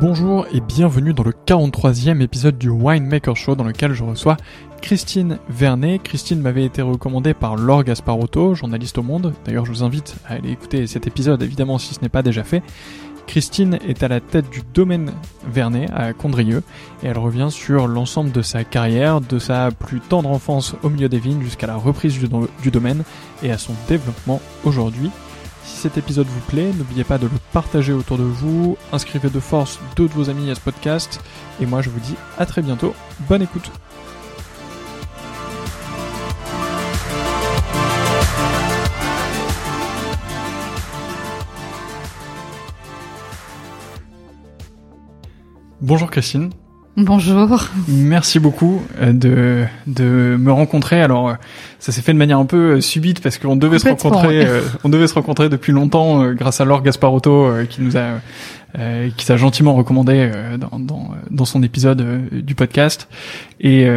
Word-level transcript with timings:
Bonjour 0.00 0.44
et 0.52 0.60
bienvenue 0.60 1.14
dans 1.14 1.22
le 1.22 1.30
43e 1.30 2.20
épisode 2.20 2.58
du 2.58 2.68
Winemaker 2.68 3.36
Show 3.36 3.54
dans 3.54 3.62
lequel 3.62 3.92
je 3.92 4.02
reçois 4.02 4.36
Christine 4.82 5.38
Vernet. 5.48 6.00
Christine 6.02 6.40
m'avait 6.40 6.64
été 6.64 6.82
recommandée 6.82 7.32
par 7.32 7.54
Laure 7.54 7.84
Gasparotto, 7.84 8.56
journaliste 8.56 8.98
au 8.98 9.04
Monde. 9.04 9.32
D'ailleurs, 9.44 9.64
je 9.64 9.70
vous 9.70 9.84
invite 9.84 10.16
à 10.26 10.32
aller 10.34 10.50
écouter 10.50 10.88
cet 10.88 11.06
épisode, 11.06 11.44
évidemment, 11.44 11.78
si 11.78 11.94
ce 11.94 12.00
n'est 12.00 12.08
pas 12.08 12.22
déjà 12.22 12.42
fait. 12.42 12.64
Christine 13.28 13.78
est 13.86 14.02
à 14.02 14.08
la 14.08 14.20
tête 14.20 14.50
du 14.50 14.62
domaine 14.74 15.12
Vernet 15.46 15.88
à 15.94 16.12
Condrieu 16.12 16.64
et 17.04 17.06
elle 17.06 17.18
revient 17.18 17.48
sur 17.50 17.86
l'ensemble 17.86 18.32
de 18.32 18.42
sa 18.42 18.64
carrière, 18.64 19.20
de 19.20 19.38
sa 19.38 19.70
plus 19.70 20.00
tendre 20.00 20.28
enfance 20.28 20.74
au 20.82 20.90
milieu 20.90 21.08
des 21.08 21.20
vignes 21.20 21.42
jusqu'à 21.42 21.68
la 21.68 21.76
reprise 21.76 22.18
du, 22.18 22.28
du 22.62 22.70
domaine 22.72 23.04
et 23.44 23.52
à 23.52 23.58
son 23.58 23.74
développement 23.88 24.40
aujourd'hui. 24.64 25.10
Si 25.64 25.76
cet 25.78 25.96
épisode 25.96 26.26
vous 26.26 26.40
plaît, 26.40 26.72
n'oubliez 26.72 27.04
pas 27.04 27.18
de 27.18 27.26
le 27.26 27.38
partager 27.52 27.92
autour 27.92 28.18
de 28.18 28.22
vous, 28.22 28.76
inscrivez 28.92 29.30
de 29.30 29.40
force 29.40 29.80
deux 29.96 30.08
de 30.08 30.12
vos 30.12 30.28
amis 30.28 30.50
à 30.50 30.54
ce 30.54 30.60
podcast, 30.60 31.20
et 31.60 31.66
moi 31.66 31.80
je 31.80 31.90
vous 31.90 32.00
dis 32.00 32.16
à 32.38 32.46
très 32.46 32.62
bientôt, 32.62 32.94
bonne 33.28 33.42
écoute 33.42 33.70
Bonjour 45.80 46.10
Christine. 46.10 46.50
Bonjour. 46.96 47.70
Merci 47.88 48.38
beaucoup 48.38 48.80
euh, 49.00 49.12
de, 49.12 49.64
de 49.88 50.36
me 50.38 50.52
rencontrer. 50.52 51.02
Alors, 51.02 51.30
euh, 51.30 51.34
ça 51.80 51.90
s'est 51.90 52.02
fait 52.02 52.12
de 52.12 52.18
manière 52.18 52.38
un 52.38 52.44
peu 52.44 52.74
euh, 52.76 52.80
subite 52.80 53.20
parce 53.20 53.38
qu'on 53.38 53.56
devait 53.56 53.80
se 53.80 53.88
rencontrer, 53.88 54.46
on 54.84 54.88
devait 54.88 55.08
se 55.08 55.14
rencontrer 55.14 55.48
depuis 55.48 55.72
longtemps 55.72 56.32
grâce 56.32 56.60
à 56.60 56.64
Laure 56.64 56.82
Gasparotto 56.82 57.50
qui 57.68 57.82
nous 57.82 57.96
a, 57.96 58.20
qui 59.16 59.24
s'est 59.24 59.38
gentiment 59.38 59.74
recommandé 59.74 60.30
dans, 60.58 60.78
dans, 60.78 61.10
dans, 61.30 61.44
son 61.44 61.64
épisode 61.64 62.28
du 62.30 62.54
podcast. 62.54 63.08
Et, 63.60 63.88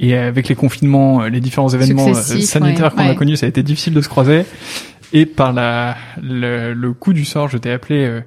et 0.00 0.16
avec 0.16 0.48
les 0.48 0.54
confinements, 0.54 1.22
les 1.22 1.40
différents 1.40 1.68
événements 1.68 2.14
sanitaires 2.14 2.94
qu'on 2.94 3.08
a 3.08 3.14
connus, 3.14 3.38
ça 3.38 3.46
a 3.46 3.48
été 3.48 3.62
difficile 3.62 3.94
de 3.94 4.00
se 4.00 4.08
croiser. 4.08 4.44
Et 5.12 5.26
par 5.26 5.52
la, 5.52 5.96
le, 6.22 6.72
le 6.72 6.92
coup 6.92 7.12
du 7.12 7.24
sort, 7.24 7.48
je 7.48 7.58
t'ai 7.58 7.70
appelé 7.70 8.22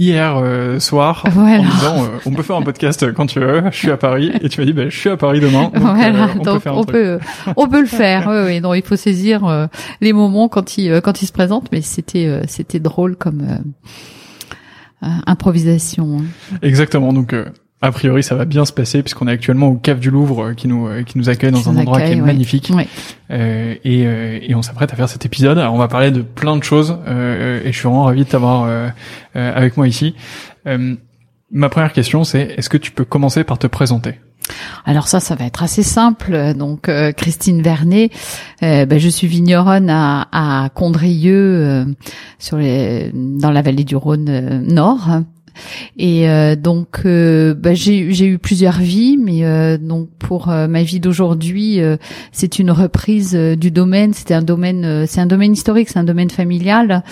hier 0.00 0.38
euh, 0.38 0.80
soir 0.80 1.24
en 1.26 1.30
disant 1.30 2.04
euh, 2.04 2.18
on 2.24 2.32
peut 2.32 2.42
faire 2.42 2.56
un 2.56 2.62
podcast 2.62 3.12
quand 3.12 3.26
tu 3.26 3.38
veux, 3.38 3.62
je 3.70 3.76
suis 3.76 3.90
à 3.90 3.98
Paris 3.98 4.32
et 4.40 4.48
tu 4.48 4.60
m'as 4.60 4.66
dit 4.66 4.72
ben 4.72 4.90
je 4.90 4.98
suis 4.98 5.10
à 5.10 5.16
Paris 5.16 5.40
demain. 5.40 5.70
Donc, 5.74 5.84
euh, 5.84 6.26
on, 6.38 6.42
peut 6.42 6.58
faire 6.58 6.72
un 6.72 6.76
on 6.76 6.84
peut 6.84 7.18
on 7.56 7.68
peut 7.68 7.80
le 7.80 7.86
faire. 7.86 8.26
oui, 8.28 8.42
oui, 8.46 8.60
non, 8.60 8.74
il 8.74 8.82
faut 8.82 8.96
saisir 8.96 9.68
les 10.00 10.12
moments 10.12 10.48
quand 10.48 10.78
il 10.78 11.00
quand 11.02 11.22
il 11.22 11.26
se 11.26 11.32
présente, 11.32 11.70
mais 11.70 11.82
c'était 11.82 12.42
c'était 12.48 12.80
drôle 12.80 13.16
comme 13.16 13.42
improvisation. 15.02 16.18
Hein. 16.20 16.56
Exactement. 16.62 17.12
Donc 17.12 17.34
a 17.82 17.92
priori, 17.92 18.22
ça 18.22 18.34
va 18.34 18.44
bien 18.44 18.64
se 18.64 18.72
passer 18.72 19.02
puisqu'on 19.02 19.26
est 19.28 19.32
actuellement 19.32 19.68
au 19.68 19.74
Cave 19.76 20.00
du 20.00 20.10
Louvre 20.10 20.44
euh, 20.44 20.54
qui 20.54 20.68
nous 20.68 20.86
euh, 20.86 21.02
qui 21.02 21.16
nous 21.18 21.28
accueille 21.28 21.50
dans 21.50 21.68
un 21.68 21.76
endroit 21.76 22.00
qui 22.00 22.12
est 22.12 22.16
magnifique. 22.16 22.70
Euh, 23.30 23.74
et, 23.84 24.06
euh, 24.06 24.38
et 24.42 24.54
on 24.54 24.62
s'apprête 24.62 24.92
à 24.92 24.96
faire 24.96 25.08
cet 25.08 25.24
épisode. 25.24 25.58
Alors, 25.58 25.74
on 25.74 25.78
va 25.78 25.88
parler 25.88 26.10
de 26.10 26.22
plein 26.22 26.56
de 26.56 26.62
choses 26.62 26.98
euh, 27.06 27.60
et 27.64 27.72
je 27.72 27.78
suis 27.78 27.88
vraiment 27.88 28.04
ravi 28.04 28.24
de 28.24 28.28
t'avoir 28.28 28.68
avec 29.34 29.76
moi 29.76 29.88
ici. 29.88 30.14
Ma 31.52 31.68
première 31.68 31.92
question, 31.92 32.22
c'est 32.22 32.54
est-ce 32.56 32.68
que 32.68 32.76
tu 32.76 32.92
peux 32.92 33.04
commencer 33.04 33.42
par 33.44 33.58
te 33.58 33.66
présenter? 33.66 34.20
Alors 34.84 35.08
ça, 35.08 35.20
ça 35.20 35.34
va 35.34 35.44
être 35.44 35.62
assez 35.62 35.82
simple. 35.82 36.54
Donc 36.54 36.88
euh, 36.88 37.12
Christine 37.12 37.62
Vernet, 37.62 38.10
euh, 38.62 38.86
ben, 38.86 38.98
je 38.98 39.08
suis 39.08 39.26
vigneronne 39.26 39.90
à, 39.90 40.28
à 40.32 40.68
Condrieu, 40.70 41.34
euh, 41.36 41.84
sur 42.38 42.56
les, 42.56 43.10
dans 43.14 43.50
la 43.50 43.62
vallée 43.62 43.84
du 43.84 43.96
Rhône 43.96 44.64
Nord. 44.66 45.22
Et 45.96 46.26
donc 46.56 47.02
ben, 47.04 47.74
j'ai 47.74 48.26
eu 48.26 48.38
plusieurs 48.38 48.78
vies, 48.78 49.16
mais 49.16 49.78
donc 49.78 50.08
pour 50.18 50.48
ma 50.48 50.82
vie 50.82 51.00
d'aujourd'hui, 51.00 51.80
c'est 52.32 52.58
une 52.58 52.70
reprise 52.70 53.34
du 53.34 53.70
domaine. 53.70 54.12
C'était 54.12 54.34
un 54.34 54.42
domaine, 54.42 55.06
c'est 55.06 55.20
un 55.20 55.26
domaine 55.26 55.52
historique, 55.52 55.88
c'est 55.88 55.98
un 55.98 56.04
domaine 56.04 56.30
familial. 56.30 57.02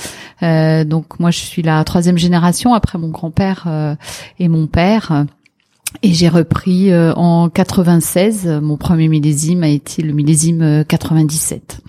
donc 0.40 1.19
moi 1.20 1.31
je 1.31 1.38
suis 1.38 1.62
la 1.62 1.82
troisième 1.85 2.19
génération 2.19 2.75
après 2.75 2.99
mon 2.99 3.08
grand-père 3.08 3.96
et 4.38 4.49
mon 4.49 4.67
père. 4.67 5.26
Et 6.02 6.12
j'ai 6.12 6.29
repris 6.29 6.93
euh, 6.93 7.12
en 7.14 7.49
96. 7.49 8.46
Mon 8.62 8.76
premier 8.76 9.08
millésime 9.08 9.62
a 9.62 9.69
été 9.69 10.02
le 10.02 10.12
millésime 10.12 10.85
97. 10.87 11.81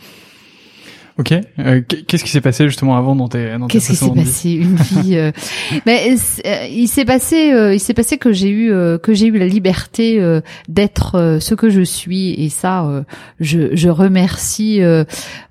Euh, 1.19 1.21
Ok. 1.21 1.33
Euh, 1.60 1.81
qu'est-ce 1.81 2.24
qui 2.24 2.30
s'est 2.30 2.42
passé 2.42 2.66
justement 2.66 2.95
avant 2.95 3.16
dans 3.16 3.27
tes 3.27 3.57
dans 3.57 3.68
Qu'est-ce 3.68 3.89
qui 3.89 3.95
s'est 3.95 4.12
passé 4.12 4.51
Une 4.51 4.75
vie. 4.75 5.18
Euh... 5.18 5.31
Mais 5.86 6.16
euh, 6.45 6.66
il 6.71 6.88
s'est 6.88 7.06
passé, 7.06 7.51
euh, 7.51 7.74
il 7.74 7.80
s'est 7.80 7.94
passé 7.94 8.18
que 8.18 8.31
j'ai 8.31 8.50
eu 8.50 8.69
que 9.04 9.13
j'ai 9.13 9.27
eu 9.27 9.38
la 9.38 9.48
liberté 9.48 10.21
d'être 10.68 11.38
ce 11.42 11.56
que 11.56 11.69
je 11.69 11.81
suis 11.81 12.31
et 12.33 12.50
ça, 12.50 13.04
je, 13.39 13.75
je 13.75 13.89
remercie. 13.89 14.81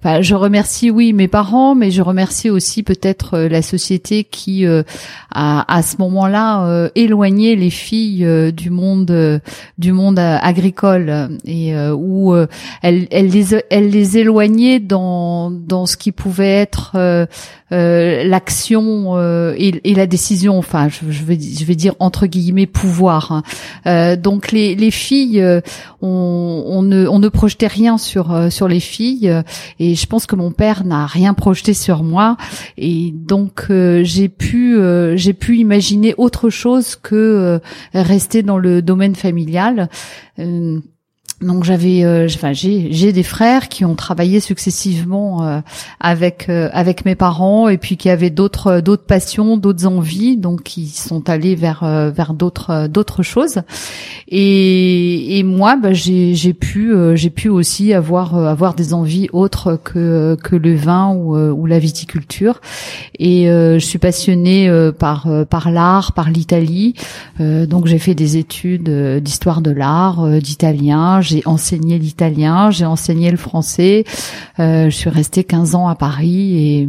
Enfin, 0.03 0.23
je 0.23 0.35
remercie 0.35 0.91
oui 0.91 1.12
mes 1.12 1.29
parents, 1.29 1.75
mais 1.75 1.91
je 1.91 2.03
remercie 2.03 2.50
aussi 2.50 2.82
peut-être 2.82 3.38
la 3.38 3.62
société 3.62 4.25
qui 4.25 4.65
a 4.67 4.85
à 5.32 5.82
ce 5.82 5.97
moment-là 5.99 6.91
éloigné 6.94 7.56
les 7.56 7.70
filles 7.70 8.53
du 8.53 8.70
monde 8.70 9.41
du 9.79 9.93
monde 9.93 10.19
agricole 10.19 11.38
et 11.44 11.75
où 11.91 12.35
elle, 12.82 13.06
elle 13.11 13.29
les 13.29 13.55
elle 13.70 13.91
les 13.91 14.19
éloignait 14.19 14.81
dans 14.81 15.57
dans 15.66 15.87
ce 15.87 15.96
qui 15.96 16.12
pouvait 16.12 16.46
être 16.49 16.93
euh, 16.94 17.26
euh, 17.72 18.25
l'action 18.25 19.16
euh, 19.16 19.55
et, 19.56 19.81
et, 19.84 19.94
la 19.94 20.06
décision. 20.06 20.58
Enfin, 20.58 20.88
je, 20.88 21.10
je, 21.10 21.25
vais, 21.25 21.38
je 21.38 21.64
vais 21.64 21.75
dire 21.75 21.94
entre 21.99 22.26
guillemets 22.26 22.66
pouvoir. 22.66 23.43
Hein. 23.84 24.16
donc 24.16 24.52
les, 24.52 24.75
les 24.75 24.90
filles, 24.90 25.44
on, 26.00 26.64
on, 26.66 26.82
ne, 26.82 27.06
on 27.06 27.19
ne 27.19 27.28
projetait 27.28 27.66
rien 27.66 27.99
sur 27.99 28.52
sur 28.52 28.69
les 28.69 28.81
filles 28.81 29.32
et 29.78 29.94
je 29.94 30.06
pense 30.06 30.26
que 30.26 30.37
mon 30.37 30.50
père 30.50 30.84
n'a 30.84 31.06
rien 31.06 31.34
projeté 31.34 31.75
sur 31.75 32.02
moi 32.02 32.37
et 32.76 33.12
donc 33.12 33.66
j'ai 33.69 34.28
pu 34.28 34.78
j'ai 35.14 35.32
pu 35.32 35.58
imaginer 35.58 36.14
autre 36.16 36.50
chose 36.50 36.96
que 36.96 37.60
rester 37.93 38.43
dans 38.43 38.58
le 38.58 38.82
domaine 38.82 39.14
familial. 39.14 39.88
Donc 41.40 41.62
j'avais, 41.62 42.05
euh, 42.05 42.26
enfin 42.26 42.52
j'ai, 42.52 42.88
j'ai 42.90 43.12
des 43.12 43.23
frères 43.23 43.69
qui 43.69 43.85
ont 43.85 43.94
travaillé 43.94 44.40
successivement 44.40 45.46
euh, 45.46 45.61
avec 46.00 46.49
euh, 46.49 46.69
avec 46.73 47.05
mes 47.05 47.14
parents 47.14 47.69
et 47.69 47.79
puis 47.79 47.96
qui 47.96 48.11
avaient 48.11 48.31
d'autres 48.31 48.81
d'autres 48.81 49.05
passions, 49.05 49.56
d'autres 49.56 49.87
envies, 49.87 50.37
donc 50.37 50.64
qui 50.64 50.88
sont 50.88 51.31
allés 51.31 51.55
vers 51.55 51.85
vers 52.12 52.35
d'autres 52.35 52.88
d'autres 52.88 53.23
choses. 53.23 53.61
Et, 54.26 55.38
et 55.38 55.44
moi, 55.44 55.76
bah, 55.76 55.93
j'ai 55.93 56.35
j'ai 56.35 56.55
pu 56.55 56.93
j'ai 57.14 57.31
pu 57.31 57.49
aussi 57.49 57.94
avoir 57.94 58.34
avoir 58.34 58.75
des 58.75 58.93
envies 58.93 59.29
autres 59.32 59.79
que 59.82 60.37
que 60.43 60.56
le 60.56 60.75
vin 60.75 61.14
ou 61.14 61.37
ou 61.37 61.67
la 61.67 61.79
viticulture. 61.79 62.61
Et 63.20 63.44
je 63.44 63.79
suis 63.79 63.99
passionnée 63.99 64.69
par 64.99 65.29
par 65.49 65.70
l'art, 65.70 66.14
par 66.14 66.31
l'Italie. 66.31 66.94
donc 67.38 67.87
j'ai 67.87 67.99
fait 68.00 68.17
des 68.17 68.38
études 68.38 68.91
d'histoire 69.23 69.61
de 69.61 69.70
l'art, 69.70 70.26
d'italien 70.41 71.20
j'ai 71.28 71.42
enseigné 71.46 71.98
l'italien, 71.98 72.70
j'ai 72.70 72.86
enseigné 72.86 73.30
le 73.30 73.36
français. 73.36 74.04
Euh, 74.58 74.90
je 74.90 74.96
suis 74.96 75.10
restée 75.10 75.44
15 75.44 75.75
ans 75.75 75.88
à 75.88 75.94
Paris 75.94 76.56
et 76.56 76.88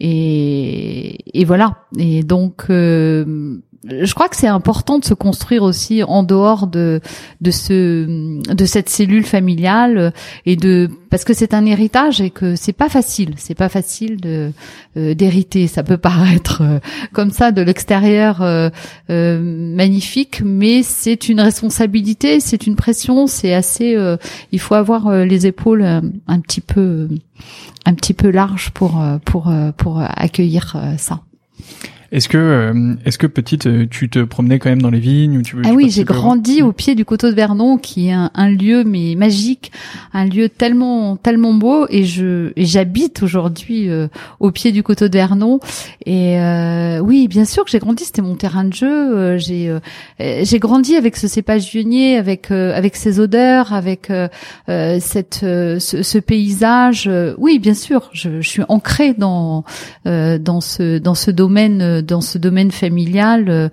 et, 0.00 1.44
voilà. 1.44 1.84
Et 1.98 2.22
donc 2.22 2.66
euh, 2.70 3.58
je 3.88 4.14
crois 4.14 4.28
que 4.28 4.36
c'est 4.36 4.46
important 4.46 4.98
de 4.98 5.04
se 5.04 5.14
construire 5.14 5.62
aussi 5.62 6.02
en 6.02 6.22
dehors 6.22 6.66
de 6.66 7.00
de 7.40 7.50
ce 7.50 8.52
de 8.52 8.64
cette 8.64 8.88
cellule 8.88 9.24
familiale 9.24 10.12
et 10.46 10.56
de 10.56 10.88
parce 11.10 11.24
que 11.24 11.34
c'est 11.34 11.54
un 11.54 11.64
héritage 11.64 12.20
et 12.20 12.30
que 12.30 12.54
c'est 12.56 12.72
pas 12.72 12.88
facile. 12.88 13.34
C'est 13.36 13.54
pas 13.54 13.68
facile 13.68 14.20
de 14.20 14.52
euh, 14.96 15.14
d'hériter. 15.14 15.66
Ça 15.66 15.82
peut 15.82 15.96
paraître 15.96 16.62
euh, 16.62 16.78
comme 17.12 17.30
ça 17.30 17.52
de 17.52 17.62
l'extérieur 17.62 18.42
euh, 18.42 18.70
magnifique 19.08 20.42
mais 20.44 20.82
c'est 20.82 21.28
une 21.28 21.40
responsabilité 21.40 22.40
c'est 22.40 22.66
une 22.66 22.76
pression 22.76 23.26
c'est 23.26 23.54
assez 23.54 23.96
il 24.52 24.60
faut 24.60 24.74
avoir 24.74 25.10
les 25.24 25.46
épaules 25.46 25.82
un 25.82 26.40
petit 26.40 26.60
peu 26.60 27.08
un 27.86 27.94
petit 27.94 28.14
peu 28.14 28.30
larges 28.30 28.70
pour 28.70 29.02
pour 29.24 29.52
pour 29.76 30.00
accueillir 30.00 30.76
ça 30.98 31.20
est-ce 32.10 32.30
que, 32.30 32.38
euh, 32.38 32.94
est-ce 33.04 33.18
que 33.18 33.26
petite, 33.26 33.66
euh, 33.66 33.86
tu 33.90 34.08
te 34.08 34.20
promenais 34.20 34.58
quand 34.58 34.70
même 34.70 34.80
dans 34.80 34.88
les 34.88 34.98
vignes 34.98 35.36
ou 35.36 35.42
tu 35.42 35.56
Ah 35.64 35.72
oui, 35.72 35.90
j'ai 35.90 36.04
grandi 36.04 36.62
au 36.62 36.72
pied 36.72 36.94
du 36.94 37.04
coteau 37.04 37.28
de 37.28 37.34
Vernon, 37.34 37.76
qui 37.76 38.08
est 38.08 38.12
un, 38.12 38.48
lieu 38.48 38.82
mais 38.82 39.14
magique, 39.14 39.72
un 40.14 40.24
lieu 40.24 40.48
tellement 40.48 41.16
tellement 41.16 41.52
beau, 41.52 41.86
et 41.90 42.04
je 42.04 42.52
j'habite 42.56 43.22
aujourd'hui 43.22 43.90
euh, 43.90 44.08
au 44.40 44.50
pied 44.50 44.72
du 44.72 44.82
coteau 44.82 45.08
de 45.08 45.12
Vernon. 45.12 45.60
Et 46.06 46.38
oui, 47.02 47.28
bien 47.28 47.44
sûr 47.44 47.66
que 47.66 47.70
j'ai 47.70 47.78
grandi, 47.78 48.04
c'était 48.04 48.22
mon 48.22 48.36
terrain 48.36 48.64
de 48.64 48.72
jeu. 48.72 49.36
j'ai 49.36 49.76
j'ai 50.18 50.58
grandi 50.58 50.96
avec 50.96 51.16
ce 51.16 51.28
cépage 51.28 51.70
vionnier, 51.70 52.16
avec 52.16 52.50
avec 52.50 52.96
ses 52.96 53.20
odeurs, 53.20 53.74
avec 53.74 54.10
cette 54.66 55.40
ce, 55.40 55.78
ce, 55.78 56.18
paysage. 56.18 57.10
Oui, 57.36 57.58
bien 57.58 57.74
sûr, 57.74 58.08
je, 58.12 58.40
je 58.40 58.48
suis 58.48 58.62
ancrée 58.68 59.12
dans 59.12 59.64
dans 60.06 60.60
ce 60.62 60.98
dans 60.98 61.14
ce 61.14 61.30
domaine 61.30 61.97
dans 62.02 62.20
ce 62.20 62.38
domaine 62.38 62.70
familial, 62.70 63.48
euh, 63.48 63.68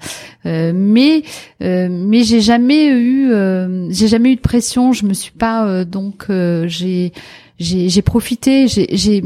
euh, 0.45 0.71
mais 0.73 1.23
euh, 1.61 1.87
mais 1.89 2.23
j'ai 2.23 2.41
jamais 2.41 2.87
eu 2.87 3.31
j'ai 3.89 4.07
jamais 4.07 4.31
eu 4.33 4.35
de 4.35 4.41
pression. 4.41 4.93
Je 4.93 5.05
me 5.05 5.13
suis 5.13 5.31
pas 5.31 5.85
donc 5.85 6.27
j'ai 6.29 7.11
j'ai 7.59 8.01
profité. 8.01 8.67
J'ai 8.67 9.23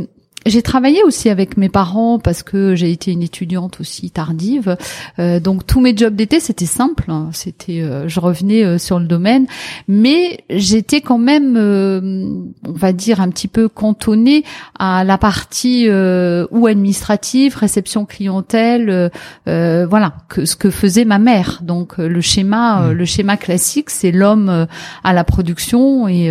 j'ai 0.49 0.61
travaillé 0.61 1.03
aussi 1.03 1.29
avec 1.29 1.57
mes 1.57 1.69
parents 1.69 2.19
parce 2.19 2.43
que 2.43 2.75
j'ai 2.75 2.91
été 2.91 3.11
une 3.11 3.21
étudiante 3.21 3.79
aussi 3.79 4.09
tardive. 4.09 4.77
Euh, 5.19 5.39
donc 5.39 5.65
tous 5.65 5.81
mes 5.81 5.95
jobs 5.95 6.15
d'été 6.15 6.39
c'était 6.39 6.65
simple, 6.65 7.05
hein. 7.09 7.29
c'était 7.33 7.81
euh, 7.81 8.07
je 8.07 8.19
revenais 8.19 8.63
euh, 8.63 8.77
sur 8.77 8.99
le 8.99 9.05
domaine, 9.05 9.47
mais 9.87 10.43
j'étais 10.49 11.01
quand 11.01 11.17
même, 11.17 11.57
on 11.57 12.71
va 12.71 12.93
dire 12.93 13.21
un 13.21 13.29
petit 13.29 13.47
peu 13.47 13.67
cantonnée 13.67 14.43
à 14.77 15.03
la 15.03 15.17
partie 15.17 15.87
ou 15.89 16.67
administrative, 16.67 17.57
réception 17.57 18.05
clientèle, 18.05 19.11
voilà, 19.45 20.13
que 20.29 20.45
ce 20.45 20.55
que 20.55 20.69
faisait 20.69 21.05
ma 21.05 21.19
mère. 21.19 21.59
Donc 21.63 21.97
le 21.97 22.21
schéma, 22.21 22.81
mmh. 22.81 22.91
le 22.91 23.05
schéma 23.05 23.37
classique, 23.37 23.89
c'est 23.89 24.11
l'homme 24.11 24.67
à 25.03 25.13
la 25.13 25.23
production 25.23 26.07
et 26.07 26.29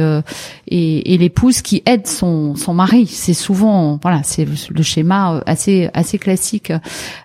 et, 0.68 1.14
et 1.14 1.18
l'épouse 1.18 1.62
qui 1.62 1.82
aide 1.86 2.06
son 2.06 2.56
son 2.56 2.74
mari. 2.74 3.06
C'est 3.06 3.34
souvent 3.34 3.98
voilà, 4.08 4.22
c'est 4.22 4.46
le 4.46 4.82
schéma 4.82 5.34
euh, 5.34 5.40
assez 5.44 5.90
assez 5.92 6.18
classique. 6.18 6.72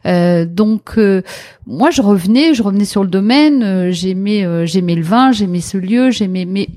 Euh, 0.05 0.45
donc 0.45 0.95
euh, 0.97 1.21
moi 1.65 1.91
je 1.91 2.01
revenais, 2.01 2.53
je 2.53 2.61
revenais 2.61 2.83
sur 2.83 3.03
le 3.03 3.09
domaine, 3.09 3.89
j'aimais 3.91 4.67
j'aimais 4.67 4.95
le 4.95 5.01
vin, 5.01 5.31
j'aimais 5.31 5.61
ce 5.61 5.77
lieu, 5.77 6.11
j'aimais 6.11 6.43
mais 6.43 6.67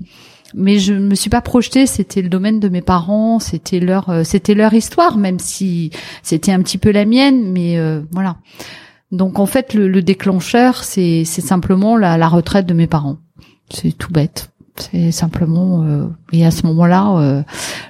mais 0.55 0.79
je 0.79 0.95
me 0.95 1.17
suis 1.17 1.29
pas 1.29 1.41
projetée, 1.41 1.87
c'était 1.87 2.23
le 2.23 2.29
domaine 2.29 2.61
de 2.61 2.69
mes 2.69 2.83
parents, 2.83 3.41
c'était 3.41 3.81
leur 3.81 4.25
c'était 4.25 4.55
leur 4.55 4.75
histoire 4.75 5.19
même 5.19 5.41
si 5.41 5.91
c'était 6.23 6.53
un 6.53 6.63
petit 6.63 6.79
peu 6.79 6.93
la 6.93 7.05
mienne 7.05 7.51
mais 7.51 7.77
voilà. 8.13 8.37
Donc 9.11 9.41
en 9.41 9.47
fait 9.47 9.75
le, 9.75 10.03
déclencheur 10.03 10.85
c'est 10.85 11.25
c'est 11.25 11.43
simplement 11.43 11.97
la, 11.97 12.17
la 12.17 12.29
retraite 12.29 12.67
de 12.67 12.75
mes 12.75 12.87
parents. 12.87 13.17
C'est 13.71 13.91
tout 13.91 14.13
bête. 14.13 14.51
C'est 14.77 15.11
simplement 15.11 15.85
et 16.33 16.47
à 16.47 16.53
ce 16.53 16.67
moment-là, 16.67 17.43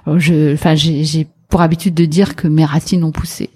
je, 0.06 0.54
enfin, 0.54 0.76
j'ai 0.76 1.26
pour 1.48 1.60
habitude 1.60 1.94
de 1.94 2.04
dire 2.04 2.36
que 2.36 2.48
mes 2.48 2.64
racines 2.64 3.04
ont 3.04 3.12
poussé. 3.12 3.50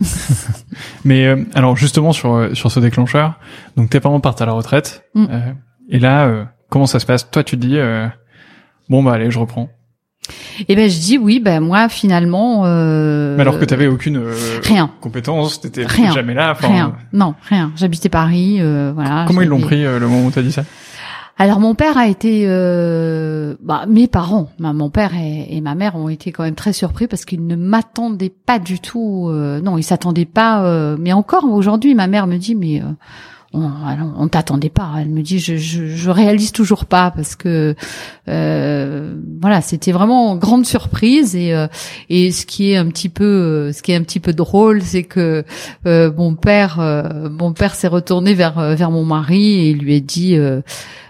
Mais 1.05 1.27
euh, 1.27 1.45
alors 1.55 1.77
justement 1.77 2.13
sur 2.13 2.35
euh, 2.35 2.55
sur 2.55 2.71
ce 2.71 2.81
déclencheur, 2.81 3.39
donc 3.77 3.91
tes 3.91 4.01
parents 4.01 4.21
partent 4.21 4.43
à 4.43 4.47
la 4.47 4.53
retraite, 4.53 5.05
mm. 5.15 5.27
euh, 5.31 5.53
et 5.89 5.99
là 5.99 6.49
comment 6.69 6.87
ça 6.87 7.01
se 7.01 7.07
passe? 7.07 7.31
Toi 7.31 7.43
tu 7.45 7.59
te 7.59 7.67
dis 7.67 7.79
bon 8.89 9.03
bah 9.03 9.15
allez 9.15 9.31
je 9.31 9.39
reprends. 9.39 9.69
Eh 10.69 10.77
ben 10.77 10.89
je 10.89 10.99
dis 10.99 11.19
oui 11.19 11.41
ben 11.41 11.61
moi 11.61 11.89
finalement. 11.89 12.63
Mais 12.63 13.41
alors 13.41 13.59
que 13.59 13.65
t'avais 13.65 13.89
aucune 13.89 14.23
rien 14.63 14.91
compétence, 15.01 15.61
t'étais 15.61 15.87
jamais 16.13 16.35
là. 16.35 16.53
Rien, 16.53 16.95
non 17.13 17.35
rien. 17.49 17.73
J'habitais 17.77 18.09
Paris, 18.09 18.61
voilà. 18.95 19.25
Comment 19.27 19.43
ils 19.43 19.49
l'ont 19.49 19.61
pris 19.61 19.83
le 19.83 20.01
moment 20.01 20.27
où 20.27 20.31
t'as 20.31 20.43
dit 20.43 20.53
ça? 20.53 20.65
Alors 21.41 21.59
mon 21.59 21.75
père 21.75 21.97
a 21.97 22.07
été, 22.07 22.45
euh, 22.45 23.55
bah, 23.63 23.87
mes 23.89 24.09
parents, 24.09 24.51
mon 24.59 24.91
père 24.91 25.13
et, 25.15 25.59
ma 25.63 25.75
mère 25.75 25.97
ont 25.97 26.11
été 26.11 26.33
quand 26.33 26.43
même 26.43 26.55
très 26.55 26.75
surpris 26.75 27.07
parce 27.07 27.25
qu'ils 27.25 27.47
ne 27.47 27.57
m'attendaient 27.57 28.29
pas 28.45 28.59
du 28.59 28.79
tout. 28.79 29.27
Euh, 29.31 29.59
non, 29.63 29.79
ils 29.79 29.83
s'attendaient 29.83 30.27
pas. 30.27 30.63
Euh, 30.67 30.99
mais 31.01 31.15
encore 31.15 31.45
aujourd'hui, 31.45 31.95
ma 31.95 32.09
mère 32.09 32.27
me 32.27 32.37
dit 32.37 32.55
mais 32.55 32.83
on, 33.53 33.71
on 34.17 34.29
t'attendait 34.29 34.71
pas. 34.71 34.93
Elle 34.99 35.09
me 35.09 35.23
dit, 35.23 35.39
je, 35.39 35.57
je, 35.57 36.11
réalise 36.11 36.53
toujours 36.53 36.85
pas 36.85 37.11
parce 37.11 37.35
que 37.35 37.75
euh, 38.29 39.15
voilà, 39.41 39.61
c'était 39.61 39.93
vraiment 39.93 40.37
grande 40.37 40.67
surprise 40.67 41.35
et 41.35 41.53
euh, 41.53 41.67
et 42.09 42.31
ce 42.31 42.47
qui 42.47 42.71
est 42.71 42.77
un 42.77 42.87
petit 42.87 43.09
peu, 43.09 43.73
ce 43.73 43.83
qui 43.83 43.93
est 43.93 43.97
un 43.97 44.03
petit 44.03 44.21
peu 44.21 44.33
drôle, 44.33 44.83
c'est 44.83 45.03
que 45.03 45.45
euh, 45.87 46.13
mon 46.17 46.35
père, 46.35 46.79
euh, 46.81 47.29
mon 47.29 47.53
père 47.53 47.75
s'est 47.75 47.89
retourné 47.89 48.35
vers 48.35 48.75
vers 48.77 48.91
mon 48.91 49.05
mari 49.05 49.69
et 49.69 49.75
lui 49.75 49.97
a 49.97 50.01
dit, 50.01 50.39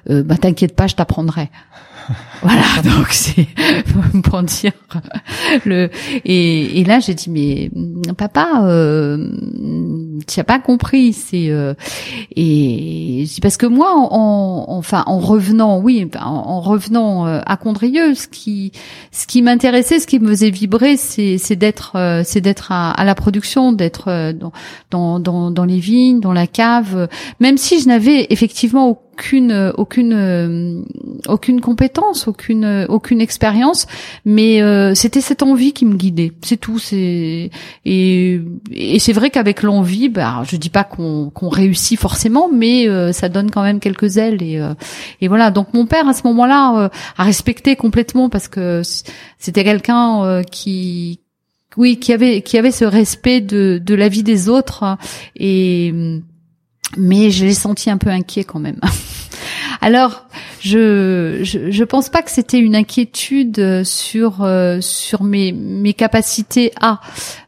bah 0.09 0.37
t'inquiète 0.37 0.75
pas, 0.75 0.87
je 0.87 0.95
t'apprendrai. 0.95 1.51
voilà, 2.43 2.63
donc 2.83 3.09
c'est 3.11 3.47
pour 4.23 4.43
dire 4.43 4.73
le 5.65 5.91
et, 6.25 6.81
et 6.81 6.85
là 6.85 7.01
j'ai 7.01 7.15
dit 7.15 7.31
mais 7.31 7.71
papa, 8.15 8.63
euh, 8.65 9.31
tu 10.27 10.41
as 10.41 10.45
pas 10.45 10.59
compris, 10.59 11.13
c'est 11.13 11.51
euh, 11.51 11.75
et 12.37 13.25
c'est 13.29 13.43
parce 13.43 13.57
que 13.57 13.67
moi 13.67 13.93
en, 13.95 14.65
enfin 14.69 15.03
en 15.07 15.19
revenant, 15.19 15.79
oui, 15.79 16.09
en, 16.21 16.61
revenant 16.61 17.27
euh, 17.27 17.41
à 17.47 17.57
Condrieux, 17.57 18.15
ce 18.15 18.29
qui 18.29 18.73
ce 19.13 19.27
qui 19.27 19.43
m'intéressait, 19.43 19.99
ce 19.99 20.07
qui 20.07 20.19
me 20.19 20.29
faisait 20.29 20.51
vibrer, 20.51 20.97
c'est 20.97 21.39
c'est 21.39 21.57
d'être 21.57 21.93
euh, 21.97 22.23
c'est 22.25 22.41
d'être 22.41 22.73
à, 22.73 22.91
à, 22.91 23.05
la 23.05 23.15
production, 23.15 23.73
d'être 23.73 24.33
dans, 24.91 25.21
dans 25.21 25.51
dans 25.51 25.65
les 25.65 25.81
vignes, 25.81 26.21
dans 26.21 26.33
la 26.33 26.47
cave, 26.47 27.09
même 27.41 27.59
si 27.59 27.81
je 27.81 27.89
n'avais 27.89 28.27
effectivement 28.31 29.03
aucune 29.21 29.73
aucune 29.77 30.13
euh, 30.15 30.83
aucune 31.29 31.61
compétence, 31.61 32.27
aucune 32.27 32.87
aucune 32.89 33.21
expérience, 33.21 33.87
mais 34.25 34.63
euh, 34.63 34.95
c'était 34.95 35.21
cette 35.21 35.43
envie 35.43 35.75
qui 35.75 35.85
me 35.85 35.95
guidait. 35.95 36.33
C'est 36.43 36.57
tout. 36.57 36.79
C'est 36.79 37.51
et, 37.85 38.41
et 38.73 38.99
c'est 38.99 39.13
vrai 39.13 39.29
qu'avec 39.29 39.63
l'envie, 39.63 40.09
bah, 40.09 40.43
je 40.49 40.57
dis 40.57 40.71
pas 40.71 40.85
qu'on 40.85 41.29
qu'on 41.31 41.51
réussit 41.51 42.01
forcément, 42.01 42.49
mais 42.51 42.89
euh, 42.89 43.13
ça 43.13 43.29
donne 43.29 43.51
quand 43.51 43.63
même 43.63 43.79
quelques 43.79 44.17
ailes 44.17 44.43
et 44.43 44.61
et 45.21 45.29
voilà. 45.29 45.51
Donc 45.51 45.75
mon 45.75 45.85
père 45.85 46.09
à 46.09 46.15
ce 46.15 46.23
moment-là 46.25 46.91
a 47.19 47.25
respecté 47.25 47.77
complètement 47.77 48.31
parce 48.31 48.49
que 48.49 48.81
c'était 49.39 49.65
quelqu'un 49.65 50.43
qui 50.51 51.21
oui 51.77 51.99
qui 51.99 52.15
avait 52.15 52.41
qui 52.41 52.57
avait 52.57 52.71
ce 52.71 52.87
respect 52.87 53.43
de 53.43 53.81
de 53.85 53.95
la 53.95 54.09
vie 54.09 54.23
des 54.23 54.49
autres 54.49 54.97
et 55.37 55.93
mais 56.97 57.31
je 57.31 57.45
l'ai 57.45 57.55
senti 57.55 57.91
un 57.91 57.99
peu 57.99 58.11
inquiet 58.11 58.45
quand 58.45 58.61
même. 58.61 58.81
Alors, 59.81 60.27
je, 60.61 61.41
je, 61.43 61.85
pense 61.85 62.11
pas 62.11 62.23
que 62.23 62.31
c'était 62.31 62.59
une 62.59 62.77
inquiétude 62.77 63.83
sur 63.85 64.43
euh, 64.43 64.81
sur 64.81 65.23
mes 65.23 65.53
mes 65.53 65.95
capacités 65.95 66.73
à 66.81 67.01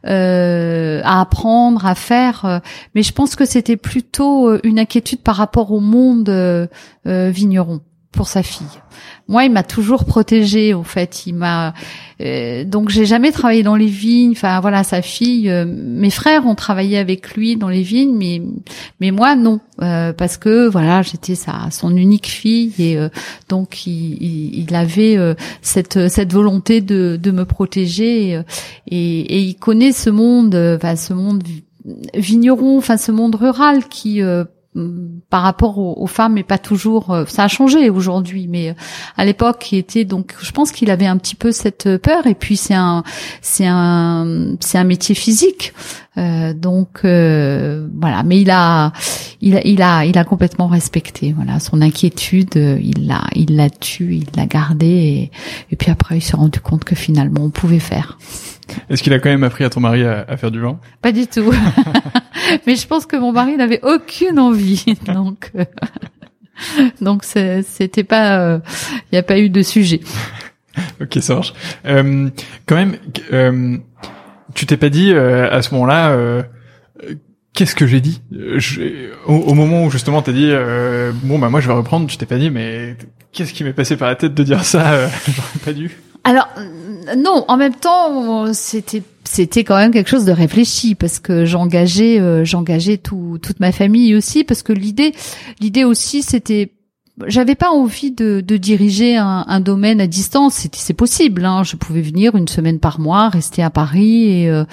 euh, 0.07 1.01
à 1.03 1.21
apprendre, 1.21 1.85
à 1.85 1.95
faire, 1.95 2.61
mais 2.95 3.03
je 3.03 3.13
pense 3.13 3.35
que 3.35 3.45
c'était 3.45 3.77
plutôt 3.77 4.57
une 4.63 4.79
inquiétude 4.79 5.19
par 5.19 5.35
rapport 5.35 5.71
au 5.71 5.79
monde 5.79 6.29
euh, 6.29 6.67
vigneron 7.05 7.81
pour 8.13 8.27
sa 8.27 8.43
fille. 8.43 8.67
Moi, 9.27 9.45
il 9.45 9.51
m'a 9.51 9.63
toujours 9.63 10.05
protégée. 10.05 10.73
Au 10.73 10.83
fait, 10.83 11.25
il 11.25 11.33
m'a 11.33 11.73
euh, 12.21 12.63
donc 12.63 12.89
j'ai 12.89 13.05
jamais 13.05 13.31
travaillé 13.31 13.63
dans 13.63 13.75
les 13.75 13.87
vignes. 13.87 14.31
Enfin 14.31 14.59
voilà, 14.59 14.83
sa 14.83 15.01
fille, 15.01 15.49
euh, 15.49 15.65
mes 15.65 16.09
frères 16.09 16.45
ont 16.45 16.55
travaillé 16.55 16.97
avec 16.97 17.33
lui 17.35 17.57
dans 17.57 17.69
les 17.69 17.81
vignes, 17.81 18.15
mais 18.15 18.41
mais 19.01 19.11
moi 19.11 19.35
non, 19.35 19.59
euh, 19.81 20.13
parce 20.13 20.37
que 20.37 20.67
voilà, 20.67 21.01
j'étais 21.01 21.35
sa 21.35 21.69
son 21.71 21.95
unique 21.95 22.27
fille 22.27 22.73
et 22.79 22.97
donc 23.49 23.87
il, 23.87 24.63
il, 24.67 24.75
avait 24.75 25.17
cette 25.61 26.09
cette 26.09 26.31
volonté 26.31 26.81
de 26.81 27.19
de 27.21 27.31
me 27.31 27.45
protéger 27.45 28.41
et, 28.87 29.19
et, 29.19 29.39
il 29.39 29.55
connaît 29.55 29.91
ce 29.91 30.09
monde, 30.09 30.55
enfin 30.55 30.95
ce 30.95 31.13
monde 31.13 31.43
vigneron, 32.13 32.77
enfin 32.77 32.97
ce 32.97 33.11
monde 33.11 33.35
rural 33.35 33.87
qui 33.87 34.21
par 35.29 35.43
rapport 35.43 35.77
aux, 35.77 36.07
femmes 36.07 36.37
et 36.37 36.43
pas 36.43 36.57
toujours 36.57 37.11
euh, 37.11 37.25
ça 37.27 37.43
a 37.43 37.47
changé 37.47 37.89
aujourd'hui 37.91 38.47
mais 38.47 38.69
euh, 38.69 38.73
à 39.17 39.25
l'époque 39.25 39.71
il 39.71 39.77
était 39.77 40.03
donc 40.03 40.33
je 40.41 40.51
pense 40.51 40.71
qu'il 40.71 40.89
avait 40.89 41.05
un 41.05 41.17
petit 41.17 41.35
peu 41.35 41.51
cette 41.51 41.97
peur 41.97 42.25
et 42.25 42.33
puis 42.33 42.57
c'est 42.57 42.73
un 42.73 43.03
c'est 43.41 43.67
un 43.67 44.55
c'est 44.59 44.77
un 44.77 44.83
métier 44.83 45.15
physique. 45.15 45.73
Euh, 46.15 46.53
donc 46.53 47.01
voilà 47.03 48.21
mais 48.23 48.39
il 48.39 48.51
a 48.51 48.93
il 49.41 49.57
a 49.57 49.65
il 49.65 49.81
a 49.81 50.05
il 50.05 50.15
a 50.17 50.23
complètement 50.23 50.67
respecté 50.67 51.33
voilà 51.33 51.59
son 51.59 51.81
inquiétude 51.81 52.53
il 52.55 53.07
l'a 53.07 53.23
il 53.33 53.55
l'a 53.55 53.71
tu 53.71 54.17
il 54.17 54.27
l'a 54.35 54.45
gardé 54.45 54.85
et, 54.85 55.31
et 55.71 55.75
puis 55.75 55.89
après 55.89 56.17
il 56.17 56.21
s'est 56.21 56.37
rendu 56.37 56.59
compte 56.59 56.83
que 56.83 56.95
finalement 56.95 57.41
on 57.41 57.49
pouvait 57.49 57.79
faire. 57.79 58.17
Est-ce 58.89 59.03
qu'il 59.03 59.13
a 59.13 59.19
quand 59.19 59.29
même 59.29 59.43
appris 59.43 59.63
à 59.63 59.69
ton 59.69 59.79
mari 59.79 60.03
à, 60.03 60.25
à 60.27 60.37
faire 60.37 60.51
du 60.51 60.59
vin? 60.59 60.79
Pas 61.01 61.11
du 61.11 61.27
tout. 61.27 61.51
Mais 62.67 62.75
je 62.75 62.87
pense 62.87 63.05
que 63.05 63.15
mon 63.15 63.31
mari 63.31 63.57
n'avait 63.57 63.81
aucune 63.83 64.39
envie, 64.39 64.85
donc 65.05 65.51
euh, 65.55 65.65
donc 67.01 67.23
c'était 67.23 68.03
pas, 68.03 68.35
il 68.35 68.39
euh, 68.39 68.59
n'y 69.11 69.17
a 69.17 69.23
pas 69.23 69.39
eu 69.39 69.49
de 69.49 69.61
sujet. 69.61 70.01
ok, 71.01 71.17
ça 71.21 71.35
marche. 71.35 71.53
Euh, 71.85 72.29
quand 72.65 72.75
même, 72.75 72.97
euh, 73.31 73.77
tu 74.53 74.65
t'es 74.65 74.77
pas 74.77 74.89
dit 74.89 75.11
euh, 75.11 75.49
à 75.51 75.61
ce 75.61 75.73
moment-là. 75.73 76.43
Qu'est-ce 77.53 77.75
que 77.75 77.85
j'ai 77.85 78.01
dit? 78.01 78.19
Au, 79.27 79.35
au, 79.35 79.53
moment 79.53 79.85
où 79.85 79.91
justement 79.91 80.23
t'as 80.23 80.31
dit 80.31 80.51
bon 81.21 81.37
bah 81.37 81.49
moi 81.49 81.61
je 81.61 81.67
vais 81.67 81.73
reprendre, 81.73 82.07
tu 82.07 82.17
t'es 82.17 82.25
pas 82.25 82.39
dit 82.39 82.49
mais 82.49 82.97
qu'est-ce 83.31 83.53
qui 83.53 83.63
m'est 83.63 83.73
passé 83.73 83.95
par 83.95 84.07
la 84.07 84.15
tête 84.15 84.33
de 84.33 84.43
dire 84.43 84.65
ça? 84.65 85.07
J'aurais 85.27 85.59
pas 85.63 85.73
dû. 85.73 85.91
Alors 86.23 86.47
non, 87.17 87.45
en 87.47 87.57
même 87.57 87.75
temps, 87.75 88.53
c'était 88.53 89.03
c'était 89.25 89.63
quand 89.63 89.77
même 89.77 89.91
quelque 89.91 90.09
chose 90.09 90.25
de 90.25 90.31
réfléchi 90.31 90.95
parce 90.95 91.19
que 91.19 91.45
j'engageais 91.45 92.19
euh, 92.19 92.43
j'engageais 92.43 92.97
tout, 92.97 93.39
toute 93.41 93.59
ma 93.59 93.71
famille 93.71 94.15
aussi 94.15 94.43
parce 94.43 94.61
que 94.63 94.73
l'idée 94.73 95.13
l'idée 95.59 95.85
aussi 95.85 96.21
c'était 96.21 96.71
j'avais 97.27 97.53
pas 97.53 97.69
envie 97.69 98.11
de, 98.11 98.41
de 98.41 98.57
diriger 98.57 99.17
un, 99.17 99.45
un, 99.47 99.59
domaine 99.59 100.01
à 100.01 100.07
distance. 100.07 100.67
C'est 100.71 100.93
possible. 100.93 101.45
Hein. 101.45 101.63
Je 101.63 101.75
pouvais 101.75 102.01
venir 102.01 102.35
une 102.35 102.47
semaine 102.47 102.79
par 102.79 102.99
mois, 102.99 103.29
rester 103.29 103.61
à 103.61 103.69
Paris 103.69 104.41
et, 104.41 104.49
euh, 104.49 104.65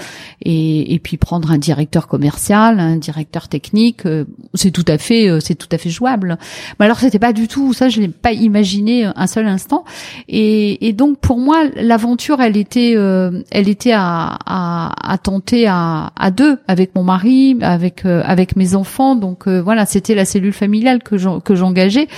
et, 0.43 0.95
et, 0.95 0.99
puis 0.99 1.19
prendre 1.19 1.51
un 1.51 1.59
directeur 1.59 2.09
commercial, 2.09 2.81
un 2.81 2.97
directeur 2.97 3.49
technique. 3.49 4.07
Euh, 4.07 4.25
c'est 4.55 4.71
tout 4.71 4.87
à 4.89 4.97
fait, 4.97 5.29
euh, 5.29 5.41
c'est 5.41 5.55
tout 5.55 5.69
à 5.71 5.77
fait 5.77 5.91
jouable. 5.91 6.39
Mais 6.79 6.87
alors 6.87 6.99
c'était 6.99 7.19
pas 7.19 7.35
du 7.35 7.47
tout 7.47 7.75
ça. 7.75 7.91
Je 7.91 8.01
l'ai 8.01 8.09
pas 8.09 8.33
imaginé 8.33 9.05
un 9.05 9.27
seul 9.27 9.47
instant. 9.47 9.85
Et, 10.27 10.89
et 10.89 10.95
donc 10.95 11.19
pour 11.19 11.39
moi, 11.39 11.65
l'aventure, 11.77 12.41
elle 12.41 12.57
était, 12.57 12.93
elle 12.93 13.69
était 13.69 13.93
à, 13.93 14.39
à, 14.47 15.13
à 15.13 15.19
tenter 15.19 15.67
à, 15.67 16.13
à, 16.17 16.31
deux 16.31 16.59
avec 16.69 16.95
mon 16.95 17.05
mari, 17.05 17.59
avec 17.61 18.07
avec 18.07 18.57
mes 18.57 18.75
enfants. 18.75 19.15
Donc 19.15 19.47
voilà, 19.47 19.85
c'était 19.85 20.15
la 20.15 20.25
cellule 20.25 20.55
familiale 20.55 21.03
que 21.03 21.19
j'engageais. 21.19 22.09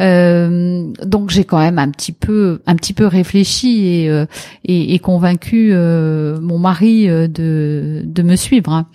Euh, 0.00 0.90
donc 1.04 1.30
j'ai 1.30 1.44
quand 1.44 1.58
même 1.58 1.78
un 1.78 1.90
petit 1.90 2.12
peu, 2.12 2.60
un 2.66 2.74
petit 2.76 2.94
peu 2.94 3.06
réfléchi 3.06 3.86
et, 3.86 4.10
euh, 4.10 4.98
convaincu 5.02 5.70
euh, 5.72 6.40
mon 6.40 6.58
mari 6.58 7.06
de, 7.06 8.22
me 8.22 8.36
suivre. 8.36 8.72
Hein. 8.72 8.86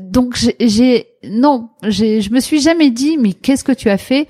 donc 0.00 0.38
j'ai, 0.60 1.06
non, 1.28 1.68
je 1.82 2.30
me 2.30 2.40
suis 2.40 2.60
jamais 2.60 2.90
dit 2.90 3.16
mais 3.18 3.32
qu'est-ce 3.32 3.64
que 3.64 3.72
tu 3.72 3.90
as 3.90 3.98
fait? 3.98 4.26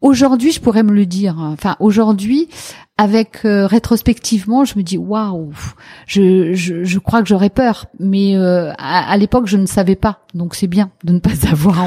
Aujourd'hui, 0.00 0.52
je 0.52 0.60
pourrais 0.60 0.84
me 0.84 0.92
le 0.92 1.06
dire. 1.06 1.38
Hein. 1.38 1.50
Enfin, 1.54 1.76
aujourd'hui, 1.80 2.48
avec 2.98 3.40
rétrospectivement, 3.44 4.64
je 4.64 4.76
me 4.76 4.82
dis 4.82 4.98
waouh, 4.98 5.52
je, 6.06 6.52
je, 6.54 6.84
je 6.84 6.98
crois 6.98 7.22
que 7.22 7.28
j'aurais 7.28 7.50
peur, 7.50 7.86
mais 7.98 8.36
à, 8.36 9.10
à 9.10 9.16
l'époque 9.16 9.46
je 9.46 9.56
ne 9.56 9.66
savais 9.66 9.96
pas, 9.96 10.20
donc 10.34 10.54
c'est 10.54 10.66
bien 10.66 10.90
de 11.04 11.12
ne 11.12 11.20
pas 11.20 11.30
savoir. 11.34 11.86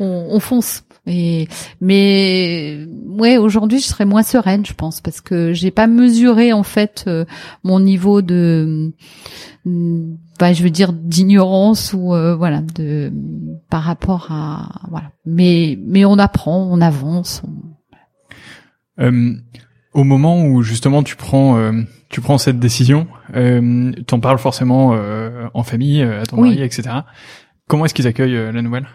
On, 0.00 0.04
on, 0.04 0.26
on 0.30 0.40
fonce. 0.40 0.82
Et, 1.06 1.48
mais 1.80 2.86
ouais, 3.06 3.36
aujourd'hui, 3.36 3.78
je 3.78 3.84
serais 3.86 4.06
moins 4.06 4.22
sereine, 4.22 4.64
je 4.64 4.72
pense, 4.72 5.00
parce 5.00 5.20
que 5.20 5.52
j'ai 5.52 5.70
pas 5.70 5.86
mesuré 5.86 6.52
en 6.52 6.62
fait 6.62 7.04
euh, 7.06 7.26
mon 7.62 7.78
niveau 7.78 8.22
de, 8.22 8.92
bah, 9.66 10.52
je 10.54 10.62
veux 10.62 10.70
dire 10.70 10.94
d'ignorance 10.94 11.92
ou 11.92 12.14
euh, 12.14 12.34
voilà, 12.34 12.62
de 12.74 13.12
par 13.68 13.82
rapport 13.82 14.28
à 14.30 14.80
voilà. 14.88 15.10
Mais 15.26 15.78
mais 15.84 16.06
on 16.06 16.18
apprend, 16.18 16.66
on 16.70 16.80
avance. 16.80 17.42
Euh, 18.98 19.34
au 19.94 20.04
moment 20.04 20.44
où 20.44 20.62
justement 20.62 21.02
tu 21.02 21.16
prends 21.16 21.72
tu 22.10 22.20
prends 22.20 22.38
cette 22.38 22.58
décision, 22.58 23.06
euh, 23.34 23.92
t'en 24.06 24.20
parles 24.20 24.38
forcément 24.38 24.96
en 25.54 25.62
famille, 25.62 26.02
à 26.02 26.24
ton 26.26 26.40
mari, 26.40 26.62
etc. 26.62 26.90
Comment 27.66 27.86
est-ce 27.86 27.94
qu'ils 27.94 28.06
accueillent 28.06 28.52
la 28.52 28.62
nouvelle? 28.62 28.86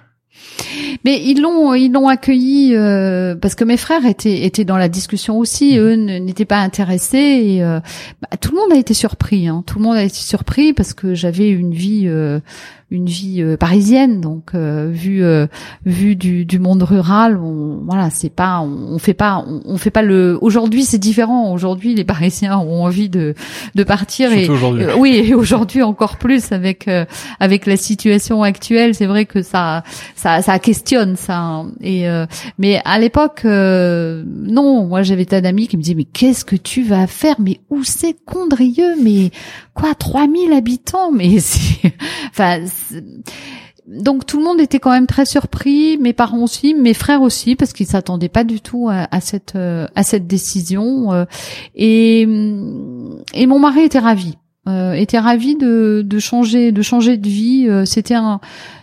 Mais 1.05 1.21
ils 1.23 1.41
l'ont 1.41 1.73
ils 1.73 1.91
l'ont 1.91 2.07
accueilli 2.07 2.75
euh, 2.75 3.35
parce 3.35 3.55
que 3.55 3.63
mes 3.63 3.77
frères 3.77 4.05
étaient 4.05 4.45
étaient 4.45 4.65
dans 4.65 4.77
la 4.77 4.89
discussion 4.89 5.37
aussi. 5.37 5.77
Eux 5.77 5.95
n'étaient 5.95 6.45
pas 6.45 6.59
intéressés. 6.59 7.17
Et, 7.17 7.63
euh, 7.63 7.79
bah, 8.21 8.37
tout 8.39 8.51
le 8.51 8.57
monde 8.57 8.73
a 8.73 8.77
été 8.77 8.93
surpris. 8.93 9.47
Hein. 9.47 9.63
Tout 9.65 9.79
le 9.79 9.85
monde 9.85 9.95
a 9.95 10.03
été 10.03 10.15
surpris 10.15 10.73
parce 10.73 10.93
que 10.93 11.13
j'avais 11.13 11.49
une 11.49 11.73
vie. 11.73 12.03
Euh, 12.07 12.39
une 12.91 13.05
vie 13.05 13.43
parisienne, 13.59 14.21
donc 14.21 14.53
vu 14.55 15.23
vu 15.85 16.15
du, 16.15 16.45
du 16.45 16.59
monde 16.59 16.83
rural, 16.83 17.37
on, 17.37 17.81
voilà, 17.85 18.09
c'est 18.09 18.29
pas, 18.29 18.61
on, 18.61 18.97
fait 18.99 19.13
pas, 19.13 19.45
on, 19.65 19.77
fait 19.77 19.91
pas 19.91 20.01
le. 20.01 20.37
Aujourd'hui, 20.41 20.83
c'est 20.83 20.97
différent. 20.97 21.53
Aujourd'hui, 21.53 21.95
les 21.95 22.03
Parisiens 22.03 22.57
ont 22.57 22.83
envie 22.83 23.09
de 23.09 23.35
de 23.75 23.83
partir 23.83 24.31
et 24.31 24.49
oui, 24.97 25.23
et 25.25 25.33
aujourd'hui 25.33 25.83
encore 25.83 26.17
plus 26.17 26.51
avec 26.51 26.89
avec 27.39 27.65
la 27.65 27.77
situation 27.77 28.43
actuelle. 28.43 28.95
C'est 28.95 29.05
vrai 29.05 29.25
que 29.25 29.41
ça 29.41 29.83
ça 30.15 30.41
ça 30.41 30.59
questionne 30.59 31.15
ça. 31.15 31.63
Et 31.81 32.05
mais 32.57 32.81
à 32.85 32.99
l'époque, 32.99 33.43
non, 33.45 34.87
moi 34.87 35.03
j'avais 35.03 35.25
tas 35.25 35.41
d'amis 35.41 35.67
qui 35.67 35.77
me 35.77 35.81
disaient 35.81 35.95
mais 35.95 36.05
qu'est-ce 36.05 36.45
que 36.45 36.55
tu 36.55 36.83
vas 36.83 37.07
faire? 37.07 37.35
Mais 37.39 37.59
où 37.69 37.83
c'est 37.83 38.15
Condrieux 38.25 38.95
Mais 39.01 39.31
quoi 39.73 39.95
3000 39.95 40.53
habitants? 40.53 41.11
Mais 41.11 41.39
c'est 41.39 41.93
enfin 42.29 42.61
donc 43.87 44.25
tout 44.25 44.37
le 44.37 44.43
monde 44.43 44.61
était 44.61 44.79
quand 44.79 44.91
même 44.91 45.07
très 45.07 45.25
surpris, 45.25 45.97
mes 45.97 46.13
parents 46.13 46.43
aussi, 46.43 46.75
mes 46.75 46.93
frères 46.93 47.21
aussi, 47.21 47.55
parce 47.55 47.73
qu'ils 47.73 47.87
s'attendaient 47.87 48.29
pas 48.29 48.43
du 48.43 48.61
tout 48.61 48.89
à, 48.89 49.21
cette 49.21 49.55
à 49.55 50.03
cette 50.03 50.27
décision. 50.27 51.11
Euh, 51.13 51.25
et 51.75 52.21
et 53.33 53.47
mon 53.47 53.59
mari 53.59 53.81
était 53.81 53.99
ravi, 53.99 54.37
euh, 54.67 54.93
était 54.93 55.19
ravi 55.19 55.55
de, 55.55 56.03
de 56.05 56.19
changer 56.19 56.71
de 56.71 56.81
changer 56.81 57.17
de 57.17 57.27
vie. 57.27 57.65
Euh, 57.67 57.85
c'était 57.85 58.15
un 58.15 58.39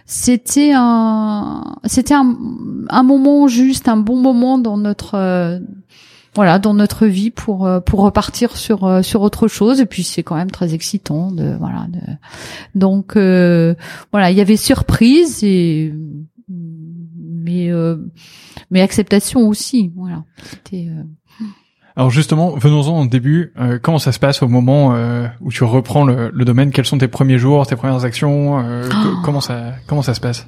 c'était 0.07 0.73
un 0.75 1.63
c'était 1.85 2.15
un, 2.15 2.37
un 2.89 3.03
moment 3.03 3.47
juste, 3.47 3.89
un 3.89 3.97
bon 3.97 4.17
moment 4.17 4.59
dans 4.59 4.77
notre 4.77 5.61
voilà 6.37 6.59
dans 6.59 6.75
notre 6.75 7.07
vie 7.07 7.31
pour 7.31 7.67
euh, 7.67 7.81
pour 7.81 8.01
repartir 8.01 8.57
sur 8.57 8.85
euh, 8.85 9.03
sur 9.03 9.23
autre 9.23 9.49
chose. 9.49 9.81
Et 9.81 9.87
puis 9.87 10.05
c'est 10.05 10.23
quand 10.23 10.37
même 10.37 10.51
très 10.51 10.75
excitant 10.75 11.33
de 11.33 11.57
voilà 11.59 11.87
de, 11.89 11.99
donc 12.75 13.17
euh, 13.17 13.75
voilà 14.13 14.31
il 14.31 14.37
y 14.37 14.41
avait 14.41 14.57
surprise 14.57 15.43
et 15.43 15.93
mais 16.49 17.71
mais 18.71 18.83
acceptation 18.83 19.49
aussi 19.49 19.93
voilà. 19.97 20.25
C'était 20.43 20.89
alors 21.99 22.11
justement, 22.11 22.55
venons-en 22.57 23.01
au 23.01 23.07
début. 23.07 23.55
comment 23.83 23.99
ça 23.99 24.13
se 24.13 24.19
passe 24.19 24.43
au 24.43 24.49
moment 24.49 24.95
où 25.41 25.51
tu 25.51 25.65
reprends 25.65 26.05
le, 26.05 26.31
le, 26.31 26.45
domaine? 26.45 26.71
Quels 26.71 26.85
sont 26.85 26.99
tes 26.99 27.09
premiers 27.09 27.39
jours, 27.39 27.67
tes 27.67 27.75
premières 27.75 28.05
actions? 28.05 28.59
Oh. 28.59 29.17
Comment 29.25 29.41
ça 29.41 29.73
comment 29.87 30.03
ça 30.03 30.13
se 30.13 30.21
passe? 30.21 30.47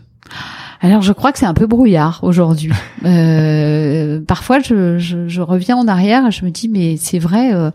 Alors 0.81 1.03
je 1.03 1.13
crois 1.13 1.33
que 1.33 1.39
c'est 1.39 1.47
un 1.47 1.55
peu 1.55 1.67
brouillard 1.67 2.21
aujourd'hui. 2.23 2.73
Euh, 3.05 4.21
parfois 4.27 4.59
je, 4.59 4.99
je, 4.99 5.29
je, 5.29 5.41
reviens 5.41 5.77
en 5.77 5.87
arrière 5.87 6.27
et 6.27 6.31
je 6.33 6.45
me 6.45 6.51
dis 6.51 6.69
mais 6.69 6.97
c'est 6.97 7.21
vrai. 7.21 7.55
Euh, 7.55 7.71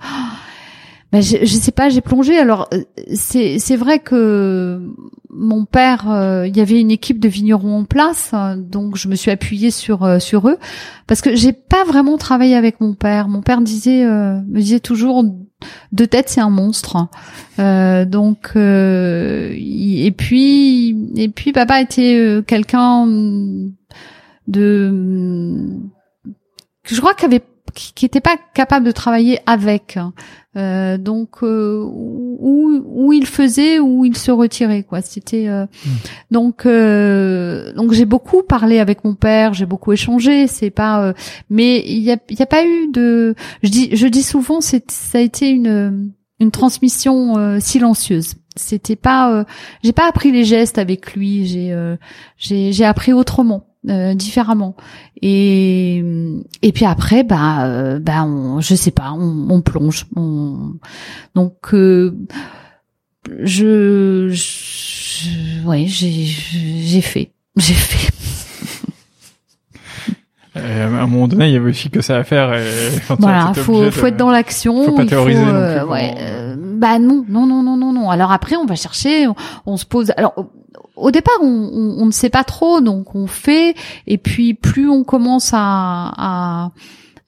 ben 1.13 1.22
je, 1.22 1.38
je 1.41 1.46
sais 1.46 1.72
pas, 1.72 1.89
j'ai 1.89 2.01
plongé. 2.01 2.39
Alors 2.39 2.67
euh, 2.74 2.82
c'est 3.13 3.60
c'est 3.60 3.75
vrai 3.75 4.00
que 4.00 4.82
mon 5.29 5.63
père, 5.65 6.10
euh, 6.10 6.48
il 6.48 6.58
y 6.58 6.60
avait 6.60 6.82
une 6.82 6.89
équipe 6.89 7.20
de 7.20 7.27
vignerons 7.29 7.77
en 7.77 7.86
place, 7.86 8.34
hein, 8.34 8.58
donc 8.58 8.98
je 8.98 9.08
me 9.08 9.13
suis 9.13 9.29
appuyée 9.29 9.70
sur 9.70 10.03
euh, 10.03 10.17
sur 10.17 10.50
eux 10.50 10.58
parce 11.05 11.22
que 11.22 11.36
j'ai 11.36 11.53
pas 11.53 11.84
vraiment 11.84 12.17
travaillé 12.17 12.55
avec 12.55 12.82
mon 12.82 12.96
père. 12.96 13.27
Mon 13.27 13.43
père 13.43 13.62
disait 13.62 14.03
me 14.03 14.60
disait 14.60 14.79
toujours 14.79 15.24
de 15.91 16.05
tête 16.05 16.29
c'est 16.29 16.41
un 16.41 16.50
monstre. 16.50 17.08
donc 17.60 18.53
et 18.55 20.13
puis 20.17 20.98
et 21.15 21.29
puis 21.29 21.51
papa 21.51 21.79
était 21.79 22.41
quelqu'un 22.48 23.05
de 24.48 25.79
je 26.86 27.00
crois 27.00 27.13
qu'il 27.13 27.27
avait 27.27 27.43
qui 27.74 28.06
n'était 28.06 28.22
pas 28.22 28.38
capable 28.53 28.86
de 28.86 28.92
travailler 28.92 29.39
avec. 29.46 29.98
Euh, 30.56 31.00
donc 31.00 31.42
euh, 31.42 31.84
où, 31.84 32.80
où 32.86 33.12
il 33.12 33.25
faisait 33.25 33.80
où 33.80 34.06
il 34.06 34.15
se 34.15 34.30
retirait 34.30 34.84
quoi 34.84 35.01
c'était 35.01 35.48
euh, 35.48 35.65
hmm. 35.65 35.89
donc 36.30 36.68
euh, 36.68 37.74
donc 37.74 37.92
j'ai 37.94 38.06
beaucoup 38.06 38.44
parlé 38.44 38.77
avec 38.77 39.03
mon 39.03 39.15
père 39.15 39.56
j'ai 39.56 39.65
beaucoup 39.65 39.94
échangé 39.94 40.46
c'est 40.46 40.70
pas 40.70 41.03
euh, 41.03 41.13
mais 41.50 41.84
il 41.88 42.03
y 42.03 42.12
a 42.12 42.18
il 42.30 42.38
y 42.38 42.44
a 42.44 42.46
pas 42.46 42.63
eu 42.63 42.92
de 42.92 43.34
je 43.63 43.70
dis 43.70 43.96
je 43.96 44.06
dis 44.06 44.22
souvent 44.22 44.62
c'est 44.62 44.92
ça 44.92 45.18
a 45.18 45.22
été 45.22 45.50
une 45.50 46.13
une 46.39 46.51
transmission 46.51 47.60
silencieuse 47.60 48.36
c'était 48.56 48.96
pas 48.96 49.46
j'ai 49.84 49.94
pas 49.94 50.08
appris 50.08 50.32
les 50.32 50.44
gestes 50.44 50.77
avec 50.77 51.15
lui 51.15 51.48
j'ai 51.48 51.75
j'ai 52.38 52.74
j'ai 52.74 52.86
appris 52.86 53.12
autrement 53.12 53.73
euh, 53.90 54.13
différemment 54.13 54.75
et 55.22 56.04
et 56.62 56.72
puis 56.72 56.86
après 56.86 57.24
bah 57.24 57.66
euh, 57.66 58.00
bah 58.00 58.24
on, 58.24 58.62
je 58.62 58.75
sais 58.75 58.92
pas 58.92 59.12
on, 59.12 59.48
on 59.50 59.62
plonge 59.62 60.06
on, 60.16 60.74
donc 61.36 61.74
euh, 61.74 62.18
je, 63.42 64.29
je 64.29 65.66
ouais 65.66 65.86
j'ai 65.88 66.25
j'ai 66.25 67.01
fait 67.01 67.31
j'ai 67.57 67.74
fait 67.74 68.12
à 70.55 70.60
un 70.86 71.07
moment 71.07 71.27
donné, 71.27 71.48
il 71.48 71.53
y 71.53 71.57
avait 71.57 71.72
aussi 71.72 71.90
que 71.90 72.01
ça 72.01 72.18
à 72.18 72.24
faire. 72.24 72.53
Et 72.53 72.64
voilà, 73.18 73.53
faut, 73.55 73.90
faut 73.90 74.05
être 74.05 74.18
dans 74.18 74.29
l'action. 74.29 74.86
Faut 74.86 74.96
pas 74.96 75.05
théoriser 75.05 75.44
non 75.44 75.50
plus. 75.50 75.90
Ouais, 75.92 76.14
bah 76.55 77.00
non, 77.00 77.25
non, 77.27 77.48
non, 77.48 77.64
non, 77.64 77.75
non, 77.75 77.92
non. 77.92 78.12
Alors 78.12 78.31
après, 78.31 78.55
on 78.55 78.66
va 78.66 78.75
chercher, 78.75 79.27
on, 79.27 79.36
on 79.66 79.77
se 79.77 79.86
pose. 79.86 80.12
Alors 80.16 80.36
au 80.96 81.12
départ, 81.12 81.38
on, 81.42 81.98
on, 81.98 82.06
ne 82.06 82.12
sait 82.12 82.29
pas 82.29 82.44
trop, 82.44 82.82
donc 82.82 83.16
on 83.16 83.27
fait, 83.27 83.75
et 84.08 84.18
puis 84.18 84.53
plus 84.53 84.90
on 84.90 85.03
commence 85.03 85.51
à, 85.53 86.14
à 86.18 86.72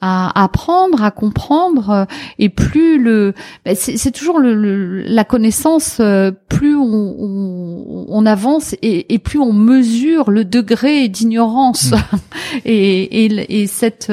à 0.01 0.43
apprendre, 0.43 1.03
à 1.03 1.09
comprendre, 1.09 2.05
et 2.37 2.49
plus 2.49 3.01
le, 3.01 3.33
ben, 3.63 3.75
c'est 3.75 4.11
toujours 4.11 4.39
le, 4.39 5.01
la 5.01 5.23
connaissance, 5.23 5.97
euh, 5.99 6.31
plus 6.49 6.75
on, 6.75 7.15
on, 7.17 8.05
on 8.07 8.25
avance 8.25 8.75
et, 8.81 9.13
et, 9.13 9.19
plus 9.19 9.39
on 9.39 9.53
mesure 9.53 10.29
le 10.29 10.45
degré 10.45 11.07
d'ignorance 11.07 11.91
mmh. 11.91 11.97
et, 12.65 13.25
et, 13.25 13.61
et, 13.61 13.67
cette 13.67 14.11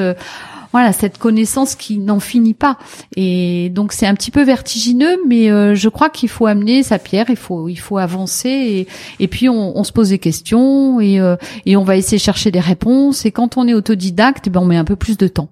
voilà 0.73 0.91
cette 0.91 1.19
connaissance 1.19 1.75
qui 1.75 1.99
n'en 1.99 2.19
finit 2.19 2.55
pas. 2.55 2.77
Et 3.15 3.69
donc 3.69 3.93
c'est 3.93 4.07
un 4.07 4.15
petit 4.15 4.31
peu 4.31 4.43
vertigineux, 4.43 5.19
mais 5.27 5.51
euh, 5.51 5.75
je 5.75 5.87
crois 5.87 6.09
qu'il 6.09 6.29
faut 6.29 6.47
amener 6.47 6.81
sa 6.81 6.97
pierre, 6.97 7.27
il 7.29 7.35
faut 7.35 7.69
il 7.69 7.79
faut 7.79 7.99
avancer 7.99 8.49
et, 8.49 8.87
et 9.19 9.27
puis 9.27 9.47
on, 9.47 9.77
on, 9.77 9.83
se 9.83 9.91
pose 9.91 10.09
des 10.09 10.17
questions 10.17 10.99
et 10.99 11.19
euh, 11.19 11.35
et 11.67 11.77
on 11.77 11.83
va 11.83 11.95
essayer 11.95 12.17
de 12.17 12.23
chercher 12.23 12.49
des 12.49 12.59
réponses. 12.59 13.25
Et 13.25 13.31
quand 13.31 13.55
on 13.55 13.67
est 13.67 13.75
autodidacte, 13.75 14.49
ben 14.49 14.61
on 14.61 14.65
met 14.65 14.75
un 14.75 14.83
peu 14.83 14.95
plus 14.95 15.15
de 15.15 15.27
temps. 15.27 15.49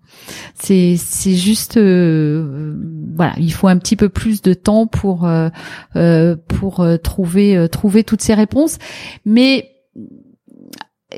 C'est 0.56 0.96
c'est 0.98 1.36
juste 1.36 1.78
euh, 1.78 2.76
voilà, 3.16 3.34
il 3.38 3.54
faut 3.54 3.68
un 3.68 3.78
petit 3.78 3.96
peu 3.96 4.10
plus 4.10 4.42
de 4.42 4.56
temps 4.56 4.88
pour 4.88 5.30
pour 6.48 6.86
trouver 7.04 7.68
trouver 7.72 8.04
toutes 8.04 8.22
ces 8.22 8.34
réponses, 8.34 8.80
mais 9.24 9.70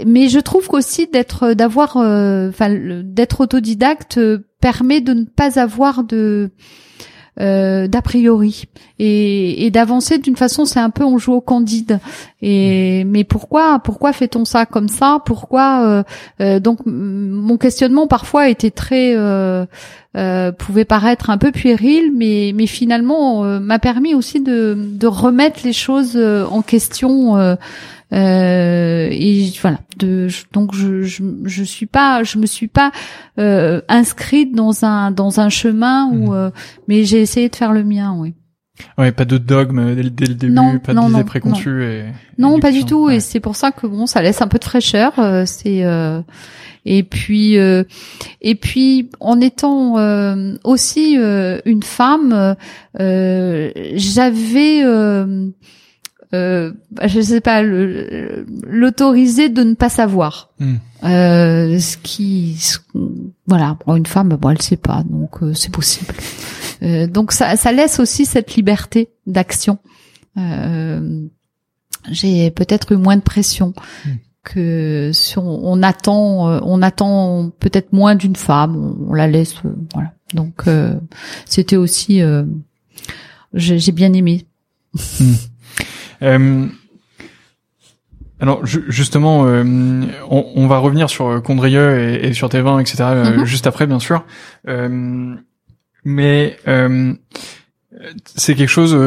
mais 0.06 0.30
je 0.30 0.40
trouve 0.40 0.68
qu'aussi 0.68 1.08
d'être 1.08 1.54
d'avoir 1.54 1.98
euh, 1.98 2.50
enfin 2.50 2.70
d'être 3.04 3.42
autodidacte 3.42 4.18
euh, 4.18 4.46
permet 4.60 5.02
de 5.02 5.14
ne 5.14 5.26
pas 5.26 5.60
avoir 5.60 6.04
de 6.04 6.52
euh, 7.40 7.88
d'a 7.88 8.04
priori. 8.04 8.66
Et, 9.00 9.66
et 9.66 9.72
d'avancer 9.72 10.20
d'une 10.20 10.36
façon 10.36 10.66
c'est 10.66 10.80
un 10.80 10.92
peu 10.92 11.04
on 11.04 11.18
joue 11.18 11.34
au 11.34 11.42
candide. 11.42 12.00
Et 12.42 13.04
mais 13.06 13.24
pourquoi 13.24 13.80
pourquoi 13.80 14.14
fait-on 14.14 14.46
ça 14.46 14.66
comme 14.66 14.88
ça? 14.88 15.20
Pourquoi 15.26 16.04
euh, 16.40 16.60
donc 16.60 16.80
mon 16.86 17.58
questionnement 17.58 18.08
parfois 18.08 18.50
était 18.50 18.72
très 18.72 19.16
pouvait 20.58 20.86
paraître 20.86 21.30
un 21.32 21.38
peu 21.38 21.52
puéril 21.52 22.12
mais 22.16 22.52
mais 22.56 22.68
finalement 22.68 23.42
m'a 23.60 23.80
permis 23.80 24.14
aussi 24.14 24.40
de 24.40 24.78
de 24.78 25.08
remettre 25.08 25.62
les 25.64 25.74
choses 25.74 26.16
en 26.18 26.62
question 26.62 27.58
euh, 28.12 29.08
et 29.12 29.52
voilà. 29.62 29.80
De, 29.98 30.28
donc 30.52 30.74
je, 30.76 31.04
je, 31.04 31.24
je 31.46 31.64
suis 31.64 31.86
pas, 31.86 32.24
je 32.24 32.38
me 32.38 32.46
suis 32.46 32.68
pas 32.68 32.92
euh, 33.40 33.82
inscrite 33.88 34.54
dans 34.54 34.86
un 34.86 35.12
dans 35.12 35.40
un 35.40 35.50
chemin 35.50 36.08
où, 36.08 36.32
mmh. 36.32 36.36
euh, 36.36 36.50
mais 36.88 37.06
j'ai 37.06 37.22
essayé 37.22 37.50
de 37.50 37.56
faire 37.56 37.74
le 37.74 37.84
mien, 37.84 38.16
oui. 38.18 38.34
Ouais, 38.98 39.12
pas 39.12 39.26
de 39.26 39.38
dogme 39.38 39.96
dès, 39.96 40.10
dès 40.10 40.26
le 40.26 40.34
début, 40.34 40.52
non, 40.54 40.80
pas 40.80 40.94
non, 40.94 41.10
d'idées 41.10 41.24
préconçues 41.24 41.70
non. 41.70 41.82
et. 41.82 42.06
Non, 42.38 42.60
pas 42.60 42.72
du 42.72 42.86
tout. 42.86 43.10
Et 43.10 43.20
c'est 43.20 43.40
pour 43.40 43.56
ça 43.56 43.72
que 43.72 43.86
bon, 43.86 44.06
ça 44.08 44.22
laisse 44.22 44.42
un 44.42 44.48
peu 44.48 44.58
de 44.58 44.64
fraîcheur. 44.64 45.18
Euh, 45.20 45.44
c'est 45.46 45.86
euh, 45.86 46.22
et 46.86 47.04
puis 47.04 47.58
euh, 47.58 47.84
et 48.42 48.56
puis 48.56 49.10
en 49.20 49.40
étant 49.42 50.00
euh, 50.00 50.56
aussi 50.64 51.16
une 51.66 51.84
femme, 51.84 52.56
j'avais 52.98 54.84
euh, 56.34 56.72
je 57.06 57.22
sais 57.22 57.42
pas, 57.42 57.62
l'autoriser 57.62 59.50
de 59.50 59.64
ne 59.64 59.76
pas 59.76 59.90
savoir. 59.90 60.50
Hmm. 60.60 60.76
Euh, 61.04 61.80
ce 61.80 61.98
qui, 61.98 62.58
voilà, 63.46 63.76
pour 63.80 63.96
une 63.96 64.06
femme, 64.06 64.30
bon, 64.30 64.50
elle 64.50 64.62
sait 64.62 64.78
pas, 64.78 65.04
donc 65.04 65.44
euh, 65.44 65.54
c'est 65.54 65.72
possible. 65.72 66.14
Euh, 66.82 67.08
donc 67.08 67.32
ça, 67.32 67.56
ça 67.56 67.72
laisse 67.72 68.00
aussi 68.00 68.26
cette 68.26 68.56
liberté 68.56 69.10
d'action. 69.28 69.78
Euh, 70.38 71.22
J'ai 72.10 72.52
peut-être 72.52 72.94
eu 72.94 72.98
moins 72.98 73.18
de 73.18 73.22
pression. 73.22 73.74
Hmm. 74.06 74.10
que 74.44 75.12
si 75.14 75.38
on, 75.38 75.72
on 75.72 75.84
attend, 75.84 76.62
on 76.66 76.82
attend 76.82 77.52
peut-être 77.60 77.94
moins 77.94 78.16
d'une 78.16 78.36
femme, 78.36 78.96
on, 79.08 79.14
la 79.14 79.28
laisse, 79.28 79.56
voilà. 79.94 80.14
Donc 80.34 80.66
c'était 81.46 81.78
aussi, 81.78 82.22
j'ai 83.54 83.92
bien 83.92 84.14
aimé. 84.14 84.46
Hmm. 85.20 85.34
Euh, 86.24 86.66
Alors 88.40 88.66
justement, 88.66 89.46
euh, 89.46 89.64
on, 90.30 90.46
on, 90.56 90.68
va 90.68 90.78
revenir 90.78 91.10
sur 91.10 91.42
Condrieu 91.44 92.00
et, 92.00 92.28
et 92.28 92.34
sur 92.34 92.50
tes 92.50 92.62
vins, 92.62 92.80
etc. 92.80 93.04
Mm 93.38 93.46
juste 93.46 93.68
après, 93.68 93.88
bien 93.88 94.00
sûr. 94.00 94.26
Euh, 94.68 95.36
mais 96.06 96.58
c'est 98.26 98.56
quelque 98.56 98.70
chose 98.70 98.98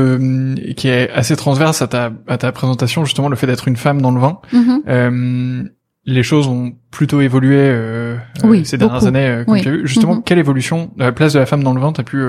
qui 0.77 0.89
est 0.89 1.11
assez 1.11 1.37
transverse 1.37 1.83
à 1.83 1.89
ta, 1.89 2.13
à 2.29 2.39
ta 2.39 2.53
présentation, 2.53 3.05
justement, 3.05 3.29
le 3.29 3.37
fait 3.37 3.47
d'être 3.47 3.69
une 3.69 3.77
femme 3.77 4.01
dans 4.01 4.11
le 4.11 4.21
vin. 4.21 4.39
Mm 4.53 5.69
les 6.09 6.23
choses 6.23 6.47
ont 6.47 6.73
plutôt 6.93 7.21
évolué 7.21 7.57
euh, 7.59 8.17
ces 8.63 8.79
dernières 8.79 9.07
années, 9.07 9.43
comme 9.45 9.61
tu 9.61 9.69
as 9.69 9.73
vu. 9.73 9.89
Justement, 9.89 10.21
quelle 10.21 10.39
évolution 10.39 10.93
de 10.97 11.03
la 11.03 11.11
place 11.11 11.33
de 11.33 11.41
la 11.41 11.47
femme 11.47 11.65
dans 11.65 11.75
le 11.75 11.81
vin 11.81 11.93
t'as 11.93 12.05
pu 12.05 12.23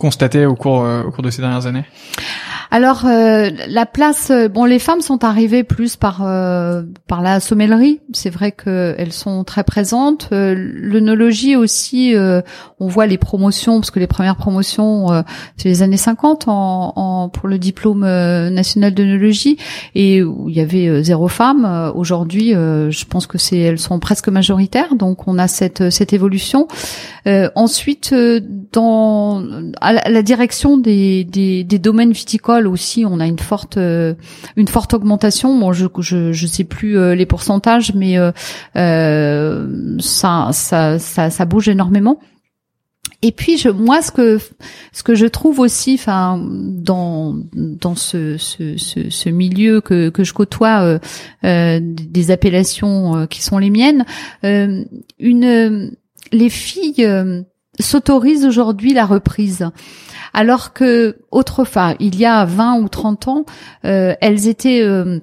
constater 0.00 0.46
au 0.46 0.54
cours 0.54 0.84
au 1.06 1.10
cours 1.10 1.22
de 1.22 1.30
ces 1.30 1.42
dernières 1.42 1.66
années 1.66 1.84
alors 2.72 3.04
euh, 3.04 3.50
la 3.66 3.84
place, 3.84 4.30
euh, 4.30 4.46
bon, 4.48 4.64
les 4.64 4.78
femmes 4.78 5.00
sont 5.00 5.24
arrivées 5.24 5.64
plus 5.64 5.96
par 5.96 6.20
euh, 6.22 6.82
par 7.08 7.20
la 7.20 7.40
sommellerie. 7.40 8.00
C'est 8.12 8.30
vrai 8.30 8.52
qu'elles 8.52 9.12
sont 9.12 9.42
très 9.42 9.64
présentes. 9.64 10.28
L'œnologie 10.30 11.56
aussi, 11.56 12.14
on 12.78 12.86
voit 12.86 13.06
les 13.06 13.18
promotions 13.18 13.80
parce 13.80 13.90
que 13.90 13.98
les 13.98 14.06
premières 14.06 14.36
promotions, 14.36 15.08
c'est 15.56 15.68
les 15.68 15.82
années 15.82 15.96
50 15.96 16.46
en, 16.46 16.92
en 16.96 17.28
pour 17.28 17.48
le 17.48 17.58
diplôme 17.58 18.00
national 18.02 18.94
d'œnologie 18.94 19.56
et 19.94 20.22
où 20.22 20.48
il 20.48 20.56
y 20.56 20.60
avait 20.60 21.02
zéro 21.02 21.28
femme. 21.28 21.92
Aujourd'hui, 21.94 22.50
je 22.50 23.04
pense 23.06 23.26
que 23.26 23.38
c'est 23.38 23.58
elles 23.58 23.78
sont 23.78 23.98
presque 23.98 24.28
majoritaires. 24.28 24.94
Donc 24.94 25.26
on 25.26 25.38
a 25.38 25.48
cette 25.48 25.90
cette 25.90 26.12
évolution. 26.12 26.68
ensuite, 27.54 28.14
dans 28.72 29.44
à 29.80 30.08
la, 30.08 30.22
direction 30.22 30.78
des, 30.78 31.24
des, 31.24 31.64
des 31.64 31.78
domaines 31.78 32.12
viticoles 32.12 32.66
aussi, 32.66 33.04
on 33.04 33.18
a 33.20 33.26
une 33.26 33.38
forte 33.38 33.76
euh, 33.76 34.14
une 34.56 34.68
forte 34.68 34.94
augmentation. 34.94 35.58
Bon, 35.58 35.72
je 35.72 35.86
je 35.98 36.32
je 36.32 36.46
sais 36.46 36.64
plus 36.64 36.98
euh, 36.98 37.14
les 37.14 37.26
pourcentages, 37.26 37.94
mais 37.94 38.16
euh, 38.18 38.32
ça, 39.98 40.50
ça 40.52 40.98
ça 40.98 41.30
ça 41.30 41.44
bouge 41.44 41.68
énormément. 41.68 42.20
Et 43.22 43.32
puis 43.32 43.58
je, 43.58 43.68
moi, 43.68 44.00
ce 44.02 44.12
que 44.12 44.38
ce 44.92 45.02
que 45.02 45.14
je 45.14 45.26
trouve 45.26 45.58
aussi, 45.58 45.94
enfin, 45.94 46.40
dans 46.46 47.36
dans 47.52 47.96
ce, 47.96 48.36
ce, 48.38 48.76
ce, 48.76 49.10
ce, 49.10 49.28
milieu 49.28 49.80
que 49.80 50.08
que 50.10 50.24
je 50.24 50.32
côtoie, 50.32 51.00
euh, 51.44 51.80
des 51.82 52.30
appellations 52.30 53.26
qui 53.26 53.42
sont 53.42 53.58
les 53.58 53.70
miennes, 53.70 54.04
une 54.42 55.92
les 56.32 56.48
filles 56.48 57.44
s'autorisent 57.78 58.44
aujourd'hui 58.44 58.92
la 58.92 59.06
reprise 59.06 59.70
alors 60.32 60.72
que 60.72 61.18
autrefois, 61.30 61.94
il 62.00 62.16
y 62.16 62.26
a 62.26 62.44
20 62.44 62.80
ou 62.80 62.88
30 62.88 63.28
ans, 63.28 63.44
euh, 63.84 64.14
elles 64.20 64.48
étaient 64.48 64.82
euh, 64.82 65.18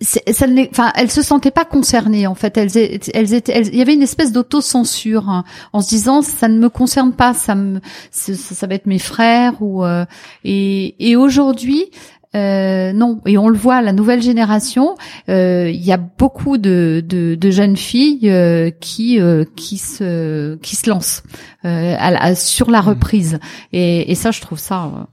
ça 0.00 0.46
enfin, 0.70 0.92
elles 0.96 1.10
se 1.10 1.22
sentaient 1.22 1.50
pas 1.50 1.64
concernées 1.64 2.26
en 2.26 2.34
fait. 2.34 2.56
Elles, 2.56 2.76
elles 2.76 3.34
étaient, 3.34 3.62
il 3.62 3.76
y 3.76 3.82
avait 3.82 3.94
une 3.94 4.02
espèce 4.02 4.32
d'autocensure 4.32 5.28
hein, 5.28 5.44
en 5.72 5.80
se 5.80 5.88
disant 5.88 6.22
ça 6.22 6.48
ne 6.48 6.58
me 6.58 6.68
concerne 6.68 7.12
pas, 7.12 7.32
ça 7.32 7.54
me, 7.54 7.80
ça, 8.10 8.66
va 8.66 8.74
être 8.74 8.86
mes 8.86 8.98
frères 8.98 9.54
ou 9.62 9.84
euh, 9.84 10.04
et, 10.44 11.10
et 11.10 11.16
aujourd'hui 11.16 11.90
euh, 12.34 12.92
non, 12.92 13.20
et 13.26 13.38
on 13.38 13.48
le 13.48 13.56
voit, 13.56 13.80
la 13.82 13.92
nouvelle 13.92 14.22
génération, 14.22 14.96
euh, 15.28 15.70
il 15.70 15.84
y 15.84 15.92
a 15.92 15.96
beaucoup 15.96 16.58
de, 16.58 17.02
de, 17.06 17.50
jeunes 17.50 17.76
filles 17.76 18.30
euh, 18.30 18.70
qui 18.70 19.20
qui 19.54 19.78
se 19.78 20.56
qui 20.56 20.76
se 20.76 20.90
lancent 20.90 21.22
sur 22.34 22.70
la 22.70 22.82
mmh. 22.82 22.88
reprise, 22.88 23.38
et, 23.72 24.10
et 24.10 24.14
ça, 24.14 24.30
je 24.30 24.40
trouve 24.40 24.58
ça 24.58 25.08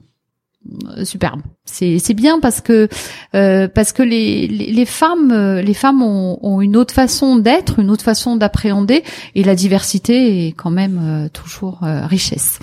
superbe. 1.04 1.42
C'est 1.64 1.98
c'est 1.98 2.14
bien 2.14 2.40
parce 2.40 2.60
que 2.60 2.88
parce 3.32 3.92
que 3.92 4.02
les, 4.02 4.48
les, 4.48 4.86
femmes 4.86 5.32
les 5.60 5.74
femmes 5.74 6.02
ont, 6.02 6.38
ont 6.42 6.60
une 6.60 6.76
autre 6.76 6.94
façon 6.94 7.36
d'être, 7.36 7.78
une 7.78 7.90
autre 7.90 8.04
façon 8.04 8.36
d'appréhender 8.36 9.02
et 9.34 9.44
la 9.44 9.54
diversité 9.54 10.46
est 10.46 10.52
quand 10.52 10.70
même 10.70 11.28
toujours 11.32 11.80
richesse. 11.82 12.58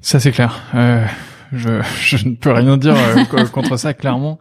Ça 0.00 0.20
c'est 0.20 0.32
clair. 0.32 0.62
Je, 1.52 1.80
je 2.00 2.28
ne 2.28 2.34
peux 2.34 2.52
rien 2.52 2.76
dire 2.76 2.94
euh, 2.96 3.44
contre 3.52 3.76
ça 3.76 3.94
clairement. 3.94 4.38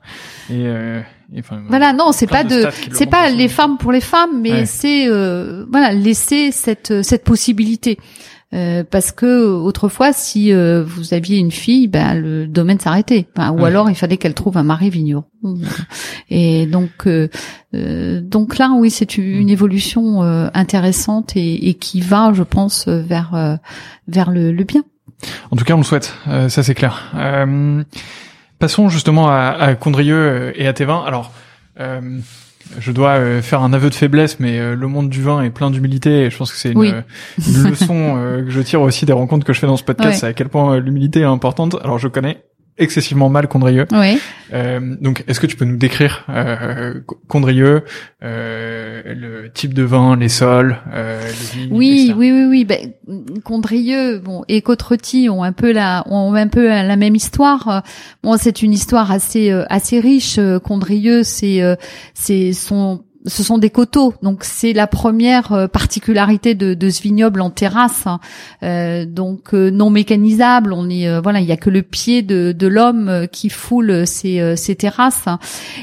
Et, 0.49 0.65
euh, 0.65 1.01
enfin, 1.37 1.61
voilà, 1.69 1.93
non, 1.93 2.11
c'est 2.11 2.27
pas 2.27 2.43
de, 2.43 2.67
c'est 2.91 3.05
pas 3.05 3.29
les 3.29 3.47
femmes 3.47 3.77
pour 3.77 3.91
les 3.91 4.01
femmes, 4.01 4.41
mais 4.41 4.65
c'est 4.65 5.07
euh, 5.07 5.65
voilà 5.71 5.93
laisser 5.93 6.51
cette 6.51 7.03
cette 7.03 7.23
possibilité. 7.23 7.97
Euh, 8.53 8.85
parce 8.89 9.11
que 9.11 9.45
autrefois, 9.45 10.13
si 10.13 10.53
euh, 10.53 10.81
vous 10.81 11.13
aviez 11.13 11.37
une 11.37 11.51
fille, 11.51 11.89
ben 11.89 12.13
le 12.13 12.47
domaine 12.47 12.79
s'arrêtait. 12.79 13.27
Enfin, 13.35 13.51
ou 13.51 13.65
alors 13.65 13.89
il 13.89 13.95
fallait 13.95 14.15
qu'elle 14.15 14.33
trouve 14.33 14.57
un 14.57 14.63
mari 14.63 14.89
vigneron. 14.89 15.25
Et 16.29 16.65
donc, 16.65 17.07
euh, 17.07 17.27
donc 18.21 18.57
là, 18.57 18.71
oui, 18.73 18.89
c'est 18.89 19.17
une 19.17 19.49
évolution 19.49 20.21
intéressante 20.53 21.35
et, 21.35 21.69
et, 21.69 21.73
qui 21.73 21.99
va, 21.99 22.31
je 22.33 22.43
pense, 22.43 22.87
vers 22.87 23.59
vers 24.07 24.31
le, 24.31 24.53
le 24.53 24.63
bien. 24.63 24.83
En 25.51 25.55
tout 25.55 25.65
cas, 25.65 25.73
on 25.73 25.77
le 25.77 25.83
souhaite, 25.83 26.15
euh, 26.27 26.49
ça 26.49 26.63
c'est 26.63 26.75
clair. 26.75 27.11
Euh, 27.15 27.83
passons 28.59 28.89
justement 28.89 29.29
à, 29.29 29.55
à 29.59 29.75
Condrieu 29.75 30.15
euh, 30.15 30.51
et 30.55 30.67
à 30.67 30.73
tes 30.73 30.85
vins. 30.85 31.03
Alors, 31.05 31.31
je 32.79 32.91
dois 32.91 33.41
faire 33.41 33.61
un 33.61 33.71
aveu 33.71 33.89
de 33.89 33.95
faiblesse, 33.95 34.39
mais 34.39 34.75
le 34.75 34.87
monde 34.87 35.09
du 35.09 35.21
vin 35.21 35.41
est 35.41 35.51
plein 35.51 35.69
d'humilité 35.69 36.23
et 36.23 36.29
je 36.31 36.37
pense 36.37 36.51
que 36.51 36.57
c'est 36.57 36.71
une, 36.71 37.03
leçon 37.37 38.41
que 38.43 38.49
je 38.49 38.61
tire 38.61 38.81
aussi 38.81 39.05
des 39.05 39.13
rencontres 39.13 39.45
que 39.45 39.53
je 39.53 39.59
fais 39.59 39.67
dans 39.67 39.77
ce 39.77 39.83
podcast, 39.83 40.21
c'est 40.21 40.27
à 40.27 40.33
quel 40.33 40.49
point 40.49 40.79
l'humilité 40.79 41.19
est 41.21 41.25
importante. 41.25 41.77
Alors 41.83 41.99
je 41.99 42.07
connais 42.07 42.43
excessivement 42.77 43.29
mal 43.29 43.47
Condrieu. 43.47 43.85
Oui. 43.91 44.19
Euh, 44.53 44.95
donc, 45.01 45.23
est-ce 45.27 45.39
que 45.39 45.47
tu 45.47 45.55
peux 45.55 45.65
nous 45.65 45.77
décrire 45.77 46.25
euh, 46.29 47.01
Condrieu, 47.27 47.83
euh, 48.23 49.01
le 49.05 49.51
type 49.51 49.73
de 49.73 49.83
vin, 49.83 50.15
les 50.15 50.29
sols, 50.29 50.77
euh, 50.93 51.21
les 51.25 51.59
vignes, 51.59 51.75
Oui, 51.75 52.13
oui, 52.15 52.31
oui, 52.31 52.45
oui. 52.45 52.65
Ben, 52.65 52.93
Condrieu, 53.43 54.19
bon, 54.19 54.43
et 54.47 54.61
Côte-Rôtie 54.61 55.29
ont 55.29 55.43
un 55.43 55.51
peu 55.51 55.71
la, 55.71 56.03
ont 56.07 56.33
un 56.33 56.47
peu 56.47 56.67
la 56.67 56.95
même 56.95 57.15
histoire. 57.15 57.83
Bon, 58.23 58.37
c'est 58.37 58.61
une 58.61 58.73
histoire 58.73 59.11
assez, 59.11 59.51
euh, 59.51 59.65
assez 59.69 59.99
riche. 59.99 60.39
Condrieu, 60.63 61.23
c'est, 61.23 61.61
euh, 61.61 61.75
c'est 62.13 62.53
son 62.53 63.03
ce 63.27 63.43
sont 63.43 63.57
des 63.57 63.69
coteaux, 63.69 64.13
donc 64.23 64.43
c'est 64.43 64.73
la 64.73 64.87
première 64.87 65.51
euh, 65.51 65.67
particularité 65.67 66.55
de, 66.55 66.73
de 66.73 66.89
ce 66.89 67.01
vignoble 67.01 67.41
en 67.41 67.49
terrasse, 67.49 68.07
hein. 68.07 68.19
euh, 68.63 69.05
donc 69.05 69.53
euh, 69.53 69.69
non 69.69 69.89
mécanisable. 69.89 70.73
On 70.73 70.89
est 70.89 71.19
voilà, 71.19 71.39
il 71.39 71.45
y 71.45 71.51
a 71.51 71.57
que 71.57 71.69
le 71.69 71.81
pied 71.81 72.21
de, 72.21 72.51
de 72.51 72.67
l'homme 72.67 73.27
qui 73.31 73.49
foule 73.49 74.07
ces, 74.07 74.55
ces 74.55 74.75
terrasses, 74.75 75.25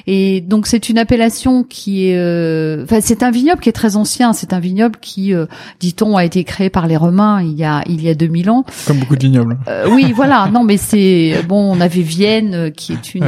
et 0.06 0.40
donc 0.40 0.66
c'est 0.66 0.88
une 0.88 0.98
appellation 0.98 1.64
qui 1.64 2.08
est, 2.08 2.82
enfin 2.82 3.00
c'est 3.00 3.22
un 3.22 3.30
vignoble 3.30 3.60
qui 3.60 3.68
est 3.68 3.72
très 3.72 3.96
ancien. 3.96 4.32
C'est 4.32 4.52
un 4.52 4.60
vignoble 4.60 4.96
qui, 5.00 5.32
dit-on, 5.80 6.16
a 6.16 6.24
été 6.24 6.44
créé 6.44 6.70
par 6.70 6.86
les 6.86 6.96
Romains 6.96 7.42
il 7.42 7.52
y 7.52 7.64
a 7.64 7.82
il 7.86 8.02
y 8.02 8.08
a 8.08 8.14
2000 8.14 8.50
ans. 8.50 8.64
Comme 8.86 8.98
beaucoup 8.98 9.16
de 9.16 9.22
vignobles. 9.22 9.58
oui, 9.90 10.12
voilà. 10.12 10.48
Non, 10.52 10.64
mais 10.64 10.76
c'est 10.76 11.42
bon. 11.46 11.74
On 11.74 11.80
avait 11.80 12.02
Vienne 12.02 12.72
qui 12.72 12.92
est 12.92 13.14
une, 13.14 13.24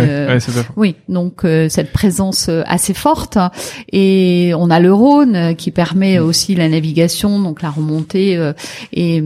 oui, 0.77 0.97
donc 1.09 1.43
cette 1.69 1.93
présence 1.93 2.49
assez 2.67 2.95
forte 2.95 3.39
et 3.93 4.06
et 4.07 4.55
on 4.55 4.71
a 4.71 4.79
le 4.79 4.93
Rhône 4.93 5.37
euh, 5.37 5.55
qui 5.55 5.71
permet 5.71 6.19
mm. 6.19 6.23
aussi 6.23 6.55
la 6.55 6.69
navigation, 6.69 7.41
donc 7.41 7.63
la 7.63 7.71
remontée 7.71 8.37
euh, 8.37 8.53
et 8.93 9.23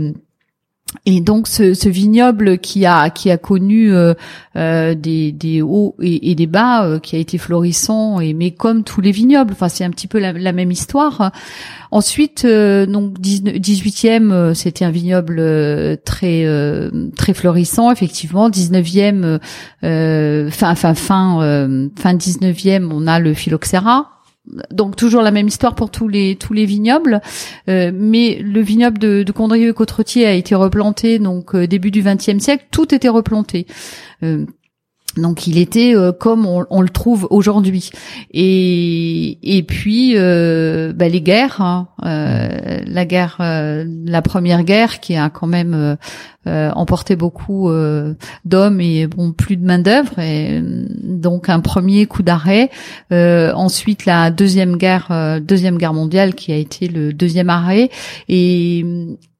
et 1.07 1.21
donc 1.21 1.47
ce, 1.47 1.73
ce, 1.73 1.89
vignoble 1.89 2.59
qui 2.59 2.85
a 2.85 3.11
qui 3.11 3.31
a 3.31 3.39
connu 3.39 3.93
euh, 3.95 4.15
des, 4.57 5.31
des, 5.31 5.63
hauts 5.63 5.95
et, 6.03 6.35
des 6.35 6.49
bas, 6.49 6.99
qui 7.01 7.15
a 7.15 7.21
été 7.21 7.39
florissant, 7.39 8.19
et 8.19 8.35
mais 8.35 8.51
comme 8.51 8.83
tous 8.83 9.01
les 9.01 9.13
vignobles, 9.13 9.53
enfin 9.53 9.69
c'est 9.69 9.85
un 9.85 9.91
petit 9.91 10.09
peu 10.09 10.19
la, 10.19 10.53
même 10.53 10.73
histoire. 10.73 11.31
Ensuite, 11.93 12.45
donc 12.45 13.21
18e, 13.21 14.53
c'était 14.55 14.85
un 14.85 14.91
vignoble 14.91 15.37
très 16.05 16.45
très 17.17 17.35
florissant, 17.35 17.93
effectivement. 17.93 18.51
19e, 18.51 19.39
fin 20.51 20.75
fin 20.75 20.95
fin 20.95 21.89
fin 21.97 22.15
19e, 22.15 22.91
on 22.93 23.07
a 23.07 23.21
le 23.21 23.33
phylloxéra 23.33 24.20
donc 24.71 24.97
toujours 24.97 25.23
la 25.23 25.31
même 25.31 25.49
histoire 25.49 25.75
pour 25.75 25.91
tous 25.91 26.09
les 26.09 26.37
tous 26.37 26.53
les 26.53 26.65
vignobles, 26.65 27.21
euh, 27.69 27.93
mais 27.95 28.41
le 28.43 28.61
vignoble 28.61 28.99
de, 28.99 29.23
de 29.23 29.33
Condrieu 29.33 29.71
et 29.71 29.73
Côte-Rôtier 29.73 30.27
a 30.27 30.33
été 30.33 30.55
replanté 30.55 31.19
donc 31.19 31.55
euh, 31.55 31.67
début 31.67 31.91
du 31.91 32.03
XXe 32.03 32.39
siècle, 32.39 32.67
tout 32.71 32.95
était 32.95 33.09
replanté. 33.09 33.67
Euh, 34.23 34.47
donc 35.17 35.49
il 35.49 35.59
était 35.59 35.95
euh, 35.95 36.13
comme 36.13 36.47
on, 36.47 36.81
le 36.81 36.89
trouve 36.89 37.27
aujourd'hui. 37.31 37.91
Et, 38.31 39.39
et 39.43 39.63
puis 39.65 40.15
bah, 40.15 41.09
les 41.09 41.21
guerres, 41.21 41.61
hein, 41.61 41.89
la 42.01 43.05
guerre, 43.05 43.37
la 43.41 44.23
première 44.23 44.63
guerre 44.63 45.01
qui 45.01 45.17
a 45.17 45.29
quand 45.29 45.49
même 45.49 45.97
emporté 46.47 47.17
beaucoup 47.17 47.71
d'hommes 48.45 48.81
et 48.81 49.07
bon 49.07 49.33
plus 49.33 49.57
de 49.57 49.65
main 49.65 49.79
d'œuvre. 49.79 50.19
Et 50.19 50.63
donc 51.03 51.49
un 51.49 51.61
premier 51.61 52.07
coup 52.07 52.23
d'arrêt. 52.23 52.71
ensuite 53.11 54.07
la 54.07 54.31
deuxième 54.31 54.77
guerre, 54.77 55.41
deuxième 55.43 55.79
guerre 55.79 55.95
mondiale 55.95 56.35
qui 56.35 56.53
a 56.53 56.57
été 56.57 56.89
le 56.89 57.13
deuxième 57.13 57.51
arrêt. 57.51 57.91
Et 58.29 58.85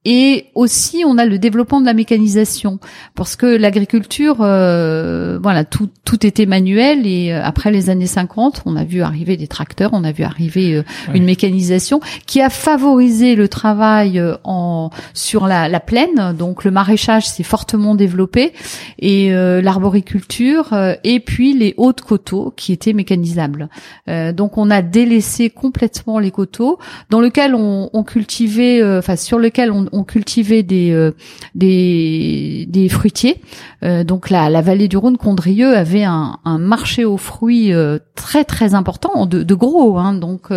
et 0.03 0.47
aussi, 0.55 1.03
on 1.05 1.19
a 1.19 1.25
le 1.25 1.37
développement 1.37 1.79
de 1.79 1.85
la 1.85 1.93
mécanisation, 1.93 2.79
parce 3.13 3.35
que 3.35 3.45
l'agriculture, 3.45 4.37
euh, 4.39 5.37
voilà, 5.41 5.63
tout, 5.63 5.89
tout 6.05 6.25
était 6.25 6.47
manuel. 6.47 7.05
Et 7.05 7.31
euh, 7.31 7.43
après 7.43 7.71
les 7.71 7.91
années 7.91 8.07
50, 8.07 8.63
on 8.65 8.75
a 8.75 8.83
vu 8.83 9.03
arriver 9.03 9.37
des 9.37 9.47
tracteurs, 9.47 9.91
on 9.93 10.03
a 10.03 10.11
vu 10.11 10.23
arriver 10.23 10.73
euh, 10.73 10.83
une 11.13 11.23
mécanisation 11.23 11.99
qui 12.25 12.41
a 12.41 12.49
favorisé 12.49 13.35
le 13.35 13.47
travail 13.47 14.19
en 14.43 14.89
sur 15.13 15.45
la, 15.45 15.69
la 15.69 15.79
plaine. 15.79 16.35
Donc 16.35 16.63
le 16.63 16.71
maraîchage 16.91 17.27
s'est 17.27 17.43
fortement 17.43 17.95
développé 17.95 18.53
et 18.99 19.31
l'arboriculture, 19.31 20.73
et 21.03 21.19
puis 21.19 21.53
les 21.53 21.73
hautes 21.77 22.01
coteaux 22.01 22.53
qui 22.55 22.73
étaient 22.73 22.93
mécanisables. 22.93 23.69
donc 24.07 24.57
on 24.57 24.69
a 24.69 24.81
délaissé 24.81 25.49
complètement 25.49 26.19
les 26.19 26.31
coteaux 26.31 26.79
dans 27.09 27.21
lequel 27.21 27.55
on, 27.55 28.03
cultivait, 28.03 28.81
enfin 28.97 29.15
sur 29.15 29.39
lequel 29.39 29.71
on, 29.71 30.03
cultivait 30.03 30.63
des 30.63 30.91
euh, 30.91 31.11
des, 31.55 32.65
des 32.69 32.89
fruitiers. 32.89 33.41
Euh, 33.83 34.03
donc 34.03 34.29
la, 34.29 34.49
la 34.49 34.61
vallée 34.61 34.87
du 34.87 34.97
Rhône, 34.97 35.17
Condrieu, 35.17 35.75
avait 35.75 36.03
un, 36.03 36.37
marché 36.45 37.03
aux 37.05 37.17
fruits 37.17 37.73
euh, 37.73 37.99
très 38.15 38.43
très 38.43 38.73
important, 38.73 39.25
de, 39.25 39.43
de 39.43 39.55
gros. 39.55 39.97
Hein, 39.97 40.13
donc 40.13 40.49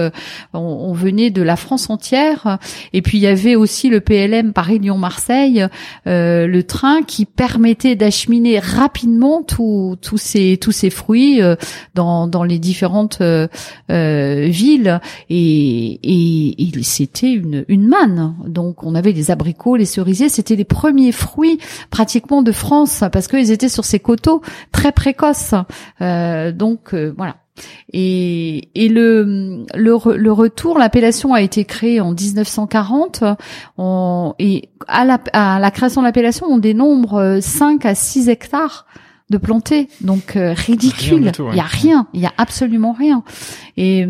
on, 0.52 0.92
venait 0.92 1.30
de 1.30 1.42
la 1.42 1.56
France 1.56 1.90
entière. 1.90 2.58
Et 2.92 3.02
puis 3.02 3.18
il 3.18 3.22
y 3.22 3.26
avait 3.26 3.56
aussi 3.56 3.88
le 3.88 4.00
PLM 4.00 4.52
Paris-Lyon-Marseille, 4.52 5.66
le 6.46 6.62
train 6.62 7.02
qui 7.02 7.24
permettait 7.24 7.96
d'acheminer 7.96 8.58
rapidement 8.58 9.42
tous 9.42 9.96
tous 10.00 10.18
ces 10.18 10.58
tous 10.60 10.72
ces 10.72 10.90
fruits 10.90 11.40
dans 11.94 12.26
dans 12.26 12.42
les 12.44 12.58
différentes 12.58 13.22
villes. 13.88 15.00
Et, 15.30 16.00
et, 16.02 16.82
c'était 16.82 17.32
une 17.32 17.64
une 17.68 17.88
manne. 17.88 18.34
Donc 18.46 18.84
on 18.84 18.94
avait 18.94 19.12
les 19.12 19.30
abricots, 19.30 19.76
les 19.76 19.84
cerisiers, 19.84 20.28
c'était 20.28 20.56
les 20.56 20.64
premiers 20.64 21.12
fruits 21.12 21.58
pratiquement 21.90 22.42
de 22.42 22.52
France 22.52 23.04
parce 23.12 23.26
qu'ils 23.28 23.50
étaient 23.50 23.68
sur 23.68 23.84
ces 23.84 23.98
coteaux 23.98 24.42
très 24.72 24.92
précoces. 24.92 25.54
Euh, 26.00 26.52
donc 26.52 26.94
euh, 26.94 27.12
voilà. 27.16 27.36
Et, 27.92 28.68
et 28.74 28.88
le, 28.88 29.64
le, 29.74 30.32
retour, 30.32 30.78
l'appellation 30.78 31.34
a 31.34 31.42
été 31.42 31.64
créée 31.64 32.00
en 32.00 32.12
1940. 32.12 33.24
et 34.38 34.68
à 34.88 35.04
la, 35.04 35.18
à 35.32 35.58
la 35.60 35.70
création 35.70 36.00
de 36.00 36.06
l'appellation, 36.06 36.46
on 36.48 36.58
dénombre 36.58 37.38
5 37.40 37.84
à 37.86 37.94
6 37.94 38.28
hectares 38.28 38.86
de 39.30 39.38
planter. 39.38 39.88
Donc 40.00 40.36
euh, 40.36 40.52
ridicule. 40.52 41.32
Il 41.50 41.56
y 41.56 41.60
a 41.60 41.64
rien, 41.64 42.06
il 42.12 42.20
y 42.20 42.26
a 42.26 42.32
absolument 42.36 42.92
rien. 42.92 43.22
Et 43.76 44.06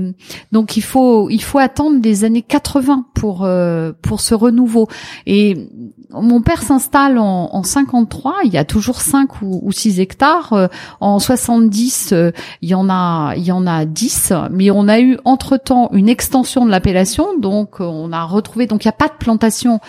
donc 0.53 0.77
il 0.77 0.83
faut 0.83 1.31
il 1.31 1.43
faut 1.43 1.59
attendre 1.59 2.01
des 2.01 2.25
années 2.25 2.43
80 2.43 3.07
pour 3.15 3.45
euh, 3.45 3.93
pour 4.03 4.21
ce 4.21 4.35
renouveau. 4.35 4.89
Et 5.27 5.69
mon 6.11 6.41
père 6.43 6.63
s'installe 6.63 7.19
en, 7.19 7.51
en 7.53 7.63
53, 7.63 8.37
il 8.45 8.53
y 8.53 8.59
a 8.59 8.65
toujours 8.65 9.01
5 9.01 9.43
ou, 9.43 9.61
ou 9.63 9.73
6 9.73 10.01
hectares. 10.01 10.53
Euh, 10.53 10.67
en 11.01 11.19
70, 11.19 12.15
il 12.63 12.69
y 12.69 12.75
en 12.75 12.89
a 12.89 13.35
il 13.37 13.45
y 13.45 13.53
en 13.53 13.67
a 13.67 13.85
10, 13.85 14.33
mais 14.51 14.71
on 14.71 14.89
a 14.89 15.01
eu 15.01 15.19
entre-temps 15.25 15.91
une 15.93 16.09
extension 16.09 16.65
de 16.65 16.71
l'appellation, 16.71 17.39
donc 17.39 17.81
on 17.81 18.13
a 18.13 18.25
retrouvé 18.25 18.67
donc 18.67 18.85
il 18.85 18.89
n'y 18.89 18.91
a 18.91 18.93
pas 18.93 19.09
de 19.09 19.19
plantation 19.19 19.81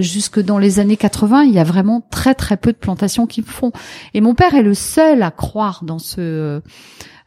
jusque 0.00 0.40
dans 0.40 0.58
les 0.58 0.80
années 0.80 0.96
80, 0.96 1.44
il 1.44 1.52
y 1.52 1.58
a 1.58 1.64
vraiment 1.64 2.02
très 2.10 2.34
très 2.34 2.56
peu 2.56 2.72
de 2.72 2.78
plantations 2.78 3.26
qui 3.26 3.42
font. 3.42 3.72
Et 4.14 4.20
mon 4.20 4.34
père 4.34 4.54
est 4.54 4.62
le 4.62 4.74
seul 4.74 5.22
à 5.22 5.30
croire 5.30 5.80
dans 5.82 5.98
ce 5.98 6.20
euh, 6.20 6.60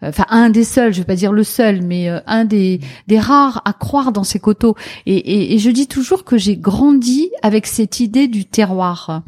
enfin 0.01 0.25
un 0.29 0.49
des 0.49 0.63
seuls, 0.63 0.93
je 0.93 0.99
vais 0.99 1.05
pas 1.05 1.15
dire 1.15 1.31
le 1.31 1.43
seul, 1.43 1.81
mais 1.81 2.09
euh, 2.09 2.19
un 2.27 2.45
des 2.45 2.79
des 3.07 3.19
rares 3.19 3.61
à 3.65 3.73
croire 3.73 4.11
dans 4.11 4.23
ces 4.23 4.39
coteaux. 4.39 4.75
Et, 5.05 5.57
je 5.59 5.69
dis 5.71 5.87
toujours 5.87 6.23
que 6.23 6.37
j'ai 6.37 6.55
grandi 6.55 7.29
avec 7.41 7.67
cette 7.67 7.99
idée 7.99 8.27
du 8.27 8.45
terroir. 8.45 9.23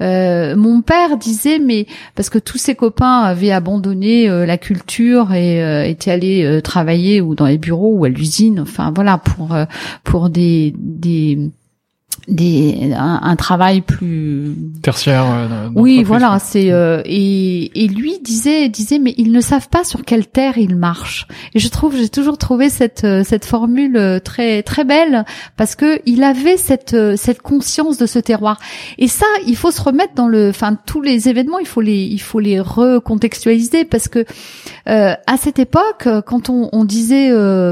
Euh, 0.00 0.56
mon 0.56 0.80
père 0.80 1.18
disait, 1.18 1.58
mais 1.58 1.86
parce 2.14 2.30
que 2.30 2.38
tous 2.38 2.58
ses 2.58 2.74
copains 2.74 3.20
avaient 3.20 3.50
abandonné 3.50 4.28
la 4.28 4.56
culture 4.56 5.32
et 5.32 5.90
étaient 5.90 6.10
allés 6.10 6.60
travailler 6.62 7.20
ou 7.20 7.34
dans 7.34 7.46
les 7.46 7.58
bureaux 7.58 7.94
ou 7.94 8.04
à 8.04 8.08
l'usine, 8.08 8.60
enfin 8.60 8.92
voilà 8.94 9.18
pour 9.18 9.56
pour 10.04 10.30
des 10.30 10.74
des 10.78 11.50
des 12.28 12.92
un, 12.96 13.36
travail 13.36 13.80
plus 13.80 14.54
tertiaire 14.82 15.26
euh, 15.30 15.68
oui 15.74 16.02
voilà 16.02 16.38
c'est 16.38 16.70
euh, 16.70 17.02
et, 17.04 17.84
et 17.84 17.88
lui 17.88 18.18
disait 18.22 18.68
disait 18.68 18.98
mais 18.98 19.14
ils 19.18 19.32
ne 19.32 19.40
savent 19.40 19.68
pas 19.68 19.84
sur 19.84 20.04
quelle 20.04 20.26
terre 20.26 20.56
ils 20.56 20.76
marchent 20.76 21.26
et 21.54 21.58
je 21.58 21.68
trouve 21.68 21.96
j'ai 21.96 22.08
toujours 22.08 22.38
trouvé 22.38 22.70
cette 22.70 23.04
euh, 23.04 23.22
cette 23.24 23.44
formule 23.44 24.20
très 24.24 24.62
très 24.62 24.84
belle 24.84 25.24
parce 25.56 25.74
que 25.74 26.00
il 26.06 26.22
avait 26.22 26.56
cette 26.56 26.96
cette 27.16 27.42
conscience 27.42 27.98
de 27.98 28.06
ce 28.06 28.18
terroir. 28.18 28.58
Et 28.98 29.08
ça 29.08 29.26
il 29.46 29.56
faut 29.56 29.70
se 29.70 29.82
remettre 29.82 30.14
dans 30.14 30.28
le 30.28 30.48
enfin 30.48 30.76
tous 30.86 31.00
les 31.00 31.28
événements 31.28 31.58
il 31.58 31.66
faut 31.66 31.80
les 31.80 32.04
il 32.04 32.20
faut 32.20 32.40
les 32.40 32.60
recontextualiser 32.60 33.84
parce 33.84 34.08
que 34.08 34.24
à 34.86 35.36
cette 35.38 35.58
époque 35.58 36.08
quand 36.26 36.50
on, 36.50 36.68
on 36.72 36.84
disait 36.84 37.30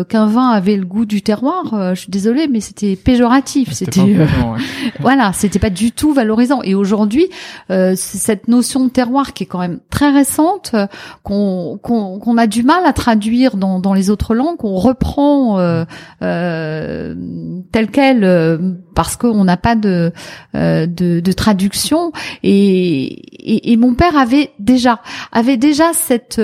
qu'un 0.08 0.26
vin 0.26 0.50
avait 0.50 0.76
le 0.76 0.84
goût 0.84 1.04
du 1.04 1.22
terroir 1.22 1.94
je 1.94 2.00
suis 2.00 2.10
désolée 2.10 2.48
mais 2.48 2.60
c'était 2.60 2.96
péjoratif. 2.96 3.72
C'était 3.72 4.00
voilà, 5.00 5.32
c'était 5.32 5.58
pas 5.58 5.70
du 5.70 5.92
tout 5.92 6.12
valorisant. 6.12 6.62
Et 6.62 6.74
aujourd'hui, 6.74 7.28
euh, 7.70 7.94
cette 7.96 8.48
notion 8.48 8.84
de 8.84 8.90
terroir 8.90 9.32
qui 9.32 9.44
est 9.44 9.46
quand 9.46 9.58
même 9.58 9.80
très 9.90 10.10
récente, 10.10 10.72
euh, 10.74 10.86
qu'on 11.22 11.78
qu'on 11.82 12.36
a 12.38 12.46
du 12.46 12.62
mal 12.62 12.84
à 12.84 12.92
traduire 12.92 13.56
dans, 13.56 13.80
dans 13.80 13.94
les 13.94 14.10
autres 14.10 14.34
langues, 14.34 14.56
qu'on 14.56 14.76
reprend 14.76 15.58
euh, 15.58 15.84
euh, 16.22 17.14
tel 17.72 17.90
quel 17.90 18.24
euh, 18.24 18.58
parce 18.94 19.16
qu'on 19.16 19.44
n'a 19.44 19.56
pas 19.56 19.74
de, 19.74 20.12
de, 20.54 20.86
de 21.20 21.32
traduction. 21.32 22.12
Et, 22.42 23.04
et, 23.04 23.72
et, 23.72 23.76
mon 23.76 23.94
père 23.94 24.16
avait 24.16 24.52
déjà 24.58 25.00
avait 25.32 25.56
déjà 25.56 25.92
cette 25.92 26.40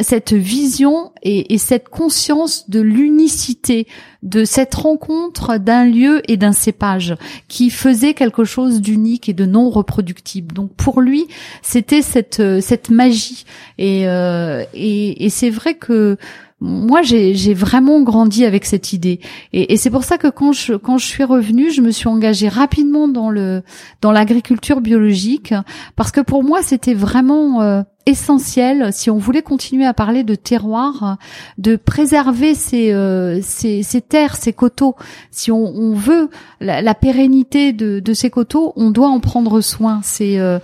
cette 0.00 0.32
vision 0.32 1.12
et, 1.22 1.54
et 1.54 1.58
cette 1.58 1.88
conscience 1.88 2.68
de 2.68 2.80
l'unicité 2.80 3.86
de 4.22 4.44
cette 4.44 4.74
rencontre 4.74 5.58
d'un 5.58 5.84
lieu 5.84 6.22
et 6.30 6.36
d'un 6.36 6.52
cépage 6.52 7.14
qui 7.46 7.70
faisait 7.70 8.14
quelque 8.14 8.44
chose 8.44 8.80
d'unique 8.80 9.28
et 9.28 9.32
de 9.32 9.46
non 9.46 9.70
reproductible. 9.70 10.54
Donc 10.54 10.72
pour 10.74 11.00
lui, 11.00 11.26
c'était 11.62 12.02
cette 12.02 12.40
euh, 12.40 12.60
cette 12.60 12.90
magie 12.90 13.44
et 13.78 14.08
euh, 14.08 14.64
et, 14.74 15.24
et 15.24 15.30
c'est 15.30 15.50
vrai 15.50 15.74
que 15.74 16.16
moi 16.60 17.02
j'ai 17.02 17.54
vraiment 17.54 18.02
grandi 18.02 18.44
avec 18.44 18.64
cette 18.64 18.92
idée 18.92 19.20
et, 19.52 19.72
et 19.72 19.76
c'est 19.76 19.90
pour 19.90 20.02
ça 20.02 20.18
que 20.18 20.26
quand 20.26 20.52
je 20.52 20.74
quand 20.74 20.98
je 20.98 21.06
suis 21.06 21.22
revenue 21.22 21.70
je 21.70 21.80
me 21.80 21.92
suis 21.92 22.08
engagée 22.08 22.48
rapidement 22.48 23.06
dans 23.06 23.30
le 23.30 23.62
dans 24.00 24.10
l'agriculture 24.10 24.80
biologique 24.80 25.54
parce 25.94 26.10
que 26.10 26.20
pour 26.20 26.42
moi 26.42 26.62
c'était 26.62 26.94
vraiment 26.94 27.62
euh, 27.62 27.82
essentiel 28.08 28.90
si 28.92 29.10
on 29.10 29.18
voulait 29.18 29.42
continuer 29.42 29.84
à 29.84 29.92
parler 29.92 30.24
de 30.24 30.34
terroir, 30.34 31.18
de 31.58 31.76
préserver 31.76 32.54
ces, 32.54 32.92
euh, 32.92 33.40
ces, 33.42 33.82
ces, 33.82 34.00
terres, 34.00 34.36
ces 34.36 34.52
coteaux. 34.52 34.96
Si 35.30 35.52
on, 35.52 35.64
on 35.64 35.94
veut 35.94 36.30
la, 36.60 36.80
la 36.80 36.94
pérennité 36.94 37.72
de, 37.72 38.00
de, 38.00 38.12
ces 38.14 38.30
coteaux, 38.30 38.72
on 38.76 38.90
doit 38.90 39.08
en 39.08 39.20
prendre 39.20 39.60
soin. 39.60 40.00
C'est 40.02 40.38
euh, 40.38 40.58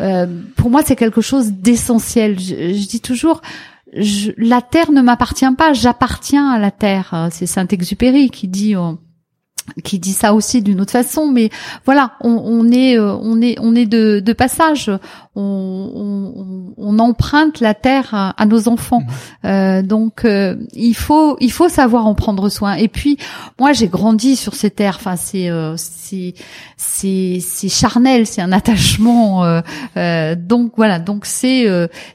euh, 0.00 0.26
pour 0.56 0.70
moi 0.70 0.82
c'est 0.84 0.96
quelque 0.96 1.22
chose 1.22 1.52
d'essentiel. 1.52 2.38
Je, 2.38 2.74
je, 2.74 2.88
dis 2.88 3.00
toujours. 3.00 3.40
La 3.92 4.62
terre 4.62 4.92
ne 4.92 5.02
m'appartient 5.02 5.52
pas, 5.56 5.72
j'appartiens 5.72 6.50
à 6.50 6.58
la 6.58 6.70
terre. 6.70 7.28
C'est 7.30 7.46
Saint-Exupéry 7.46 8.30
qui 8.30 8.48
dit 8.48 8.76
qui 9.84 9.98
dit 9.98 10.12
ça 10.12 10.34
aussi 10.34 10.62
d'une 10.62 10.80
autre 10.80 10.92
façon, 10.92 11.28
mais 11.28 11.50
voilà, 11.84 12.12
on, 12.20 12.30
on 12.30 12.70
est, 12.70 12.98
on 12.98 13.40
est, 13.40 13.56
on 13.60 13.74
est 13.74 13.86
de, 13.86 14.20
de 14.20 14.32
passage 14.32 14.90
on, 15.36 16.72
on, 16.76 16.98
emprunte 16.98 17.60
la 17.60 17.74
terre 17.74 18.34
à, 18.36 18.46
nos 18.46 18.68
enfants. 18.68 19.00
Mmh. 19.00 19.46
Euh, 19.46 19.82
donc 19.82 20.24
euh, 20.24 20.56
il 20.72 20.94
faut 20.94 21.36
il 21.40 21.52
faut 21.52 21.68
savoir 21.68 22.06
en 22.06 22.14
prendre 22.14 22.48
soin. 22.48 22.74
Et 22.74 22.88
puis 22.88 23.16
moi 23.58 23.72
j'ai 23.72 23.86
grandi 23.86 24.36
sur 24.36 24.54
ces 24.54 24.70
terres. 24.70 24.96
Enfin 24.98 25.16
c'est 25.16 25.48
euh, 25.48 25.76
c'est 25.76 26.34
c'est 26.76 27.68
charnel, 27.68 28.26
c'est 28.26 28.42
un 28.42 28.52
attachement. 28.52 29.44
donc 29.94 30.72
voilà, 30.76 30.98
donc 30.98 31.26
c'est 31.26 31.66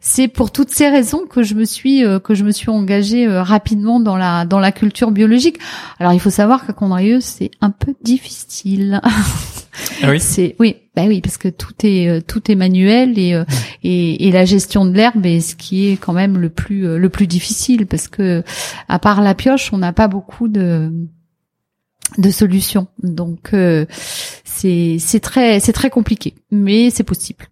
c'est 0.01 0.27
pour 0.27 0.51
toutes 0.51 0.71
ces 0.71 0.89
raisons 0.89 1.25
que 1.29 1.43
je 1.43 1.55
me 1.55 1.63
suis 1.63 2.03
que 2.23 2.35
je 2.35 2.43
me 2.43 2.51
suis 2.51 2.69
engagée 2.69 3.27
rapidement 3.27 4.01
dans 4.01 4.17
la 4.17 4.45
dans 4.45 4.59
la 4.59 4.73
culture 4.73 5.11
biologique. 5.11 5.57
Alors 5.99 6.11
il 6.11 6.19
faut 6.19 6.29
savoir 6.29 6.65
qu'à 6.65 6.73
Condrieu 6.73 7.21
c'est 7.21 7.44
un 7.61 7.71
peu 7.71 7.93
difficile. 8.03 9.01
Ah 10.01 10.09
oui. 10.09 10.19
C'est 10.19 10.55
oui, 10.59 10.77
bah 10.95 11.03
oui, 11.07 11.21
parce 11.21 11.37
que 11.37 11.47
tout 11.47 11.73
est 11.83 12.07
euh, 12.07 12.21
tout 12.21 12.49
est 12.51 12.55
manuel 12.55 13.17
et, 13.19 13.33
euh, 13.33 13.43
et, 13.83 14.27
et 14.27 14.31
la 14.31 14.45
gestion 14.45 14.85
de 14.85 14.93
l'herbe 14.95 15.25
est 15.25 15.41
ce 15.41 15.55
qui 15.55 15.89
est 15.89 15.97
quand 15.97 16.13
même 16.13 16.37
le 16.37 16.49
plus 16.49 16.87
euh, 16.87 16.97
le 16.97 17.09
plus 17.09 17.27
difficile 17.27 17.85
parce 17.85 18.07
que 18.07 18.43
à 18.87 18.99
part 18.99 19.21
la 19.21 19.35
pioche, 19.35 19.73
on 19.73 19.77
n'a 19.77 19.93
pas 19.93 20.07
beaucoup 20.07 20.47
de 20.47 20.91
de 22.17 22.29
solutions. 22.29 22.87
Donc 23.03 23.53
c'est 24.43 24.97
c'est 24.99 25.19
très 25.19 25.59
c'est 25.59 25.73
très 25.73 25.89
compliqué, 25.89 26.35
mais 26.51 26.89
c'est 26.89 27.03
possible. 27.03 27.45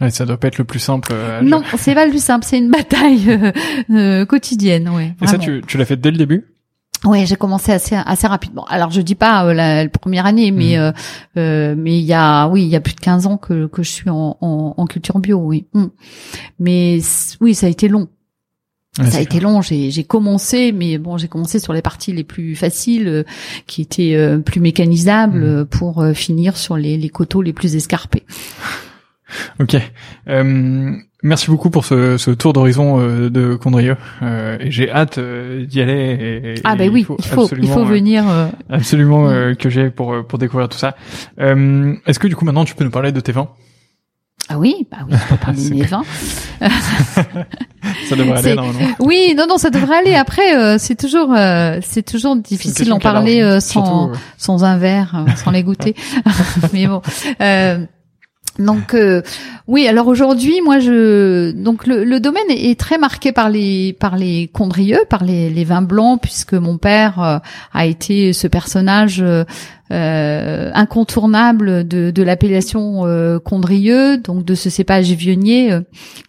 Ouais, 0.00 0.10
ça 0.10 0.24
doit 0.24 0.38
pas 0.38 0.48
être 0.48 0.58
le 0.58 0.64
plus 0.64 0.78
simple. 0.78 1.12
non, 1.42 1.62
c'est 1.76 1.94
pas 1.94 2.04
le 2.04 2.10
plus 2.10 2.22
simple. 2.22 2.46
C'est 2.48 2.58
une 2.58 2.70
bataille 2.70 3.26
quotidienne, 4.26 4.88
ouais. 4.88 5.14
Et 5.20 5.26
ça, 5.26 5.38
tu, 5.38 5.62
tu 5.66 5.76
l'as 5.76 5.84
fait 5.84 5.96
dès 5.96 6.12
le 6.12 6.16
début? 6.16 6.46
Oui, 7.04 7.26
j'ai 7.26 7.36
commencé 7.36 7.70
assez 7.72 7.94
assez 7.94 8.26
rapidement. 8.26 8.64
Alors 8.66 8.90
je 8.90 9.00
dis 9.00 9.14
pas 9.14 9.44
euh, 9.46 9.54
la, 9.54 9.88
première 9.88 10.26
année, 10.26 10.50
mais 10.50 10.76
Mhm. 10.76 10.80
euh, 10.82 10.92
euh, 11.36 11.74
mais 11.78 11.96
il 11.98 12.04
y 12.04 12.12
a 12.12 12.48
oui 12.48 12.62
il 12.64 12.68
y 12.68 12.76
a 12.76 12.80
plus 12.80 12.94
de 12.94 13.00
15 13.00 13.26
ans 13.26 13.36
que 13.36 13.66
que 13.68 13.82
je 13.84 13.90
suis 13.90 14.10
en 14.10 14.36
en, 14.40 14.74
en 14.76 14.86
culture 14.86 15.18
bio, 15.20 15.36
oui. 15.38 15.66
Mm. 15.74 15.86
Mais 16.58 16.98
oui, 17.40 17.54
ça 17.54 17.66
a 17.66 17.68
été 17.68 17.86
long. 17.88 18.08
Ouais, 18.98 19.08
ça 19.10 19.18
a 19.18 19.20
été 19.20 19.38
long. 19.38 19.62
J'ai 19.62 19.92
j'ai 19.92 20.02
commencé, 20.02 20.72
mais 20.72 20.98
bon, 20.98 21.18
j'ai 21.18 21.28
commencé 21.28 21.60
sur 21.60 21.72
les 21.72 21.82
parties 21.82 22.12
les 22.12 22.24
plus 22.24 22.56
faciles, 22.56 23.06
euh, 23.06 23.22
qui 23.68 23.82
étaient 23.82 24.16
euh, 24.16 24.38
plus 24.38 24.60
mécanisables, 24.60 25.38
Mhm. 25.38 25.44
euh, 25.60 25.64
pour 25.64 26.04
finir 26.14 26.56
sur 26.56 26.76
les 26.76 26.96
les 26.96 27.08
coteaux 27.10 27.42
les 27.42 27.52
plus 27.52 27.76
escarpés. 27.76 28.24
Ok. 29.60 29.76
Euh, 30.28 30.96
merci 31.22 31.50
beaucoup 31.50 31.70
pour 31.70 31.84
ce, 31.84 32.16
ce 32.18 32.30
tour 32.30 32.52
d'horizon 32.52 33.00
euh, 33.00 33.30
de 33.30 33.54
Condrieu. 33.54 33.96
Euh, 34.22 34.56
j'ai 34.68 34.90
hâte 34.90 35.18
euh, 35.18 35.64
d'y 35.66 35.80
aller. 35.80 35.92
Et, 36.42 36.50
et 36.54 36.60
Ah 36.64 36.76
ben 36.76 36.90
oui, 36.92 37.00
il 37.00 37.04
faut 37.04 37.16
il 37.18 37.32
absolument, 37.40 37.74
faut 37.74 37.80
euh, 37.80 37.84
venir. 37.84 38.24
euh, 38.28 38.48
absolument 38.70 39.24
Mm. 39.24 39.32
euh, 39.32 39.54
que 39.54 39.68
j'ai 39.70 39.90
pour 39.90 40.14
pour 40.26 40.38
découvrir 40.38 40.68
tout 40.68 40.78
ça. 40.78 40.94
Euh, 41.40 41.94
Est-ce 42.06 42.18
que 42.18 42.26
du 42.28 42.36
coup 42.36 42.44
maintenant 42.44 42.64
tu 42.64 42.74
peux 42.74 42.84
nous 42.84 42.90
parler 42.90 43.12
de 43.12 43.20
tes 43.20 43.32
vins? 43.32 43.48
Ah 44.50 44.58
oui, 44.58 44.86
bah 44.90 44.98
oui, 45.06 45.14
je 45.14 45.28
peux 45.28 45.36
parler 45.36 45.62
de 45.68 45.74
mes 45.74 45.82
vins. 45.82 46.04
Ça 48.08 48.16
devrait 48.16 48.38
aller 48.38 48.54
normalement. 48.54 48.80
Oui, 49.00 49.34
non, 49.36 49.44
non, 49.46 49.58
ça 49.58 49.68
devrait 49.68 49.98
aller. 49.98 50.14
Après, 50.14 50.56
euh, 50.56 50.76
c'est 50.78 50.94
toujours, 50.94 51.34
euh, 51.36 51.78
c'est 51.82 52.02
toujours 52.02 52.34
difficile 52.36 52.88
d'en 52.88 52.98
parler 52.98 53.42
euh, 53.42 53.60
sans, 53.60 53.84
surtout, 53.84 54.18
sans 54.38 54.64
un 54.64 54.78
verre, 54.78 55.24
sans 55.36 55.50
les 55.50 55.62
goûter. 55.62 55.94
Mais 56.72 56.86
bon. 56.86 57.02
Donc 58.58 58.92
euh, 58.94 59.22
oui, 59.68 59.86
alors 59.86 60.08
aujourd'hui, 60.08 60.60
moi 60.62 60.80
je 60.80 61.52
donc 61.52 61.86
le, 61.86 62.18
domaine 62.18 62.42
est, 62.48 62.78
très 62.78 62.98
marqué 62.98 63.30
par 63.30 63.50
les 63.50 63.92
par 63.92 64.16
les 64.16 64.48
condrieux, 64.48 65.00
par 65.08 65.22
les, 65.22 65.64
vins 65.64 65.82
blancs, 65.82 66.20
puisque 66.20 66.54
mon 66.54 66.76
père 66.76 67.22
euh, 67.22 67.38
a 67.72 67.86
été 67.86 68.32
ce 68.32 68.48
personnage 68.48 69.20
euh, 69.20 69.44
euh, 69.92 70.70
incontournable 70.74 71.86
de, 71.86 72.10
de 72.10 72.22
l'appellation 72.22 73.04
condrieux, 73.44 74.18
donc 74.18 74.44
de 74.44 74.54
ce 74.56 74.70
cépage 74.70 75.10
vionnier 75.10 75.78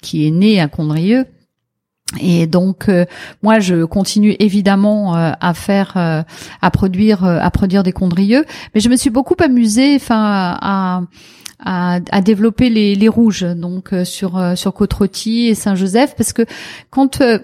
qui 0.01 0.27
est 0.27 0.31
né 0.31 0.61
à 0.61 0.67
Condrieu. 0.67 1.25
Et 2.21 2.47
donc 2.47 2.89
moi 3.41 3.59
je 3.59 3.85
continue 3.85 4.35
évidemment 4.39 5.13
à 5.15 5.53
faire 5.53 5.93
à 6.61 6.71
produire 6.71 7.23
à 7.23 7.51
produire 7.51 7.83
des 7.83 7.91
condrieux, 7.91 8.45
mais 8.73 8.81
je 8.81 8.89
me 8.89 8.95
suis 8.95 9.09
beaucoup 9.09 9.35
amusée 9.39 9.95
enfin 9.95 10.57
à, 10.61 11.01
à 11.61 12.21
développer 12.21 12.69
les, 12.69 12.95
les 12.95 13.07
rouges 13.09 13.43
donc 13.43 13.91
euh, 13.93 14.05
sur 14.05 14.37
euh, 14.37 14.55
sur 14.55 14.73
Côte-Rôtie 14.73 15.47
et 15.47 15.55
Saint-Joseph 15.55 16.15
parce 16.15 16.31
que 16.31 16.43
quand 16.89 17.21
euh, 17.21 17.39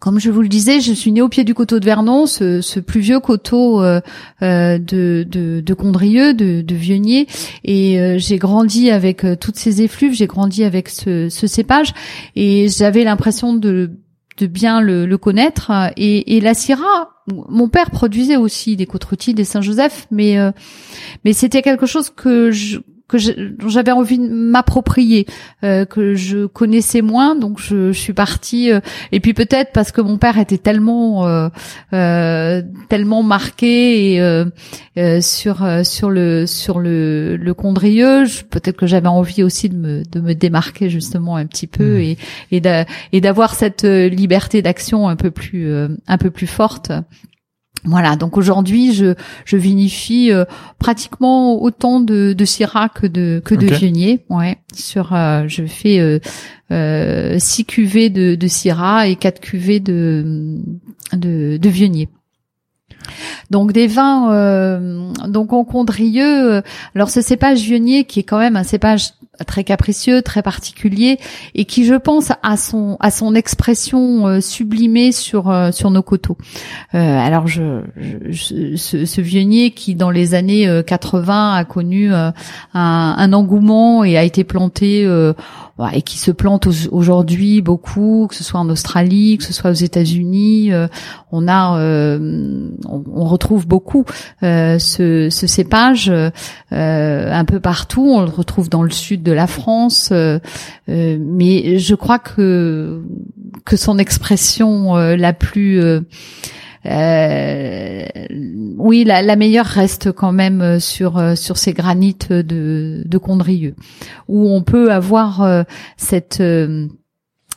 comme 0.00 0.20
je 0.20 0.30
vous 0.30 0.42
le 0.42 0.48
disais, 0.48 0.80
je 0.80 0.92
suis 0.92 1.12
née 1.12 1.22
au 1.22 1.30
pied 1.30 1.44
du 1.44 1.54
coteau 1.54 1.80
de 1.80 1.84
Vernon, 1.84 2.26
ce, 2.26 2.60
ce 2.60 2.78
plus 2.78 3.00
vieux 3.00 3.20
coteau 3.20 3.82
euh, 3.82 4.00
de, 4.42 5.26
de, 5.26 5.60
de 5.60 5.74
Condrieu, 5.74 6.34
de, 6.34 6.60
de 6.60 6.74
Vionnier, 6.74 7.26
et 7.64 7.98
euh, 7.98 8.18
j'ai 8.18 8.36
grandi 8.36 8.90
avec 8.90 9.24
toutes 9.40 9.56
ces 9.56 9.80
effluves, 9.80 10.12
j'ai 10.12 10.26
grandi 10.26 10.62
avec 10.62 10.90
ce, 10.90 11.30
ce 11.30 11.46
cépage, 11.46 11.94
et 12.36 12.68
j'avais 12.68 13.02
l'impression 13.02 13.54
de, 13.54 13.90
de 14.36 14.46
bien 14.46 14.82
le, 14.82 15.06
le 15.06 15.18
connaître. 15.18 15.72
Et, 15.96 16.36
et 16.36 16.40
la 16.42 16.52
Syrah, 16.52 17.08
mon 17.48 17.70
père 17.70 17.90
produisait 17.90 18.36
aussi 18.36 18.76
des 18.76 18.84
côte 18.84 19.06
des 19.30 19.44
Saint-Joseph, 19.44 20.06
mais 20.10 20.36
mais 21.24 21.32
c'était 21.32 21.62
quelque 21.62 21.86
chose 21.86 22.10
que 22.10 22.50
je 22.50 22.78
que 23.08 23.16
j'avais 23.18 23.90
envie 23.92 24.18
de 24.18 24.28
m'approprier, 24.28 25.26
euh, 25.64 25.84
que 25.86 26.14
je 26.14 26.46
connaissais 26.46 27.00
moins, 27.02 27.34
donc 27.34 27.58
je, 27.58 27.90
je 27.92 27.98
suis 27.98 28.12
partie. 28.12 28.70
euh, 28.70 28.80
et 29.12 29.20
puis 29.20 29.32
peut-être 29.34 29.72
parce 29.72 29.92
que 29.92 30.00
mon 30.00 30.18
père 30.18 30.38
était 30.38 30.58
tellement 30.58 31.26
euh, 31.26 31.48
euh, 31.94 32.62
tellement 32.88 33.22
marqué 33.22 34.12
et 34.14 34.20
euh, 34.20 34.44
euh, 34.98 35.20
sur 35.20 35.66
sur 35.84 36.10
le 36.10 36.46
sur 36.46 36.78
le 36.78 37.36
le 37.36 37.54
Condrieu, 37.54 38.24
peut-être 38.50 38.76
que 38.76 38.86
j'avais 38.86 39.08
envie 39.08 39.42
aussi 39.42 39.68
de 39.68 39.76
me 39.76 40.02
de 40.10 40.20
me 40.20 40.34
démarquer 40.34 40.90
justement 40.90 41.36
un 41.36 41.46
petit 41.46 41.66
peu 41.66 41.94
Mhm. 41.94 42.00
et 42.00 42.18
et 42.52 42.60
d'a- 42.60 42.84
et 43.12 43.20
d'avoir 43.20 43.54
cette 43.54 43.84
liberté 43.84 44.60
d'action 44.62 45.08
un 45.08 45.16
peu 45.16 45.30
plus 45.30 45.68
euh, 45.70 45.88
un 46.06 46.18
peu 46.18 46.30
plus 46.30 46.46
forte. 46.46 46.92
Voilà, 47.84 48.16
donc 48.16 48.36
aujourd'hui 48.36 48.92
je 48.92 49.14
je 49.44 49.56
vinifie 49.56 50.32
euh, 50.32 50.44
pratiquement 50.78 51.62
autant 51.62 52.00
de 52.00 52.32
de 52.32 52.44
Syrah 52.44 52.88
que 52.88 53.06
de 53.06 53.40
que 53.44 53.54
de. 53.54 53.66
Viognier. 53.66 54.24
Ouais, 54.28 54.58
sur 54.74 55.14
euh, 55.14 55.44
je 55.46 55.64
fais 55.64 56.00
euh, 56.00 56.18
euh, 56.72 57.36
six 57.38 57.64
cuvées 57.64 58.10
de 58.10 58.34
de 58.34 58.46
Syrah 58.48 59.06
et 59.06 59.16
quatre 59.16 59.40
cuvées 59.40 59.80
de 59.80 60.58
de 61.12 61.56
de 61.56 61.68
Viognier. 61.68 62.08
Donc 63.50 63.72
des 63.72 63.86
vins 63.86 64.32
euh, 64.32 65.12
donc 65.28 65.52
en 65.52 65.64
Condrieu. 65.64 66.52
euh, 66.54 66.62
alors 66.94 67.10
ce 67.10 67.22
cépage 67.22 67.60
Viognier 67.60 68.04
qui 68.04 68.20
est 68.20 68.24
quand 68.24 68.38
même 68.38 68.56
un 68.56 68.64
cépage 68.64 69.10
très 69.46 69.64
capricieux, 69.64 70.22
très 70.22 70.42
particulier 70.42 71.18
et 71.54 71.64
qui 71.64 71.84
je 71.84 71.94
pense 71.94 72.32
a 72.42 72.56
son 72.56 72.96
à 73.00 73.10
son 73.10 73.34
expression 73.34 74.26
euh, 74.26 74.40
sublimée 74.40 75.12
sur 75.12 75.50
euh, 75.50 75.70
sur 75.72 75.90
nos 75.90 76.02
coteaux. 76.02 76.36
Euh, 76.94 76.98
alors 77.18 77.46
je, 77.46 77.82
je- 78.28 78.76
ce, 78.76 79.04
ce 79.04 79.20
qui 79.70 79.94
dans 79.94 80.10
les 80.10 80.34
années 80.34 80.66
euh, 80.68 80.82
80 80.82 81.54
a 81.54 81.64
connu 81.64 82.10
un, 82.12 83.32
engouement 83.32 84.04
et 84.04 84.16
a 84.16 84.22
été 84.22 84.44
planté 84.44 85.06
et 85.92 86.02
qui 86.02 86.18
se 86.18 86.30
plante 86.30 86.66
au- 86.66 86.72
aujourd'hui 86.90 87.62
beaucoup, 87.62 88.26
que 88.28 88.34
ce 88.34 88.42
soit 88.42 88.60
en 88.60 88.68
Australie, 88.68 89.38
que 89.38 89.44
ce 89.44 89.52
soit 89.52 89.70
aux 89.70 89.74
États-Unis. 89.74 90.72
euh, 90.72 90.88
on 91.30 91.46
a, 91.46 91.78
euh, 91.78 92.70
on, 92.86 93.24
retrouve 93.24 93.66
beaucoup 93.66 94.04
euh, 94.42 94.78
ce, 94.78 95.28
cépage 95.30 96.12
un 96.70 97.44
peu 97.44 97.60
partout. 97.60 98.08
On 98.08 98.22
le 98.22 98.30
retrouve 98.30 98.68
dans 98.68 98.82
le 98.82 98.90
sud 98.90 99.22
de 99.22 99.32
la 99.32 99.46
France, 99.46 100.12
mais 100.88 101.78
je 101.78 101.94
crois 101.94 102.18
que 102.18 103.02
que 103.64 103.76
son 103.76 103.98
expression 103.98 104.94
la 104.96 105.32
plus 105.32 105.82
euh, 106.86 108.04
oui, 108.76 109.04
la, 109.04 109.22
la 109.22 109.36
meilleure 109.36 109.66
reste 109.66 110.12
quand 110.12 110.32
même 110.32 110.60
euh, 110.60 110.78
sur 110.78 111.18
euh, 111.18 111.34
sur 111.34 111.58
ces 111.58 111.72
granites 111.72 112.32
de 112.32 113.02
de 113.04 113.18
Condrieu, 113.18 113.74
où 114.28 114.48
on 114.48 114.62
peut 114.62 114.92
avoir 114.92 115.42
euh, 115.42 115.62
cette 115.96 116.42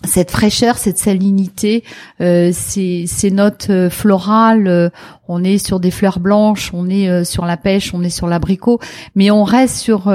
cette 0.04 0.32
fraîcheur, 0.32 0.78
cette 0.80 0.98
salinité, 0.98 1.84
euh, 2.22 2.50
ces, 2.52 3.06
ces 3.06 3.30
notes 3.30 3.70
florales. 3.90 4.68
euh, 4.68 4.90
on 5.28 5.44
est 5.44 5.60
sur 5.60 5.80
des 5.80 5.92
fleurs 5.92 6.20
blanches, 6.20 6.72
on 6.74 6.90
est 6.90 7.24
sur 7.24 7.46
la 7.46 7.56
pêche, 7.56 7.94
on 7.94 8.02
est 8.02 8.10
sur 8.10 8.28
l'abricot, 8.28 8.80
mais 9.16 9.30
on 9.32 9.44
reste 9.44 9.78
sur 9.78 10.12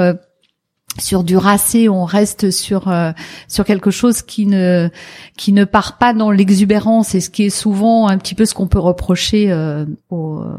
sur 0.99 1.23
du 1.23 1.37
racé, 1.37 1.89
on 1.89 2.05
reste 2.05 2.51
sur 2.51 2.87
euh, 2.87 3.11
sur 3.47 3.65
quelque 3.65 3.91
chose 3.91 4.21
qui 4.21 4.45
ne 4.45 4.89
qui 5.37 5.53
ne 5.53 5.63
part 5.65 5.97
pas 5.97 6.13
dans 6.13 6.31
l'exubérance 6.31 7.15
et 7.15 7.21
ce 7.21 7.29
qui 7.29 7.45
est 7.45 7.49
souvent 7.49 8.07
un 8.07 8.17
petit 8.17 8.35
peu 8.35 8.45
ce 8.45 8.53
qu'on 8.53 8.67
peut 8.67 8.79
reprocher 8.79 9.51
euh, 9.51 9.85
au 10.09 10.39
euh, 10.39 10.57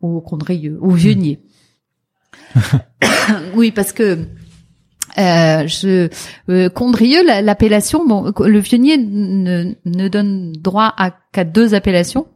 au 0.00 0.20
condrieux, 0.20 0.78
au 0.80 0.90
vionnier. 0.90 1.40
oui, 3.54 3.70
parce 3.70 3.92
que 3.92 4.18
euh, 5.18 5.66
je 5.68 6.08
euh, 6.48 6.68
Condrieu, 6.70 7.24
la- 7.26 7.42
l'appellation, 7.42 8.06
bon, 8.06 8.32
le 8.38 8.58
vionnier 8.58 8.96
ne, 8.98 9.74
ne 9.84 10.08
donne 10.08 10.52
droit 10.52 10.92
à 10.96 11.12
qu'à 11.32 11.44
deux 11.44 11.74
appellations. 11.74 12.26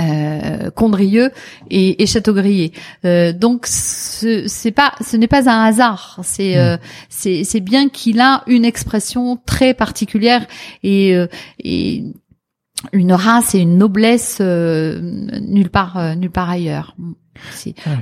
Euh, 0.00 0.70
Condrieu 0.70 1.30
et, 1.70 2.02
et. 2.02 2.72
Euh, 3.04 3.32
donc 3.32 3.66
ce 3.66 4.46
c'est 4.46 4.72
pas 4.72 4.92
ce 5.00 5.16
n'est 5.16 5.28
pas 5.28 5.48
un 5.48 5.64
hasard. 5.64 6.18
C'est 6.22 6.58
euh, 6.58 6.76
c'est 7.08 7.44
c'est 7.44 7.60
bien 7.60 7.88
qu'il 7.88 8.20
a 8.20 8.42
une 8.48 8.64
expression 8.64 9.38
très 9.46 9.72
particulière 9.72 10.46
et 10.82 11.14
euh, 11.14 11.26
et 11.58 12.04
une 12.92 13.12
race 13.12 13.54
et 13.54 13.60
une 13.60 13.78
noblesse 13.78 14.38
euh, 14.40 15.00
nulle 15.40 15.70
part 15.70 15.96
euh, 15.96 16.14
nulle 16.16 16.30
part 16.30 16.50
ailleurs. 16.50 16.96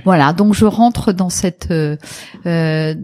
Voilà, 0.04 0.32
donc 0.32 0.54
je 0.54 0.64
rentre 0.64 1.12
dans 1.12 1.30
cette 1.30 1.70
euh, 1.70 1.96
euh, 2.46 2.94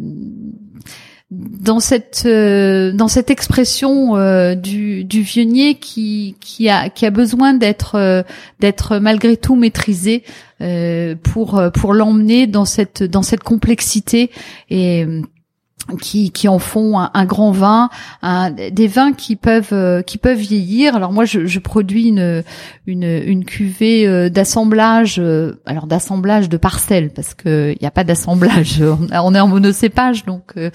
dans 1.31 1.81
cette 1.81 2.23
euh, 2.27 2.93
dans 2.93 3.09
cette 3.09 3.31
expression 3.31 4.17
euh, 4.17 4.55
du 4.55 5.03
du 5.03 5.23
vionnier 5.23 5.75
qui 5.75 6.37
qui 6.41 6.69
a 6.69 6.89
qui 6.89 7.05
a 7.05 7.11
besoin 7.11 7.53
d'être 7.53 7.97
euh, 7.97 8.23
d'être 8.61 8.99
malgré 8.99 9.37
tout 9.37 9.57
maîtrisé 9.57 10.23
pour 11.23 11.61
pour 11.75 11.93
l'emmener 11.93 12.47
dans 12.47 12.65
cette 12.65 13.03
dans 13.03 13.23
cette 13.23 13.43
complexité. 13.43 14.31
Et 14.71 15.05
qui, 16.01 16.31
qui 16.33 16.49
en 16.49 16.59
font 16.59 16.99
un, 16.99 17.11
un 17.15 17.25
grand 17.25 17.53
vin, 17.53 17.91
un- 18.23 18.51
des 18.51 18.89
vins 18.89 19.13
qui 19.13 19.37
peuvent 19.37 19.73
euh, 19.73 20.03
qui 20.03 20.19
peuvent 20.19 20.39
vieillir. 20.39 20.97
Alors 20.97 21.13
moi, 21.13 21.25
je, 21.25 21.47
je 21.47 21.59
produis 21.59 22.09
une 22.09 22.43
une, 22.87 23.05
une 23.05 23.45
cuvée 23.45 24.07
euh, 24.07 24.29
d'assemblage, 24.29 25.17
euh, 25.19 25.61
alors 25.67 25.87
d'assemblage 25.87 26.49
de 26.49 26.57
parcelles 26.57 27.11
parce 27.11 27.35
que 27.35 27.73
il 27.73 27.79
n'y 27.81 27.87
a 27.87 27.91
pas 27.93 28.05
d'assemblage. 28.05 28.83
On, 29.13 29.35
est 29.35 29.41
en 29.41 29.49
monocépage, 29.49 30.25
donc 30.25 30.53
euh, 30.57 30.71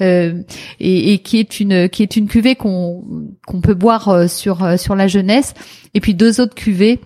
euh, 0.00 0.42
et, 0.80 1.12
et 1.12 1.18
qui 1.18 1.38
est 1.38 1.60
une 1.60 1.88
qui 1.88 2.02
est 2.02 2.16
une 2.16 2.26
cuvée 2.28 2.56
qu'on 2.56 3.04
qu'on 3.46 3.60
peut 3.60 3.74
boire 3.74 4.08
euh, 4.08 4.26
sur 4.28 4.78
sur 4.78 4.96
la 4.96 5.06
jeunesse. 5.06 5.54
Et 5.94 6.00
puis 6.00 6.14
deux 6.14 6.40
autres 6.40 6.54
cuvées 6.54 7.00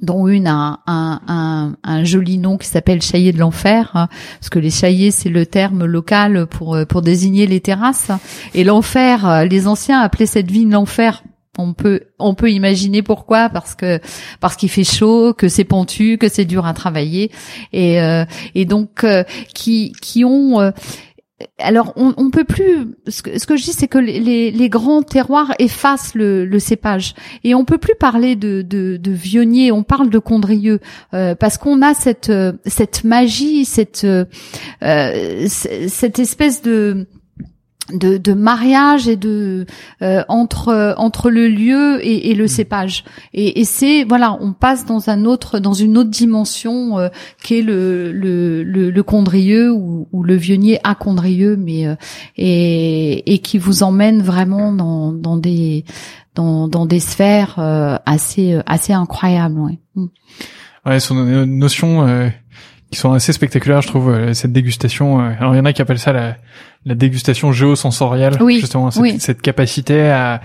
dont 0.00 0.28
une 0.28 0.46
a 0.46 0.80
un, 0.86 1.20
un, 1.26 1.76
un, 1.82 2.04
joli 2.04 2.38
nom 2.38 2.58
qui 2.58 2.66
s'appelle 2.66 3.02
Chaillé 3.02 3.32
de 3.32 3.38
l'enfer, 3.38 3.90
hein, 3.94 4.08
parce 4.38 4.50
que 4.50 4.58
les 4.58 4.70
chaillés 4.70 5.10
c'est 5.10 5.28
le 5.28 5.46
terme 5.46 5.84
local 5.84 6.46
pour 6.46 6.76
pour 6.88 7.02
désigner 7.02 7.46
les 7.46 7.60
terrasses. 7.60 8.10
Et 8.54 8.64
l'enfer, 8.64 9.44
les 9.48 9.66
anciens 9.66 10.00
appelaient 10.00 10.26
cette 10.26 10.50
vigne 10.50 10.70
l'enfer 10.70 11.22
on 11.58 11.72
peut 11.72 12.02
on 12.18 12.34
peut 12.34 12.50
imaginer 12.50 13.02
pourquoi 13.02 13.48
parce 13.48 13.74
que 13.74 14.00
parce 14.40 14.56
qu'il 14.56 14.70
fait 14.70 14.84
chaud, 14.84 15.34
que 15.34 15.48
c'est 15.48 15.64
pentu, 15.64 16.16
que 16.18 16.28
c'est 16.28 16.44
dur 16.44 16.66
à 16.66 16.72
travailler 16.74 17.30
et 17.72 18.00
euh, 18.00 18.24
et 18.54 18.64
donc 18.64 19.04
euh, 19.04 19.24
qui 19.54 19.92
qui 20.00 20.24
ont 20.24 20.60
euh, 20.60 20.70
alors 21.58 21.92
on, 21.96 22.14
on 22.16 22.30
peut 22.30 22.44
plus. 22.44 22.88
Ce 23.08 23.22
que, 23.22 23.38
ce 23.38 23.46
que 23.46 23.56
je 23.56 23.64
dis, 23.64 23.72
c'est 23.72 23.88
que 23.88 23.98
les, 23.98 24.68
grands 24.68 25.02
terroirs 25.02 25.52
effacent 25.58 26.14
le, 26.14 26.58
cépage 26.58 27.14
et 27.44 27.54
on 27.54 27.64
peut 27.64 27.78
plus 27.78 27.94
parler 27.94 28.36
de, 28.36 28.62
de, 28.62 28.96
de 28.96 29.10
vionnier. 29.10 29.72
On 29.72 29.82
parle 29.82 30.10
de 30.10 30.18
condrieux 30.18 30.80
parce 31.10 31.58
qu'on 31.58 31.82
a 31.82 31.94
cette 31.94 32.32
cette 32.66 33.04
magie, 33.04 33.64
cette 33.64 34.06
cette 34.80 36.18
espèce 36.18 36.62
de 36.62 37.06
de, 37.92 38.16
de, 38.16 38.32
mariage 38.32 39.08
et 39.08 39.16
de 39.16 39.66
euh, 40.02 40.22
entre 40.28 40.94
entre 40.98 41.30
le 41.30 41.48
lieu 41.48 42.04
et, 42.04 42.30
et 42.30 42.34
le 42.34 42.44
mm. 42.44 42.48
cépage 42.48 43.04
et, 43.34 43.60
et 43.60 43.64
c'est 43.64 44.04
voilà 44.04 44.36
on 44.40 44.52
passe 44.52 44.86
dans 44.86 45.10
un 45.10 45.24
autre 45.24 45.58
dans 45.58 45.72
une 45.72 45.96
autre 45.98 46.10
dimension 46.10 46.98
euh, 46.98 47.08
qui 47.42 47.58
est 47.58 47.62
le 47.62 48.12
le, 48.12 48.62
le, 48.62 48.90
le 48.90 49.02
condrieux 49.02 49.72
ou, 49.72 50.08
ou, 50.12 50.22
le 50.22 50.34
vionnier 50.34 50.78
à 50.84 50.94
condrieux 50.94 51.56
mais 51.56 51.86
euh, 51.86 51.94
et, 52.36 53.32
et 53.32 53.38
qui 53.38 53.58
vous 53.58 53.82
emmène 53.82 54.22
vraiment 54.22 54.72
dans 54.72 55.12
dans 55.12 55.36
des 55.36 55.84
dans, 56.34 56.68
dans 56.68 56.86
des 56.86 57.00
sphères 57.00 57.56
euh, 57.58 57.96
assez 58.06 58.58
assez 58.66 58.92
incroyables 58.92 59.58
ouais. 59.58 59.78
Mm. 59.94 60.06
Ouais, 60.86 60.98
son 60.98 61.14
notion 61.14 62.30
qui 62.90 62.98
sont 62.98 63.12
assez 63.12 63.32
spectaculaires, 63.32 63.82
je 63.82 63.88
trouve, 63.88 64.10
euh, 64.10 64.34
cette 64.34 64.52
dégustation. 64.52 65.20
Euh, 65.20 65.32
alors, 65.38 65.54
il 65.54 65.58
y 65.58 65.60
en 65.60 65.64
a 65.64 65.72
qui 65.72 65.80
appellent 65.80 65.98
ça 65.98 66.12
la, 66.12 66.36
la 66.86 66.94
dégustation 66.94 67.52
géosensorielle, 67.52 68.38
oui, 68.40 68.60
justement, 68.60 68.90
cette, 68.90 69.20
cette 69.20 69.42
capacité 69.42 70.08
à, 70.08 70.40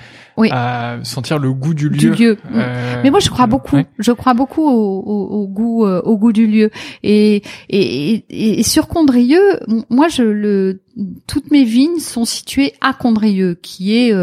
à 0.52 0.98
sentir 1.04 1.40
le 1.40 1.54
goût 1.54 1.74
du 1.74 1.88
lieu. 1.88 1.98
Du 1.98 2.24
lieu. 2.24 2.38
Euh, 2.54 3.02
Mais 3.04 3.10
moi, 3.10 3.20
je 3.20 3.30
crois 3.30 3.48
beaucoup. 3.48 3.78
Je 4.00 4.12
crois 4.12 4.34
beaucoup 4.34 4.62
au, 4.62 5.00
au, 5.00 5.44
au 5.44 5.48
goût, 5.48 5.86
euh, 5.86 6.02
au 6.02 6.18
goût 6.18 6.34
du 6.34 6.46
lieu. 6.46 6.72
Et, 7.04 7.42
et, 7.70 8.26
et, 8.60 8.64
sur 8.64 8.88
Condrieux, 8.88 9.60
moi, 9.90 10.10
je 10.10 10.24
le, 10.24 10.82
toutes 11.26 11.52
mes 11.52 11.64
vignes 11.64 12.00
sont 12.00 12.26
situées 12.26 12.74
à 12.82 12.94
Condrieux, 12.94 13.58
qui 13.62 13.96
est 13.96 14.14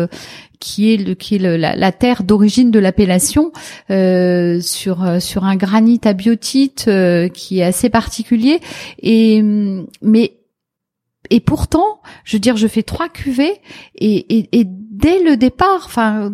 qui 0.62 0.94
est 0.94 0.96
le 0.96 1.14
qui 1.14 1.34
est 1.34 1.38
le, 1.38 1.56
la, 1.56 1.74
la, 1.74 1.90
terre 1.90 2.22
d'origine 2.22 2.70
de 2.70 2.78
l'appellation 2.78 3.50
euh, 3.90 4.60
sur 4.60 5.02
euh, 5.02 5.18
sur 5.18 5.44
un 5.44 5.56
granit 5.56 6.00
à 6.04 6.12
biotite 6.12 6.84
euh, 6.86 7.28
qui 7.28 7.58
est 7.58 7.64
assez 7.64 7.90
particulier 7.90 8.60
et 9.02 9.42
mais 10.02 10.34
et 11.33 11.41
pourtant, 11.41 12.03
je 12.24 12.37
veux 12.37 12.41
dire, 12.41 12.59
je 12.59 12.68
fais 12.68 12.83
trois 12.83 13.09
cuvées 13.09 13.55
et, 13.95 14.37
et, 14.37 14.61
et 14.61 14.66
dès 14.68 15.18
le 15.22 15.39
départ, 15.39 15.85
enfin 15.87 16.30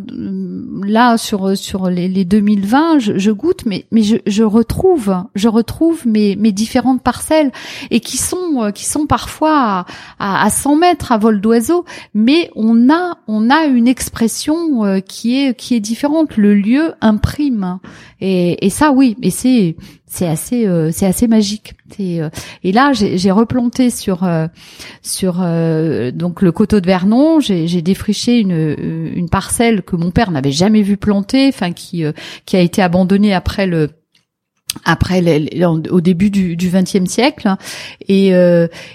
là 0.82 1.16
sur 1.16 1.56
sur 1.56 1.88
les, 1.88 2.08
les 2.08 2.24
2020, 2.24 2.98
je, 2.98 3.16
je, 3.16 3.30
goûte, 3.30 3.64
mais 3.64 3.86
mais 3.92 4.02
je, 4.02 4.16
je, 4.26 4.42
retrouve, 4.42 5.16
je 5.36 5.46
retrouve 5.46 6.04
mes, 6.04 6.34
mes 6.34 6.50
différentes 6.50 7.00
parcelles 7.00 7.52
et 7.92 8.00
qui 8.00 8.16
sont 8.16 8.72
qui 8.74 8.86
sont 8.86 9.06
parfois 9.06 9.86
à, 10.18 10.44
à, 10.44 10.50
100 10.50 10.74
mètres 10.74 11.12
à 11.12 11.18
vol 11.18 11.40
d'oiseau, 11.40 11.84
mais 12.12 12.50
on 12.56 12.90
a 12.90 13.18
on 13.28 13.50
a 13.50 13.66
une 13.66 13.86
expression 13.86 14.84
euh, 14.84 14.98
qui 14.98 15.38
est 15.38 15.54
qui 15.54 15.76
est 15.76 15.80
différente. 15.80 16.36
Le 16.36 16.54
lieu 16.54 16.94
imprime 17.00 17.78
et, 18.20 18.66
et 18.66 18.70
ça 18.70 18.90
oui, 18.90 19.16
et 19.22 19.30
c'est 19.30 19.76
c'est 20.08 20.26
assez 20.26 20.66
euh, 20.66 20.90
c'est 20.90 21.06
assez 21.06 21.28
magique. 21.28 21.74
Euh, 22.00 22.30
et 22.64 22.72
là 22.72 22.92
j'ai 22.92 23.30
replanté 23.30 23.90
sur 23.90 24.24
euh, 24.24 24.46
sur 25.02 25.34
donc 26.12 26.42
le 26.42 26.50
coteau 26.50 26.80
de 26.80 26.86
Vernon, 26.86 27.40
j'ai 27.40 27.82
défriché 27.82 28.38
une 28.38 28.76
une 29.14 29.28
parcelle 29.28 29.82
que 29.82 29.96
mon 29.96 30.10
père 30.10 30.30
n'avait 30.30 30.52
jamais 30.52 30.82
vu 30.82 30.96
planter, 30.96 31.48
enfin 31.48 31.72
qui 31.72 32.04
qui 32.46 32.56
a 32.56 32.60
été 32.60 32.82
abandonnée 32.82 33.34
après 33.34 33.66
le 33.66 33.90
après 34.84 35.22
au 35.90 36.00
début 36.00 36.30
du 36.30 36.56
XXe 36.56 37.06
siècle 37.06 37.54
et, 38.08 38.28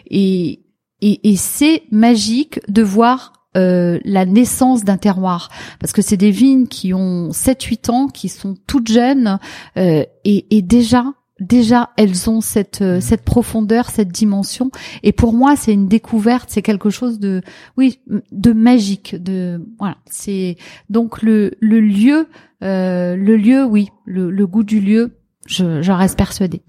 et 0.09 0.59
et, 1.05 1.29
et 1.29 1.35
c'est 1.35 1.83
magique 1.91 2.61
de 2.69 2.81
voir 2.81 3.42
euh, 3.57 3.99
la 4.03 4.25
naissance 4.25 4.83
d'un 4.83 4.97
terroir. 4.97 5.49
Parce 5.79 5.93
que 5.93 6.01
c'est 6.01 6.17
des 6.17 6.31
vignes 6.31 6.67
qui 6.67 6.93
ont 6.93 7.29
7-8 7.29 7.91
ans, 7.91 8.07
qui 8.07 8.29
sont 8.29 8.55
toutes 8.67 8.87
jeunes 8.87 9.39
euh, 9.77 10.03
et, 10.25 10.57
et, 10.57 10.61
déjà 10.61 11.05
déjà 11.39 11.89
elles 11.97 12.29
ont 12.29 12.41
cette 12.41 12.81
euh, 12.81 12.97
mmh. 12.97 13.01
cette 13.01 13.23
profondeur, 13.23 13.89
cette 13.89 14.09
dimension. 14.09 14.71
Et 15.03 15.11
pour 15.11 15.33
moi 15.33 15.55
c'est 15.55 15.73
une 15.73 15.87
découverte, 15.87 16.49
c'est 16.49 16.61
quelque 16.61 16.89
chose 16.89 17.19
de 17.19 17.41
oui 17.77 17.99
de 18.31 18.53
magique, 18.53 19.15
de 19.21 19.61
voilà. 19.79 19.97
C'est 20.09 20.57
donc 20.89 21.21
le 21.21 21.51
le 21.59 21.79
lieu 21.79 22.27
euh, 22.63 23.15
le 23.15 23.35
lieu 23.35 23.65
oui 23.65 23.89
le, 24.05 24.31
le 24.31 24.47
goût 24.47 24.63
du 24.63 24.79
lieu 24.79 25.17
je 25.45 25.81
j'en 25.81 25.97
reste 25.97 26.17
persuadée. 26.17 26.63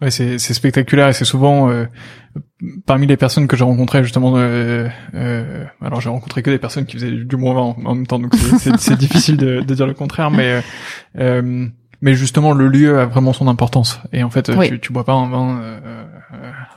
Ouais, 0.00 0.10
c'est 0.10 0.38
c'est 0.38 0.54
spectaculaire 0.54 1.08
et 1.08 1.12
c'est 1.12 1.24
souvent 1.24 1.70
euh, 1.70 1.86
parmi 2.86 3.06
les 3.06 3.16
personnes 3.16 3.46
que 3.46 3.56
j'ai 3.56 3.64
rencontrées 3.64 4.02
justement. 4.02 4.34
Euh, 4.36 4.88
euh, 5.14 5.64
alors 5.80 6.00
j'ai 6.00 6.08
rencontré 6.08 6.42
que 6.42 6.50
des 6.50 6.58
personnes 6.58 6.86
qui 6.86 6.96
faisaient 6.96 7.10
du 7.10 7.36
moins 7.36 7.56
en, 7.56 7.76
en 7.84 7.94
même 7.94 8.06
temps, 8.06 8.18
donc 8.18 8.34
c'est 8.78 8.96
difficile 8.96 9.36
de, 9.36 9.60
de, 9.60 9.74
dire 9.74 9.86
le 9.86 9.94
contraire, 9.94 10.30
mais 10.30 10.62
euh, 11.18 11.68
mais 12.00 12.14
justement 12.14 12.52
le 12.52 12.68
lieu 12.68 12.98
a 12.98 13.06
vraiment 13.06 13.32
son 13.32 13.48
importance 13.48 14.00
et 14.12 14.22
en 14.22 14.30
fait 14.30 14.50
tu, 14.68 14.80
tu 14.80 14.92
bois 14.92 15.04
pas 15.04 15.12
un 15.12 15.28
vin 15.28 15.58
euh, 15.60 15.80
euh, 15.84 16.04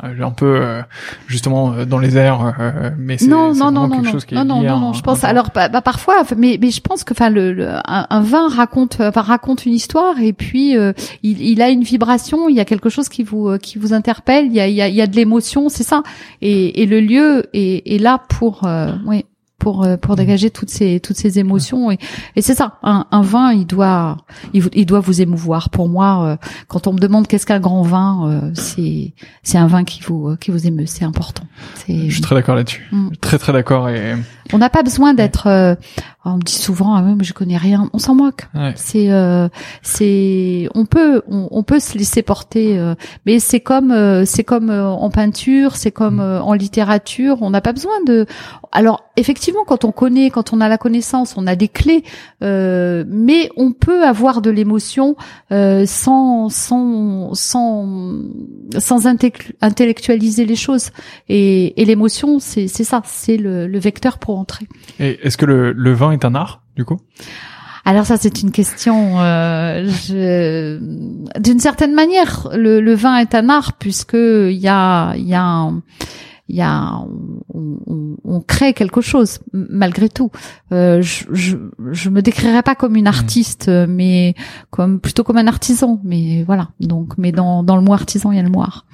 un 0.02 0.32
peu 0.32 0.56
euh, 0.56 0.82
justement 1.28 1.74
euh, 1.74 1.86
dans 1.86 2.00
les 2.00 2.18
airs, 2.18 2.56
mais 2.98 3.18
c'est 3.18 3.28
non, 3.28 3.54
non, 3.54 3.72
non, 3.72 3.90
quelque 3.90 4.06
non, 4.06 4.12
chose 4.12 4.26
qui 4.26 4.36
non, 4.36 4.42
est 4.42 4.46
non, 4.46 4.62
non, 4.62 4.80
non, 4.80 4.94
je 4.94 5.02
pense. 5.02 5.24
Alors, 5.24 5.50
bah, 5.54 5.70
bah, 5.70 5.82
parfois, 5.82 6.24
mais, 6.38 6.58
mais 6.62 6.72
je 6.72 6.82
pense 6.82 7.04
que, 7.04 7.14
enfin, 7.14 7.30
le, 7.30 7.70
un, 7.86 8.22
vin 8.22 8.50
raconte, 8.50 8.98
enfin, 9.00 9.22
raconte 9.22 9.66
une 9.66 9.74
histoire 9.74 10.20
et 10.20 10.34
puis 10.34 10.76
il, 11.24 11.42
il 11.42 11.62
a 11.62 11.70
une 11.70 11.84
vibration, 11.84 12.50
il 12.50 12.56
y 12.56 12.60
a 12.60 12.66
quelque 12.66 12.90
chose 12.90 13.10
qui 13.10 13.24
vous 13.24 13.58
qui 13.58 13.78
vous 13.78 13.94
interpelle, 13.94 14.46
il 14.46 14.54
y 14.54 14.60
a 14.60 14.68
il 14.68 14.76
y 14.76 14.82
a, 14.82 14.88
il 14.88 14.96
y 14.96 15.02
a 15.02 15.08
de 15.08 15.16
l'émotion, 15.16 15.70
c'est 15.70 15.84
ça. 15.84 16.04
Et, 16.42 16.82
et 16.82 16.86
le 16.86 17.00
lieu 17.02 17.46
est, 17.54 17.94
est 17.94 18.00
là 18.00 18.22
pour, 18.30 18.68
oui 19.06 19.26
pour 19.60 19.84
euh, 19.84 19.98
pour 19.98 20.16
dégager 20.16 20.50
toutes 20.50 20.70
ces 20.70 21.00
toutes 21.00 21.18
ces 21.18 21.38
émotions. 21.38 21.92
Et, 21.92 22.00
et 22.36 22.42
c'est 22.42 22.56
ça 22.56 22.80
un, 22.82 23.06
un, 23.12 23.22
vin 23.22 23.52
il 23.52 23.68
doit 23.68 24.18
il, 24.54 24.68
il, 24.74 24.86
doit 24.86 25.02
vous 25.02 25.22
émouvoir. 25.22 25.70
Pour 25.70 25.90
moi 25.90 26.24
euh, 26.24 26.38
quand 26.68 26.88
on 26.88 26.94
me 26.94 27.00
demande 27.00 27.28
qu'est-ce 27.28 27.46
qu'un 27.46 27.60
grand 27.60 27.84
vin 27.84 28.30
euh, 28.30 28.52
c'est 28.56 29.14
c'est 29.44 29.58
un 29.58 29.68
vin 29.68 29.84
qui 29.84 30.02
vous 30.02 30.36
qui 30.38 30.52
vous 30.52 30.66
émeut. 30.66 30.88
C'est 30.88 31.06
important. 31.06 31.44
Je 31.88 32.10
suis 32.10 32.22
très 32.22 32.36
d'accord 32.36 32.56
là-dessus. 32.56 32.88
Mm. 32.92 33.10
très 33.22 33.38
très 33.38 33.54
d'accord 33.54 33.90
et 33.90 34.16
on 34.54 34.58
n'a 34.58 34.70
pas 34.70 34.82
besoin 34.82 35.14
d'être 35.14 35.78
on 36.34 36.38
me 36.38 36.42
dit 36.42 36.54
souvent 36.54 36.96
ah 36.96 37.02
mais 37.02 37.24
je 37.24 37.34
connais 37.34 37.58
rien 37.58 37.90
on 37.94 38.00
s'en 38.00 38.16
moque 38.16 38.48
c'est 38.76 39.10
c'est 39.82 40.70
on 40.76 40.86
peut 40.86 41.22
on, 41.28 41.48
on, 41.52 41.64
peut 41.64 41.80
se 41.80 41.98
laisser 41.98 42.22
porter 42.22 42.80
mais 43.26 43.40
c'est 43.40 43.60
comme 43.60 44.26
c'est 44.26 44.44
comme 44.44 44.70
en 44.70 45.10
peinture 45.10 45.76
c'est 45.76 45.92
comme 45.92 46.18
mm. 46.18 46.42
en 46.42 46.54
littérature 46.54 47.38
on 47.42 47.50
n'a 47.50 47.62
pas 47.62 47.74
besoin 47.74 47.94
de 48.06 48.26
alors 48.72 49.10
effectivement, 49.20 49.64
quand 49.66 49.84
on 49.84 49.92
connaît, 49.92 50.30
quand 50.30 50.54
on 50.54 50.62
a 50.62 50.70
la 50.70 50.78
connaissance, 50.78 51.36
on 51.38 51.48
a 51.48 51.56
des 51.56 51.68
clés, 51.68 52.04
euh, 52.44 53.04
mais 53.08 53.50
on 53.58 53.72
peut 53.72 54.04
avoir 54.04 54.42
de 54.42 54.50
l'émotion 54.50 55.16
euh, 55.52 55.86
sans 55.86 56.50
sans 56.50 57.34
sans 57.34 58.24
sans 58.78 59.08
intellectualiser 59.08 60.46
les 60.46 60.56
choses. 60.56 60.92
Et, 61.28 61.82
et 61.82 61.86
l'émotion, 61.86 62.40
c'est 62.40 62.68
c'est 62.68 62.84
ça, 62.84 63.02
c'est 63.06 63.38
le, 63.38 63.68
le, 63.68 63.80
vecteur 63.80 64.20
pour 64.20 64.38
entrer. 64.38 64.68
Et 65.00 65.20
est-ce 65.24 65.38
que 65.38 65.46
le, 65.46 65.72
le 65.74 65.94
vin 65.94 66.12
est 66.12 66.19
un 66.26 66.36
art 66.36 66.62
du 66.76 66.86
coup? 66.86 67.00
Alors 67.86 68.06
ça 68.06 68.18
c'est 68.18 68.42
une 68.42 68.52
question. 68.52 69.20
Euh, 69.20 69.90
D'une 71.40 71.60
certaine 71.60 71.94
manière, 71.94 72.50
le, 72.54 72.82
le, 72.82 72.94
vin 72.94 73.18
est 73.18 73.34
un 73.36 73.50
art 73.50 73.74
puisque 73.74 74.14
il 74.14 74.58
y 74.58 74.68
a 74.68 75.16
il 75.16 75.28
y 75.28 75.36
a 75.36 75.72
il 76.50 76.56
y 76.56 76.62
a 76.62 76.94
on, 77.54 78.18
on, 78.24 78.42
crée 78.42 78.74
quelque 78.74 79.02
chose 79.02 79.40
malgré 79.54 80.10
tout. 80.10 80.32
Euh, 80.72 81.02
je, 81.02 81.26
je 81.32 81.58
je 81.92 82.10
me 82.10 82.22
décrirais 82.22 82.64
pas 82.64 82.76
comme 82.76 82.96
une 82.96 83.06
mmh. 83.06 83.08
artiste, 83.08 83.70
mais 83.70 84.34
comme 84.72 85.00
plutôt 85.00 85.24
comme 85.24 85.38
un 85.38 85.48
artisan. 85.48 86.00
Mais 86.04 86.44
voilà. 86.44 86.70
Donc, 86.80 87.18
mais 87.18 87.32
dans 87.32 87.64
dans 87.64 87.76
le 87.76 87.84
mot 87.84 87.94
artisan, 87.94 88.32
il 88.32 88.38
y 88.38 88.40
a 88.40 88.44
le 88.44 88.50
mot 88.50 88.62
art. 88.62 88.86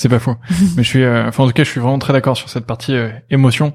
C'est 0.00 0.08
pas 0.08 0.18
faux. 0.18 0.36
mais 0.76 0.82
je 0.82 0.88
suis, 0.88 1.02
euh, 1.02 1.28
enfin 1.28 1.44
en 1.44 1.46
tout 1.46 1.52
cas, 1.52 1.62
je 1.62 1.68
suis 1.68 1.78
vraiment 1.78 1.98
très 1.98 2.14
d'accord 2.14 2.34
sur 2.34 2.48
cette 2.48 2.64
partie 2.64 2.94
euh, 2.94 3.10
émotion. 3.30 3.74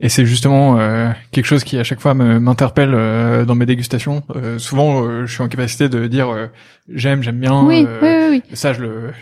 Et 0.00 0.08
c'est 0.08 0.26
justement 0.26 0.78
euh, 0.78 1.10
quelque 1.30 1.46
chose 1.46 1.62
qui 1.62 1.78
à 1.78 1.84
chaque 1.84 2.00
fois 2.00 2.14
m'interpelle 2.14 2.92
euh, 2.94 3.44
dans 3.44 3.54
mes 3.54 3.64
dégustations. 3.64 4.22
Euh, 4.34 4.58
souvent, 4.58 5.04
euh, 5.04 5.26
je 5.26 5.32
suis 5.32 5.42
en 5.42 5.48
capacité 5.48 5.88
de 5.88 6.06
dire 6.08 6.28
j'aime, 6.92 7.22
j'aime 7.22 7.38
bien. 7.38 7.62
Oui, 7.62 7.86
oui, 8.02 8.08
oui, 8.30 8.42
Ça, 8.54 8.72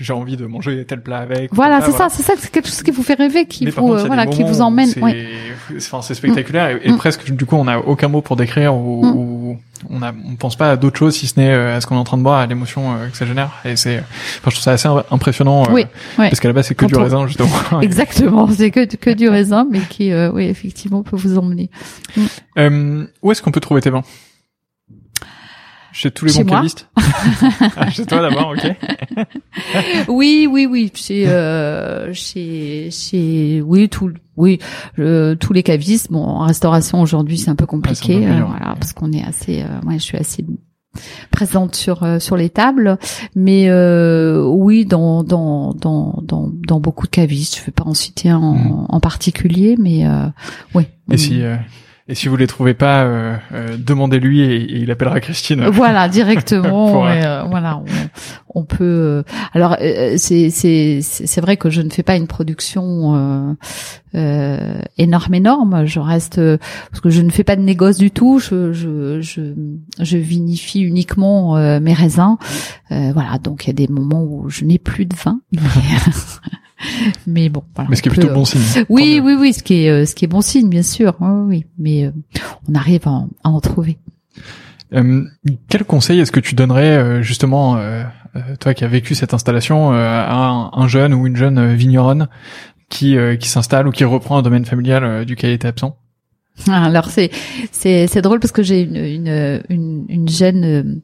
j'ai 0.01 0.13
envie 0.13 0.37
de 0.37 0.47
manger 0.47 0.85
tel 0.87 1.03
plat 1.03 1.19
avec. 1.19 1.55
Voilà, 1.55 1.83
c'est 1.83 1.93
ça, 1.93 2.09
c'est 2.09 2.23
ça, 2.23 2.33
c'est 2.39 2.51
quelque 2.51 2.69
chose 2.69 2.83
qui 2.83 2.91
vous 2.91 3.03
fait 3.03 3.15
rêver, 3.15 3.45
qui 3.45 3.67
vous, 3.67 3.97
voilà, 3.99 4.27
qui 4.27 4.43
vous 4.43 4.63
emmène. 4.63 4.87
C'est, 4.89 5.01
enfin, 5.77 6.03
c'est 6.03 6.15
spectaculaire 6.15 6.79
et, 6.83 6.91
mm. 6.91 6.97
presque 6.97 7.31
du 7.31 7.45
coup, 7.45 7.57
on 7.57 7.65
n'a 7.65 7.79
aucun 7.79 8.09
mot 8.09 8.23
pour 8.23 8.37
décrire 8.37 8.75
ou, 8.75 9.05
où 9.05 9.59
on 9.91 10.03
on 10.03 10.37
pense 10.37 10.57
pas 10.57 10.73
à 10.73 10.77
d'autres 10.77 10.99
choses 10.99 11.17
si 11.17 11.27
ce 11.27 11.39
n'est 11.39 11.53
à 11.53 11.81
ce 11.81 11.87
qu'on 11.87 11.97
est 11.97 11.99
en 11.99 12.05
train 12.05 12.19
de 12.19 12.23
boire, 12.23 12.41
à 12.41 12.47
l'émotion 12.47 12.97
que 13.11 13.17
ça 13.17 13.27
génère. 13.27 13.51
Et 13.65 13.77
c'est, 13.77 13.99
enfin, 13.99 14.51
je 14.51 14.51
trouve 14.51 14.63
ça 14.63 14.73
assez 14.73 14.89
impressionnant. 15.11 15.65
oui, 15.73 15.87
parce 16.17 16.41
qu'à 16.41 16.49
la 16.49 16.55
base 16.55 16.67
c'est 16.67 16.75
que 16.75 16.87
du 16.87 16.97
raisin 16.97 17.27
justement. 17.27 17.51
Exactement, 17.83 18.49
c'est 18.49 18.71
que 18.71 18.85
que 18.97 19.11
du 19.11 19.29
raisin, 19.29 19.67
mais 19.71 19.81
qui, 19.81 20.13
oui, 20.15 20.45
effectivement, 20.45 21.03
peut 21.03 21.17
vous 21.17 21.39
emmener. 21.39 21.71
Mm. 22.17 23.05
où 23.23 23.33
est-ce 23.33 23.43
qu'on 23.43 23.53
peut 23.53 23.61
trouver 23.61 23.81
tes 23.81 23.91
vins? 23.91 24.05
Chez 25.93 26.11
tous 26.11 26.25
les 26.25 26.33
chez 26.33 26.45
bons 26.45 26.55
cavistes 26.55 26.89
ah, 27.77 27.91
Chez 27.91 28.07
toi 28.07 28.23
d'abord, 28.23 28.55
ok. 28.57 28.77
oui, 30.09 30.49
oui, 30.51 30.67
oui. 30.67 30.91
Chez, 30.95 31.29
euh, 31.29 32.13
chez, 32.13 32.91
chez, 32.91 33.63
oui, 33.63 33.89
tout, 33.89 34.11
oui, 34.37 34.59
euh, 34.99 35.35
tous 35.35 35.53
les 35.53 35.63
cavistes. 35.63 36.11
Bon, 36.11 36.25
en 36.25 36.47
restauration 36.47 37.01
aujourd'hui, 37.01 37.39
c'est 37.39 37.51
un 37.51 37.57
peu 37.57 37.67
compliqué, 37.67 38.27
euh, 38.27 38.43
voilà, 38.45 38.75
parce 38.79 38.93
qu'on 38.93 39.13
est 39.13 39.23
assez, 39.23 39.63
euh, 39.63 39.81
moi, 39.83 39.95
je 39.95 40.03
suis 40.03 40.19
assez 40.19 40.45
présente 41.31 41.75
sur 41.75 42.03
euh, 42.03 42.19
sur 42.19 42.37
les 42.37 42.51
tables 42.51 42.99
mais 43.35 43.73
oui 44.45 44.85
dans 44.85 45.25
dans 45.25 45.73
dans 45.73 46.21
dans 46.23 46.53
dans 46.53 46.81
beaucoup 46.81 47.07
de 47.07 47.11
cavistes 47.11 47.57
je 47.57 47.65
vais 47.65 47.73
pas 47.73 47.85
en 47.85 47.95
citer 47.95 48.29
un 48.29 48.37
en, 48.37 48.53
hmm. 48.53 48.87
en 48.91 49.01
particulier 49.01 49.77
mais 49.79 50.05
oui 50.75 50.85
et 51.11 51.17
si 51.17 51.41
et 52.09 52.17
si 52.17 52.27
vous 52.27 52.37
les 52.37 52.49
trouvez 52.49 52.75
pas, 52.75 53.05
euh, 53.05 53.37
euh, 53.53 53.77
demandez-lui 53.79 54.41
et, 54.41 54.81
il 54.81 54.91
appellera 54.91 55.21
Christine. 55.21 55.67
Voilà, 55.67 56.09
directement. 56.09 57.03
Euh, 57.13 57.45
voilà, 57.45 57.79
on, 57.79 58.61
on 58.61 58.65
peut. 58.65 59.23
alors 59.53 59.77
c'est 60.17 60.51
c'est 60.51 61.01
c'est 61.03 61.41
vrai 61.41 61.57
que 61.57 61.69
je 61.69 61.83
ne 61.83 61.91
fais 61.91 62.03
pas 62.03 62.17
une 62.17 62.27
production 62.27 63.57
énorme 64.15 65.35
énorme. 65.35 65.87
Je 65.87 66.01
reste 66.01 66.41
parce 66.91 67.01
que 67.01 67.11
je 67.11 67.23
ne 67.23 67.31
fais 67.31 67.45
pas 67.45 67.57
de 67.57 67.61
négoce 67.63 67.99
du 67.99 68.11
tout. 68.11 68.39
Je 68.39 68.73
je 68.73 69.21
je, 69.21 69.55
je 70.01 70.17
vinifie 70.17 70.81
uniquement 70.81 71.57
mes 71.81 71.95
raisins. 71.95 72.37
voilà, 72.91 73.39
donc 73.43 73.65
il 73.65 73.69
y 73.69 73.71
a 73.71 73.75
des 73.75 73.89
moments 73.89 74.23
où 74.23 74.49
je 74.49 74.65
n'ai 74.65 74.79
plus 74.79 75.07
de 75.07 75.15
vin. 75.15 75.41
mais 77.27 77.49
bon. 77.49 77.63
Voilà, 77.75 77.91
mais 77.91 77.97
ce 77.97 78.03
qui 78.03 78.09
est 78.09 78.13
plutôt 78.13 78.33
bon 78.33 78.45
signe. 78.45 78.61
Oui, 78.89 79.21
oui, 79.23 79.35
oui, 79.39 79.53
ce 79.53 79.63
qui 79.63 79.85
est 79.85 79.91
euh, 79.91 80.07
ce 80.07 80.15
qui 80.15 80.25
est 80.25 80.29
bon 80.29 80.41
signe, 80.41 80.69
bien 80.69 80.83
sûr. 80.83 81.15
Oui, 81.21 81.29
oui. 81.47 81.67
mais 81.79 82.07
euh, 82.07 82.11
on 82.69 82.75
arrive 82.75 83.07
à, 83.07 83.25
à 83.45 83.49
en 83.49 83.61
trouver. 83.61 83.99
Euh, 84.95 85.25
quel 85.69 85.85
conseil 85.85 86.21
est-ce 86.21 86.33
que 86.33 86.41
tu 86.41 86.55
donnerais 86.55 86.97
euh, 86.97 87.23
justement, 87.23 87.79
toi 88.61 88.75
qui 88.75 88.85
as 88.85 88.89
vécu 88.89 89.15
cette 89.15 89.35
installation, 89.35 89.93
à 89.93 90.71
un, 90.73 90.89
jeune 90.89 91.15
ou 91.15 91.27
une 91.27 91.37
jeune 91.37 91.75
vigneronne 91.75 92.29
qui 92.89 93.17
qui 93.39 93.49
s'installe 93.49 93.89
ou 93.89 93.91
qui 93.91 94.05
reprend 94.05 94.39
un 94.39 94.43
domaine 94.43 94.65
familial 94.65 95.25
duquel 95.25 95.51
il 95.51 95.55
était 95.55 95.69
absent? 95.69 95.97
Alors 96.69 97.09
c'est 97.09 97.31
c'est 97.71 98.07
c'est 98.07 98.21
drôle 98.21 98.41
parce 98.41 98.53
que 98.53 98.63
j'ai 98.63 98.83
une 98.83 98.97
une 98.97 99.63
une, 99.71 100.05
une 100.09 100.29
jeune 100.29 101.01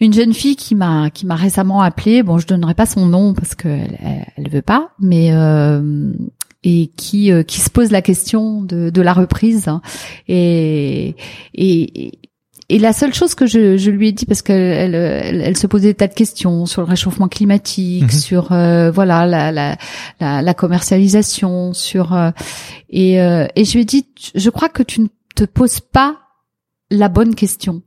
une 0.00 0.12
jeune 0.12 0.32
fille 0.32 0.56
qui 0.56 0.74
m'a 0.74 1.10
qui 1.10 1.26
m'a 1.26 1.36
récemment 1.36 1.80
appelée. 1.80 2.22
Bon, 2.22 2.38
je 2.38 2.46
donnerai 2.46 2.74
pas 2.74 2.86
son 2.86 3.06
nom 3.06 3.34
parce 3.34 3.54
qu'elle 3.54 3.98
elle, 4.36 4.50
veut 4.50 4.62
pas, 4.62 4.90
mais 5.00 5.32
euh, 5.32 6.12
et 6.64 6.90
qui 6.96 7.32
euh, 7.32 7.42
qui 7.42 7.60
se 7.60 7.70
pose 7.70 7.90
la 7.90 8.02
question 8.02 8.62
de, 8.62 8.90
de 8.90 9.02
la 9.02 9.12
reprise 9.12 9.70
et, 10.28 11.14
et 11.54 12.12
et 12.68 12.80
la 12.80 12.92
seule 12.92 13.14
chose 13.14 13.36
que 13.36 13.46
je, 13.46 13.76
je 13.76 13.90
lui 13.92 14.08
ai 14.08 14.12
dit 14.12 14.26
parce 14.26 14.42
qu'elle 14.42 14.94
elle, 14.94 15.40
elle, 15.40 15.56
se 15.56 15.68
posait 15.68 15.88
des 15.88 15.94
tas 15.94 16.08
de 16.08 16.14
questions 16.14 16.66
sur 16.66 16.82
le 16.82 16.88
réchauffement 16.88 17.28
climatique, 17.28 18.02
mhm. 18.02 18.10
sur 18.10 18.50
euh, 18.50 18.90
voilà 18.90 19.24
la, 19.24 19.52
la, 19.52 19.76
la, 20.18 20.42
la, 20.42 20.54
commercialisation, 20.54 21.72
sur 21.74 22.12
euh, 22.12 22.32
et 22.90 23.14
et 23.14 23.64
je 23.64 23.72
lui 23.72 23.82
ai 23.82 23.84
dit 23.84 24.06
je 24.34 24.50
crois 24.50 24.68
que 24.68 24.82
tu 24.82 25.00
ne 25.00 25.06
te 25.36 25.44
poses 25.44 25.78
pas 25.80 26.16
la 26.90 27.08
bonne 27.08 27.34
question. 27.34 27.82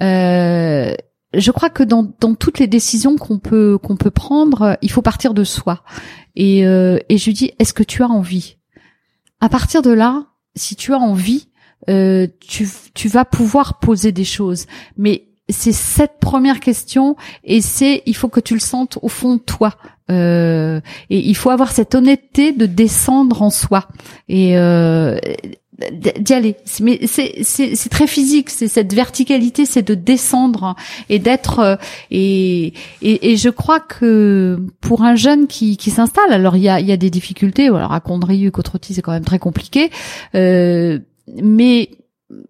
Euh, 0.00 0.94
je 1.34 1.50
crois 1.50 1.70
que 1.70 1.82
dans, 1.82 2.10
dans 2.20 2.34
toutes 2.34 2.58
les 2.58 2.66
décisions 2.66 3.16
qu'on 3.16 3.38
peut 3.38 3.78
qu'on 3.78 3.96
peut 3.96 4.10
prendre, 4.10 4.78
il 4.82 4.90
faut 4.90 5.02
partir 5.02 5.34
de 5.34 5.44
soi. 5.44 5.82
Et, 6.36 6.66
euh, 6.66 6.98
et 7.08 7.18
je 7.18 7.26
lui 7.26 7.34
dis, 7.34 7.52
est-ce 7.58 7.72
que 7.74 7.82
tu 7.82 8.02
as 8.02 8.08
envie? 8.08 8.56
À 9.40 9.48
partir 9.48 9.82
de 9.82 9.90
là, 9.90 10.26
si 10.54 10.74
tu 10.74 10.94
as 10.94 10.98
envie, 10.98 11.48
euh, 11.88 12.26
tu, 12.40 12.68
tu 12.94 13.08
vas 13.08 13.24
pouvoir 13.24 13.78
poser 13.78 14.12
des 14.12 14.24
choses. 14.24 14.66
Mais 14.96 15.28
c'est 15.48 15.72
cette 15.72 16.18
première 16.20 16.60
question 16.60 17.16
et 17.44 17.60
c'est 17.60 18.02
il 18.06 18.14
faut 18.14 18.28
que 18.28 18.40
tu 18.40 18.54
le 18.54 18.60
sentes 18.60 18.98
au 19.02 19.08
fond 19.08 19.36
de 19.36 19.40
toi. 19.40 19.76
Euh, 20.10 20.80
et 21.10 21.18
il 21.18 21.36
faut 21.36 21.50
avoir 21.50 21.70
cette 21.72 21.94
honnêteté 21.94 22.52
de 22.52 22.66
descendre 22.66 23.42
en 23.42 23.50
soi. 23.50 23.88
Et 24.28 24.58
euh, 24.58 25.18
d'y 25.92 26.32
aller. 26.32 26.56
Mais 26.80 27.06
c'est 27.06 27.88
très 27.90 28.06
physique, 28.06 28.50
c'est 28.50 28.68
cette 28.68 28.92
verticalité, 28.92 29.64
c'est 29.64 29.82
de 29.82 29.94
descendre 29.94 30.74
et 31.08 31.18
d'être 31.18 31.60
euh, 31.60 31.76
et, 32.10 32.72
et, 33.02 33.32
et 33.32 33.36
je 33.36 33.48
crois 33.48 33.80
que 33.80 34.58
pour 34.80 35.02
un 35.02 35.14
jeune 35.14 35.46
qui 35.46 35.76
qui 35.76 35.90
s'installe, 35.90 36.32
alors 36.32 36.56
il 36.56 36.62
y 36.62 36.68
a 36.68 36.80
il 36.80 36.86
y 36.86 36.92
a 36.92 36.96
des 36.96 37.10
difficultés. 37.10 37.66
Alors 37.66 37.92
à 37.92 38.00
Condrieu, 38.00 38.50
Cotroti, 38.50 38.94
c'est 38.94 39.02
quand 39.02 39.12
même 39.12 39.24
très 39.24 39.38
compliqué, 39.38 39.90
euh, 40.34 40.98
mais 41.42 41.90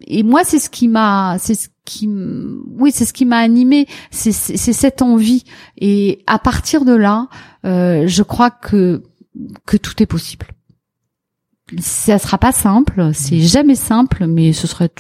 et 0.07 0.23
moi 0.23 0.43
c'est 0.45 0.59
ce 0.59 0.71
qui 0.71 0.89
m'a 0.89 1.37
c'est 1.39 1.55
ce 1.55 1.69
qui 1.85 2.09
oui 2.09 2.91
c'est 2.93 3.05
ce 3.05 3.13
qui 3.13 3.25
m'a 3.25 3.39
animé 3.39 3.87
c'est 4.11 4.33
c'est 4.33 4.73
cette 4.73 5.03
envie 5.03 5.45
et 5.79 6.25
à 6.27 6.39
partir 6.39 6.85
de 6.85 6.95
là 6.95 7.29
euh, 7.65 8.07
je 8.07 8.23
crois 8.23 8.51
que 8.51 9.03
que 9.67 9.77
tout 9.77 10.03
est 10.03 10.07
possible 10.07 10.47
ça 11.79 12.19
sera 12.19 12.39
pas 12.39 12.53
simple, 12.53 13.11
c'est 13.13 13.37
mm. 13.37 13.41
jamais 13.41 13.75
simple, 13.75 14.27
mais 14.27 14.53
ce 14.53 14.67
serait 14.67 14.91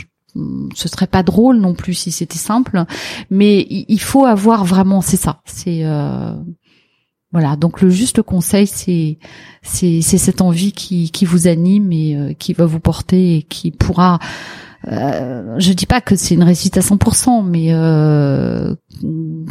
ce 0.74 0.88
serait 0.88 1.06
pas 1.06 1.22
drôle 1.22 1.56
non 1.56 1.74
plus 1.74 1.94
si 1.94 2.12
c'était 2.12 2.38
simple. 2.38 2.84
Mais 3.30 3.66
il 3.68 4.00
faut 4.00 4.24
avoir 4.24 4.64
vraiment, 4.64 5.00
c'est 5.00 5.16
ça, 5.16 5.40
c'est 5.44 5.84
euh, 5.84 6.34
voilà. 7.32 7.56
Donc 7.56 7.80
le 7.80 7.90
juste 7.90 8.22
conseil, 8.22 8.66
c'est 8.66 9.18
c'est 9.62 10.00
c'est 10.02 10.18
cette 10.18 10.40
envie 10.40 10.72
qui 10.72 11.10
qui 11.10 11.24
vous 11.24 11.48
anime 11.48 11.92
et 11.92 12.16
euh, 12.16 12.32
qui 12.34 12.52
va 12.52 12.66
vous 12.66 12.80
porter 12.80 13.38
et 13.38 13.42
qui 13.42 13.70
pourra 13.70 14.18
euh, 14.86 15.56
je 15.58 15.72
dis 15.72 15.86
pas 15.86 16.00
que 16.00 16.16
c'est 16.16 16.34
une 16.34 16.42
réussite 16.42 16.76
à 16.76 16.80
100%, 16.80 17.44
mais 17.44 17.72
euh, 17.72 18.74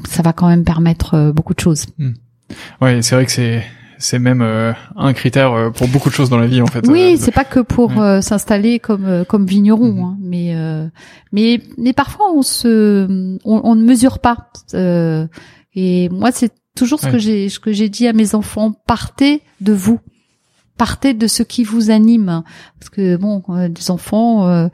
ça 0.07 0.23
va 0.23 0.33
quand 0.33 0.47
même 0.47 0.63
permettre 0.63 1.15
euh, 1.15 1.31
beaucoup 1.31 1.53
de 1.53 1.59
choses. 1.59 1.85
Mm. 1.97 2.11
Ouais, 2.81 3.01
c'est 3.01 3.15
vrai 3.15 3.25
que 3.25 3.31
c'est 3.31 3.63
c'est 3.99 4.19
même 4.19 4.41
euh, 4.41 4.73
un 4.95 5.13
critère 5.13 5.53
euh, 5.53 5.69
pour 5.69 5.87
beaucoup 5.87 6.09
de 6.09 6.13
choses 6.13 6.29
dans 6.29 6.37
la 6.37 6.47
vie 6.47 6.61
en 6.61 6.67
fait. 6.67 6.87
Oui, 6.87 7.13
euh, 7.13 7.17
c'est 7.19 7.31
pas 7.31 7.45
que 7.45 7.59
pour 7.59 7.91
s'installer 8.21 8.79
comme 8.79 9.25
comme 9.25 9.45
vigneron, 9.45 9.93
mhm. 9.93 10.03
hein, 10.03 10.17
mais 10.21 10.55
mais 11.31 11.61
mais 11.77 11.93
parfois 11.93 12.31
on 12.33 12.41
se 12.41 13.37
on, 13.45 13.61
on 13.63 13.75
ne 13.75 13.83
mesure 13.83 14.19
pas. 14.19 14.49
et 14.73 16.09
moi, 16.09 16.31
c'est 16.31 16.53
toujours 16.75 16.99
ce 16.99 17.07
que 17.07 17.17
j'ai 17.17 17.49
ce 17.49 17.59
que 17.59 17.71
j'ai 17.71 17.89
dit 17.89 18.07
à 18.07 18.13
mes 18.13 18.35
enfants 18.35 18.71
partez 18.85 19.41
de 19.61 19.73
vous 19.73 19.99
partez 20.77 21.13
de 21.13 21.27
ce 21.27 21.43
qui 21.43 21.63
vous 21.63 21.91
anime. 21.91 22.43
Parce 22.79 22.89
que 22.89 23.17
bon 23.17 23.43
des 23.69 23.91
enfants 23.91 24.47
euh, 24.47 24.67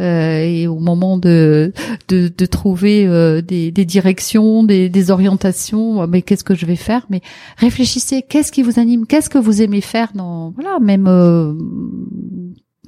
euh, 0.00 0.40
et 0.40 0.66
au 0.66 0.78
moment 0.78 1.18
de 1.18 1.72
de, 2.08 2.46
trouver 2.46 3.06
euh, 3.06 3.42
des, 3.42 3.70
directions 3.70 4.64
des, 4.64 5.10
orientations 5.10 6.06
mais 6.06 6.22
qu'est-ce 6.22 6.44
que 6.44 6.54
je 6.54 6.66
vais 6.66 6.76
faire? 6.76 7.06
Mais 7.10 7.20
réfléchissez 7.56 8.22
qu'est-ce 8.22 8.52
qui 8.52 8.62
vous 8.62 8.78
anime? 8.78 9.06
Qu'est-ce 9.06 9.30
que 9.30 9.38
vous 9.38 9.60
aimez 9.62 9.80
faire 9.80 10.10
dans 10.14 10.50
voilà 10.50 10.78
même 10.78 11.06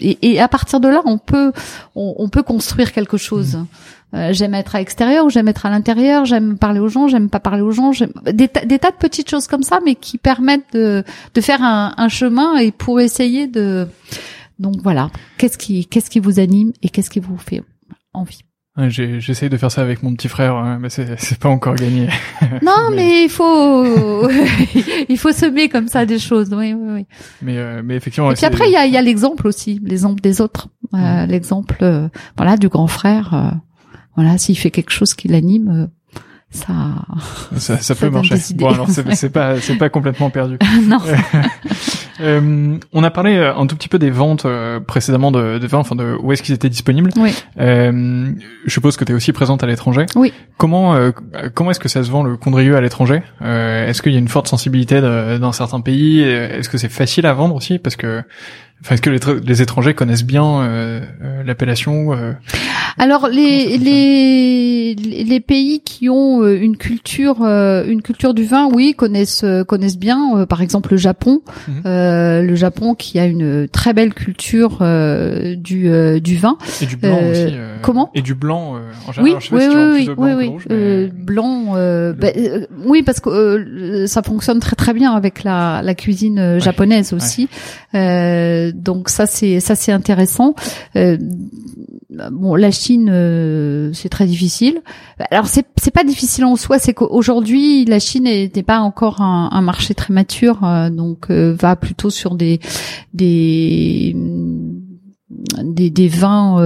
et, 0.01 0.41
à 0.41 0.49
partir 0.49 0.81
de 0.81 0.89
là 0.89 1.03
on 1.05 1.19
peut 1.19 1.53
on, 1.95 2.15
on 2.19 2.29
peut 2.29 2.43
construire 2.43 2.93
quelque 2.93 3.17
chose. 3.17 3.57
Mmh. 3.57 3.67
Euh, 4.15 4.33
j'aime 4.33 4.55
être 4.55 4.75
à 4.75 4.79
l'extérieur 4.81 5.25
ou 5.25 5.31
j'aime 5.31 5.49
être 5.49 5.67
à 5.67 5.71
l'intérieur, 5.71 6.25
j'aime 6.25 6.59
parler 6.59 6.81
aux 6.81 6.89
gens, 6.89 7.07
j'aime 7.07 7.31
pas 7.31 7.39
parler 7.39 7.63
aux 7.63 7.71
gens, 7.71 7.93
des, 8.25 8.33
des, 8.33 8.79
tas 8.79 8.91
de 8.91 8.97
petites 8.97 9.31
choses 9.31 9.47
comme 9.47 9.63
ça, 9.63 9.79
mais 9.85 9.95
qui 9.95 10.19
permettent 10.19 10.73
de, 10.73 11.05
de 11.35 11.41
faire 11.41 11.63
un, 11.63 11.95
un 11.97 12.09
chemin 12.09 12.57
et 12.57 12.73
pour 12.73 13.01
essayer 13.01 13.47
de. 13.47 13.87
Donc 14.59 14.77
voilà, 14.83 15.11
qu'est-ce 15.39 15.57
qui 15.57 15.87
qu'est-ce 15.87 16.11
qui 16.11 16.21
vous 16.21 16.41
anime 16.41 16.73
et 16.83 16.89
qu'est-ce 16.89 17.09
qui 17.09 17.21
vous 17.21 17.39
fait 17.39 17.63
envie? 18.13 18.43
J'essaye 18.89 19.51
de 19.51 19.57
faire 19.57 19.71
ça 19.71 19.83
avec 19.83 20.03
mon 20.03 20.15
petit 20.15 20.29
frère, 20.29 20.55
hein, 20.55 20.79
mais 20.81 20.89
c'est 20.89 21.39
pas 21.39 21.49
encore 21.49 21.75
gagné. 21.75 22.09
Non, 22.63 22.91
mais, 22.95 23.25
il 23.25 23.29
faut 23.29 24.29
il 25.09 25.19
faut 25.19 25.33
semer 25.33 25.69
comme 25.69 25.89
ça 25.89 26.07
des 26.07 26.19
choses. 26.19 26.51
Oui, 26.53 26.73
oui, 26.73 26.93
oui. 26.95 27.07
Mais 27.43 27.59
euh, 27.59 27.83
mais 27.85 27.97
effectivement. 27.97 28.31
Et 28.31 28.35
puis 28.35 28.47
après, 28.47 28.69
il 28.69 28.73
y 28.73 28.77
a, 28.77 28.87
y 28.87 28.97
a 28.97 29.03
l'exemple 29.03 29.47
aussi, 29.47 29.81
l'exemple 29.83 30.21
des 30.21 30.41
autres, 30.41 30.69
euh, 30.95 31.27
l'exemple 31.27 31.79
euh, 31.83 32.09
voilà 32.37 32.57
du 32.57 32.69
grand 32.69 32.87
frère 32.87 33.61
voilà, 34.17 34.39
s'il 34.39 34.59
fait 34.59 34.71
quelque 34.71 34.91
chose 34.91 35.15
qui 35.15 35.29
l'anime, 35.29 35.69
euh, 35.69 35.87
ça, 36.51 36.75
ça, 37.59 37.79
ça, 37.79 37.95
peut 37.99 38.11
marcher. 38.11 38.35
Bon, 38.57 38.69
alors 38.71 38.89
c'est 38.91 39.31
pas 39.31 39.61
c'est 39.61 39.77
pas 39.77 39.89
complètement 39.89 40.31
perdu. 40.31 40.59
non. 40.83 40.99
euh, 42.21 42.77
on 42.93 43.05
a 43.05 43.11
parlé 43.11 43.37
euh, 43.37 43.55
un 43.55 43.67
tout 43.69 43.77
petit 43.77 43.89
peu 43.89 44.01
des 44.01 44.11
ventes 44.11 44.47
euh, 44.47 44.81
précédemment 44.81 45.31
de, 45.31 45.59
de 45.59 45.75
enfin 45.77 45.95
de 45.95 46.17
où 46.21 46.33
est-ce 46.33 46.43
qu'ils 46.43 46.55
étaient 46.55 46.69
disponibles. 46.69 47.11
Oui. 47.17 47.33
Euh, 47.61 48.33
je 48.67 48.71
suppose 48.71 48.97
que 48.97 49.05
tu 49.05 49.13
es 49.13 49.15
aussi 49.15 49.33
présente 49.33 49.63
à 49.63 49.69
l'étranger. 49.69 50.07
Oui. 50.17 50.33
Comment 50.57 50.97
comment 51.55 51.71
est-ce 51.71 51.81
que 51.81 51.89
ça 51.89 52.03
se 52.03 52.11
vend 52.11 52.25
le 52.25 52.37
Condrieu 52.37 52.77
à 52.77 52.81
l'étranger? 52.81 53.23
Est-ce 53.41 54.03
qu'il 54.03 54.13
y 54.13 54.17
a 54.17 54.19
une 54.19 54.29
forte 54.29 54.49
sensibilité 54.49 55.01
dans 55.01 55.53
certains 55.53 55.81
pays? 55.81 56.21
Est-ce 56.21 56.69
que 56.69 56.79
c'est 56.79 56.89
facile 56.89 57.27
à 57.27 57.33
vendre 57.33 57.55
aussi? 57.55 57.79
Parce 57.79 57.97
que 57.97 58.23
Enfin, 58.83 58.95
est-ce 58.95 59.03
que 59.03 59.11
les, 59.11 59.41
les, 59.47 59.63
étrangers 59.63 59.93
connaissent 59.93 60.25
bien 60.25 60.63
euh, 60.63 61.01
euh, 61.23 61.43
l'appellation 61.45 62.15
euh, 62.15 62.33
Alors 62.97 63.29
les 63.29 63.77
les 63.77 64.95
les 64.95 65.41
pays 65.41 65.81
qui 65.81 66.09
ont 66.09 66.47
une 66.47 66.79
culture 66.79 67.43
une 67.45 68.01
culture 68.01 68.33
du 68.33 68.45
vin, 68.45 68.71
oui, 68.73 68.95
connaissent 68.95 69.45
connaissent 69.69 69.99
bien. 69.99 70.47
par 70.47 70.63
exemple, 70.63 70.93
le 70.93 70.97
Japon, 70.97 71.43
mhm. 71.69 71.83
le 71.85 72.55
Japon 72.55 72.95
qui 72.95 73.19
a 73.19 73.27
une 73.27 73.69
très 73.69 73.93
belle 73.93 74.15
culture 74.15 74.79
du 75.57 76.21
du 76.21 76.37
vin. 76.37 76.57
Et 76.81 76.87
du 76.87 76.97
blanc 76.97 77.21
aussi. 77.31 77.55
comment? 77.83 78.11
Et 78.15 78.23
du 78.23 78.35
blanc 78.35 78.81
en 79.07 79.13
général. 79.13 79.41
Oui, 79.53 79.59
oui, 79.59 80.09
oui, 80.09 80.11
oui, 80.17 80.33
oui, 80.33 80.53
oui, 80.71 81.11
blanc. 81.13 81.75
Bah, 81.75 82.29
oui, 82.87 83.03
parce 83.03 83.21
que 83.21 84.07
ça 84.07 84.23
fonctionne 84.23 84.61
très 84.61 84.77
très 84.77 84.95
bien 84.95 85.13
avec 85.13 85.45
la 85.45 85.83
la 85.83 85.95
cuisine 85.95 86.59
japonaise 86.61 87.13
aussi. 87.13 87.49
Euh, 87.95 88.70
donc 88.75 89.09
ça 89.09 89.27
c'est 89.27 89.61
ça 89.61 89.75
c'est 89.75 89.93
intéressant. 89.93 90.55
Euh, 90.97 91.17
bon, 92.31 92.55
la 92.55 92.71
Chine 92.71 93.09
euh, 93.11 93.93
c'est 93.93 94.09
très 94.09 94.27
difficile. 94.27 94.83
Alors 95.31 95.47
c'est 95.47 95.67
c'est 95.77 95.91
pas 95.91 96.05
difficile 96.05 96.45
en 96.45 96.57
soi, 96.57 96.79
c'est 96.79 96.95
qu'aujourd'hui 96.95 97.85
la 97.85 97.99
Chine 97.99 98.25
n'est 98.25 98.63
pas 98.63 98.81
encore 98.81 99.21
un, 99.21 99.51
un, 99.53 99.61
marché 99.61 99.95
très 99.95 100.13
mature, 100.13 100.65
euh, 100.65 100.91
donc 100.91 101.31
va 101.31 101.77
plutôt 101.77 102.11
sur 102.11 102.35
des 102.35 102.61
des 103.15 104.17
des, 105.63 105.91
des 105.91 106.09
vins 106.09 106.57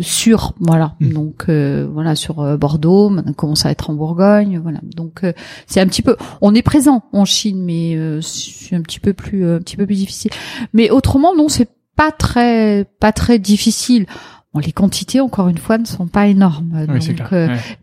sur 0.00 0.54
voilà. 0.60 0.94
Hmm. 1.00 1.12
donc 1.12 1.44
euh, 1.48 1.88
voilà 1.92 2.14
sur 2.14 2.40
euh, 2.40 2.56
Bordeaux 2.56 3.10
on 3.26 3.32
commence 3.32 3.66
à 3.66 3.70
être 3.70 3.90
en 3.90 3.94
Bourgogne 3.94 4.58
voilà. 4.62 4.80
Donc 4.82 5.24
euh, 5.24 5.32
c'est 5.66 5.80
un 5.80 5.86
petit 5.86 6.02
peu 6.02 6.16
on 6.40 6.54
est 6.54 6.62
présent 6.62 7.04
en 7.12 7.24
Chine 7.24 7.62
mais 7.64 7.96
c'est 8.22 8.76
un 8.76 8.82
petit 8.82 9.00
peu 9.00 9.12
plus 9.12 9.46
un 9.46 9.58
petit 9.58 9.76
peu 9.76 9.86
plus 9.86 9.96
difficile. 9.96 10.30
Mais 10.72 10.90
autrement 10.90 11.34
non 11.34 11.48
c'est 11.48 11.68
pas 11.96 12.12
très 12.12 12.86
pas 13.00 13.12
très 13.12 13.38
difficile 13.38 14.06
Bon, 14.52 14.60
les 14.60 14.72
quantités, 14.72 15.20
encore 15.20 15.48
une 15.48 15.58
fois, 15.58 15.78
ne 15.78 15.84
sont 15.84 16.08
pas 16.08 16.26
énormes. 16.26 16.86
donc, 16.86 17.32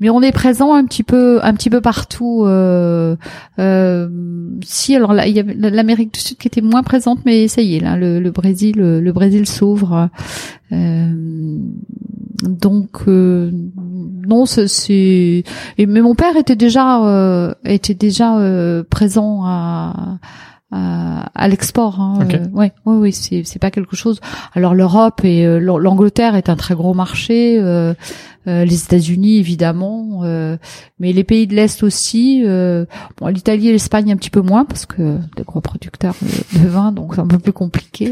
Mais 0.02 0.10
on 0.10 0.22
est 0.22 0.34
présent 0.34 0.74
un 0.74 0.84
petit 0.84 1.04
peu, 1.04 1.40
un 1.42 1.54
petit 1.54 1.70
peu 1.70 1.80
partout. 1.80 2.44
Euh, 2.46 3.16
euh, 3.58 4.10
si 4.64 4.96
alors 4.96 5.14
là, 5.14 5.28
il 5.28 5.36
y 5.36 5.40
a 5.40 5.44
l'Amérique 5.44 6.14
du 6.14 6.20
Sud 6.20 6.38
qui 6.38 6.48
était 6.48 6.62
moins 6.62 6.84
présente, 6.84 7.20
mais 7.26 7.48
ça 7.48 7.62
y 7.62 7.78
est, 7.78 7.80
là, 7.80 7.96
le, 7.96 8.20
le 8.20 8.32
Brésil, 8.32 8.76
le, 8.78 9.12
Brésil 9.14 9.48
s'ouvre. 9.48 10.10
Euh, 10.74 11.58
donc 12.44 13.08
euh, 13.08 13.52
non, 14.28 14.46
c'est. 14.46 15.44
Mais 15.78 16.02
mon 16.02 16.16
père 16.16 16.36
était 16.38 16.56
déjà 16.56 17.04
euh, 17.04 17.54
était 17.66 17.94
déjà 17.94 18.38
euh, 18.38 18.84
présent 18.84 19.44
à 19.46 20.20
à, 21.48 21.50
l'export. 21.50 22.00
Hein. 22.00 22.28
ouais, 22.54 22.74
oui, 22.86 22.96
oui, 22.98 23.14
c'est 23.14 23.44
c'est 23.44 23.60
pas 23.60 23.72
quelque 23.72 23.96
chose. 23.96 24.20
Alors 24.54 24.74
l'Europe 24.74 25.24
et 25.24 25.46
l'Angleterre 25.60 26.36
est 26.36 26.50
un 26.50 26.56
très 26.56 26.76
gros 26.76 26.94
marché. 26.94 27.62
les 28.46 28.84
États-Unis 28.84 29.38
évidemment, 29.38 30.22
mais 31.00 31.14
les 31.14 31.24
pays 31.24 31.48
de 31.48 31.56
l'Est 31.56 31.84
aussi. 31.84 32.44
bon, 32.44 33.28
l'Italie 33.28 33.70
et 33.70 33.72
l'Espagne 33.72 34.12
un 34.12 34.18
petit 34.18 34.30
peu 34.30 34.42
moins 34.42 34.66
parce 34.66 34.86
que 34.86 35.18
des 35.36 35.44
gros 35.44 35.62
producteurs 35.62 36.16
de, 36.54 36.68
vin, 36.68 36.92
donc 36.92 37.16
c'est 37.16 37.22
un 37.22 37.28
peu 37.28 37.40
plus 37.40 37.54
compliqué. 37.54 38.12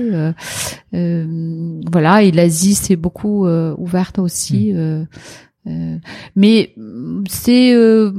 voilà, 0.92 2.24
et 2.24 2.32
l'Asie 2.32 2.76
c'est 2.76 2.96
beaucoup 2.96 3.48
ouverte 3.48 4.20
aussi. 4.20 4.74
Mmh. 4.74 5.08
Euh, 5.68 5.98
mais 6.36 6.74
c'est, 7.28 7.74
euh, 7.74 8.12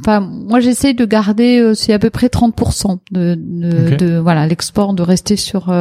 enfin, 0.00 0.20
moi 0.20 0.60
j'essaie 0.60 0.94
de 0.94 1.04
garder, 1.04 1.58
euh, 1.58 1.74
c'est 1.74 1.92
à 1.92 1.98
peu 1.98 2.10
près 2.10 2.28
30% 2.28 2.98
de, 3.10 3.36
de, 3.36 3.96
de 3.96 4.18
voilà 4.18 4.46
l'export, 4.46 4.94
de 4.94 5.02
rester 5.02 5.36
sur. 5.36 5.74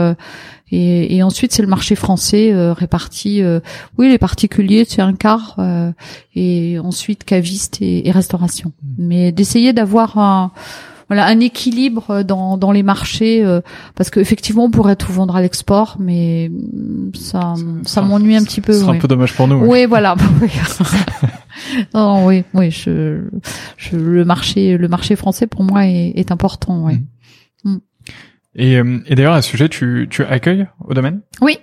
Et, 0.71 1.15
et, 1.15 1.21
ensuite 1.21 1.53
c'est 1.53 1.61
le 1.61 1.67
marché 1.67 1.95
français 1.95 2.51
réparti. 2.73 3.43
oui, 3.97 4.09
les 4.09 4.17
particuliers 4.17 4.85
c'est 4.87 5.01
un 5.01 5.13
quart, 5.13 5.59
et 6.35 6.79
ensuite 6.79 7.23
caviste 7.23 7.81
et, 7.81 8.07
et 8.07 8.11
restauration. 8.11 8.71
Hmm. 8.81 9.07
Mais 9.07 9.31
d'essayer 9.31 9.73
d'avoir 9.73 10.17
un 10.17 10.51
voilà 11.07 11.25
un 11.25 11.39
équilibre 11.39 12.23
dans, 12.23 12.57
dans 12.57 12.71
les 12.71 12.83
marchés 12.83 13.43
euh, 13.43 13.61
parce 13.95 14.09
qu'effectivement 14.09 14.65
on 14.65 14.71
pourrait 14.71 14.95
tout 14.95 15.11
vendre 15.11 15.35
à 15.35 15.41
l'export 15.41 15.97
mais 15.99 16.51
ça 17.13 17.55
ça 17.85 18.01
m'ennuie 18.01 18.35
un 18.35 18.43
petit 18.43 18.61
peu. 18.61 18.73
C'est 18.73 18.87
un 18.87 18.97
peu 18.97 19.07
dommage 19.07 19.33
pour 19.33 19.47
nous. 19.47 19.57
Oui, 19.57 19.85
voilà. 19.85 20.15
non, 21.93 22.25
oui, 22.25 22.43
oui, 22.53 22.71
je, 22.71 23.21
je, 23.77 23.95
le 23.95 24.25
marché 24.25 24.77
le 24.77 24.87
marché 24.87 25.15
français 25.15 25.47
pour 25.47 25.63
moi 25.63 25.85
est, 25.87 26.13
est 26.15 26.31
important. 26.31 26.85
Oui. 26.85 26.95
Mm. 27.63 27.71
Mm. 27.71 27.79
Et, 28.55 28.77
euh, 28.77 28.99
et 29.05 29.15
d'ailleurs, 29.15 29.33
à 29.33 29.41
ce 29.41 29.49
sujet, 29.49 29.69
tu, 29.69 30.07
tu 30.09 30.23
accueilles 30.23 30.67
au 30.85 30.93
domaine? 30.93 31.21
Oui, 31.41 31.59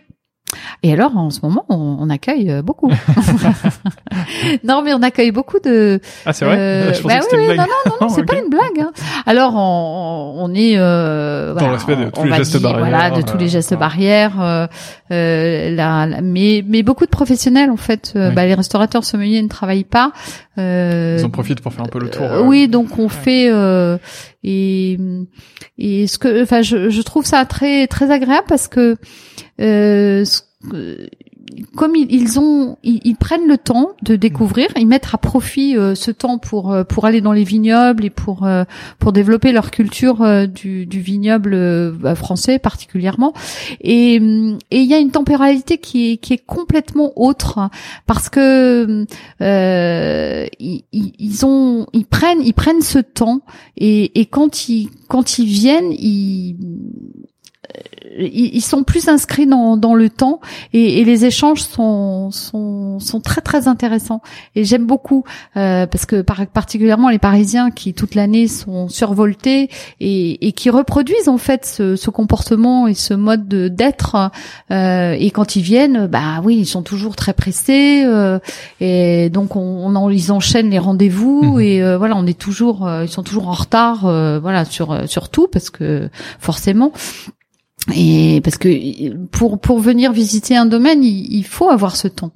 et 0.83 0.93
alors, 0.93 1.17
en 1.17 1.31
ce 1.31 1.41
moment, 1.43 1.65
on, 1.69 1.97
on 2.01 2.11
accueille 2.11 2.51
euh, 2.51 2.63
beaucoup. 2.63 2.91
non, 4.65 4.83
mais 4.83 4.95
on 4.95 5.03
accueille 5.03 5.31
beaucoup 5.31 5.59
de. 5.61 6.01
Ah, 6.27 6.33
c'est 6.33 6.45
vrai. 6.45 6.57
Euh, 6.59 6.93
bah 7.05 7.21
oui, 7.33 7.49
non, 7.49 7.55
non, 7.55 7.65
non, 7.87 7.93
non 8.03 8.09
c'est 8.15 8.25
pas 8.25 8.39
une 8.39 8.51
blague. 8.51 8.81
Hein. 8.81 8.93
Alors, 9.27 9.55
on, 9.55 10.35
on 10.39 10.55
est 10.55 10.75
euh, 10.77 11.55
dans 11.55 11.71
l'aspect 11.71 11.97
de 11.97 12.11
tous 12.11 12.25
les 12.25 12.35
gestes 12.35 12.61
barrières. 12.61 12.89
Voilà, 12.89 13.11
de 13.11 13.23
tous 13.23 13.37
les 13.37 13.49
gestes 13.49 13.75
barrières. 13.75 14.41
Euh, 14.41 14.67
euh 15.11 16.21
mais 16.23 16.65
mais 16.67 16.83
beaucoup 16.83 17.05
de 17.05 17.11
professionnels, 17.11 17.71
en 17.71 17.77
fait, 17.77 18.13
bah, 18.15 18.47
les 18.47 18.55
restaurateurs 18.55 19.05
sommeliers 19.05 19.43
ne 19.43 19.49
travaillent 19.49 19.85
pas. 19.85 20.13
Ils 20.57 21.25
en 21.25 21.31
profitent 21.31 21.61
pour 21.61 21.73
faire 21.73 21.85
un 21.85 21.89
peu 21.89 22.01
le 22.01 22.11
tour. 22.11 22.27
oui, 22.45 22.69
donc 22.69 22.99
on 22.99 23.09
fait 23.09 23.51
et 24.45 24.99
et 25.79 26.07
ce 26.07 26.19
que, 26.19 26.43
enfin, 26.43 26.63
je, 26.63 26.91
je 26.91 27.03
trouve 27.03 27.25
ça 27.25 27.45
très 27.45 27.87
très 27.87 28.11
agréable 28.11 28.47
parce 28.49 28.69
que 28.69 28.97
euh, 29.61 30.25
comme 31.77 31.95
ils, 31.97 32.39
ont, 32.39 32.79
ils, 32.83 33.17
prennent 33.17 33.47
le 33.47 33.59
temps 33.59 33.91
de 34.03 34.17
découvrir, 34.17 34.69
ils 34.77 34.87
mettent 34.87 35.09
à 35.13 35.19
profit 35.19 35.77
euh, 35.77 35.95
ce 35.95 36.11
temps 36.11 36.39
pour 36.39 36.73
euh, 36.73 36.83
pour 36.83 37.05
aller 37.05 37.21
dans 37.21 37.33
les 37.33 37.45
vignobles 37.45 38.07
et 38.07 38.11
pour 38.11 38.49
pour 38.99 39.13
développer 39.13 39.53
leur 39.53 39.71
culture 39.71 40.49
du, 40.49 40.87
du 40.87 41.01
vignoble 41.01 41.93
bah, 41.93 42.15
français 42.15 42.59
particulièrement. 42.59 43.35
Et 43.81 44.15
et 44.15 44.81
il 44.81 44.87
y 44.87 44.95
a 44.95 44.99
une 44.99 45.11
temporalité 45.11 45.77
qui 45.79 46.13
est 46.13 46.17
qui 46.17 46.33
est 46.35 46.45
complètement 46.47 47.13
autre 47.17 47.69
parce 48.07 48.31
que 48.31 49.05
ils, 50.93 51.13
ils, 51.19 51.47
ont 51.47 51.87
ils 51.93 52.07
prennent 52.07 52.43
ils 52.43 52.55
prennent 52.55 52.83
ce 52.83 52.99
temps. 52.99 53.43
Et 53.77 54.21
et 54.21 54.27
quand 54.27 54.69
ils 54.69 54.89
quand 55.09 55.39
ils 55.39 55.47
viennent 55.47 55.93
ils 55.93 56.57
ils 58.19 58.61
sont 58.61 58.83
plus 58.83 59.09
inscrits 59.09 59.47
dans, 59.47 59.77
dans 59.77 59.95
le 59.95 60.11
temps 60.11 60.41
et, 60.73 61.01
et, 61.01 61.05
les 61.05 61.25
échanges 61.25 61.63
sont, 61.63 62.31
sont, 62.31 62.99
sont 62.99 63.21
très 63.21 63.41
très 63.41 63.69
intéressants 63.69 64.21
et 64.55 64.65
j'aime 64.65 64.87
beaucoup 64.87 65.25
euh, 65.57 65.87
parce 65.87 66.05
que 66.05 66.21
par, 66.21 66.47
particulièrement 66.47 67.09
les 67.09 67.19
Parisiens 67.19 67.71
qui 67.71 67.95
toute 67.95 68.15
l'année 68.15 68.49
sont 68.49 68.89
survoltés 68.89 69.71
et, 70.01 70.47
et, 70.47 70.53
qui 70.53 70.71
reproduisent 70.71 71.29
en 71.29 71.39
fait 71.39 71.65
ce, 71.65 71.97
ce 71.97 72.11
comportement 72.11 72.87
et 72.87 72.95
ce 72.95 73.15
mode 73.15 73.49
d'être 73.49 74.31
euh, 74.71 75.17
et 75.19 75.31
quand 75.31 75.57
ils 75.57 75.63
viennent 75.63 76.07
bah 76.07 76.41
oui 76.43 76.57
ils 76.57 76.67
sont 76.67 76.83
toujours 76.83 77.17
très 77.17 77.33
pressés 77.33 78.03
euh, 78.05 78.39
et 78.81 79.31
donc 79.31 79.57
on, 79.57 79.87
on 79.87 80.11
ils 80.11 80.33
enchaînent 80.33 80.71
les 80.71 80.79
rendez-vous 80.79 81.57
mmh. 81.57 81.61
et 81.61 81.83
euh, 81.83 81.97
voilà 81.97 82.17
on 82.17 82.27
est 82.27 82.39
toujours 82.39 82.87
euh, 82.87 83.05
ils 83.05 83.09
sont 83.09 83.23
toujours 83.23 83.49
en 83.49 83.53
retard 83.53 84.07
euh, 84.07 84.39
voilà 84.41 84.65
sur 84.65 85.09
sur 85.09 85.29
tout 85.29 85.49
parce 85.49 85.71
que 85.71 86.11
forcément 86.39 86.93
et 87.95 88.41
parce 88.43 88.59
que 88.59 89.15
pour 89.27 89.61
pour 89.61 89.81
venir 89.81 90.13
visiter 90.13 90.57
un 90.57 90.67
domaine, 90.67 91.03
il, 91.03 91.35
il 91.35 91.45
faut 91.45 91.69
avoir 91.69 91.97
ce 91.97 92.09
temps. 92.09 92.33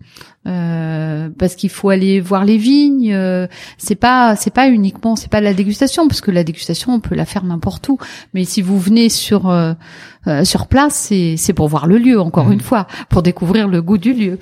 Euh, 0.47 1.28
parce 1.36 1.57
qu'il 1.57 1.70
faut 1.70 1.88
aller 1.88 2.20
voir 2.20 2.44
les 2.44 2.57
vignes. 2.57 3.12
Euh, 3.12 3.49
c'est 3.78 3.97
pas 3.97 4.36
c'est 4.36 4.53
pas 4.53 4.68
uniquement 4.68 5.16
c'est 5.16 5.30
pas 5.30 5.40
la 5.40 5.55
dégustation 5.55 6.07
parce 6.07 6.20
que 6.20 6.30
la 6.30 6.44
dégustation 6.44 6.92
on 6.92 7.01
peut 7.01 7.16
la 7.16 7.24
faire 7.24 7.44
n'importe 7.44 7.88
où. 7.88 7.99
Mais 8.32 8.44
si 8.44 8.62
vous 8.62 8.78
venez 8.78 9.09
sur 9.09 9.49
euh, 9.51 9.74
sur 10.44 10.66
place, 10.68 10.94
c'est 10.94 11.36
c'est 11.36 11.53
pour 11.53 11.68
voir 11.68 11.86
le 11.86 11.99
lieu 11.99 12.20
encore 12.20 12.47
mmh. 12.47 12.53
une 12.53 12.61
fois, 12.61 12.86
pour 13.09 13.22
découvrir 13.22 13.66
le 13.66 13.82
goût 13.82 13.99
du 13.99 14.12
lieu. 14.12 14.38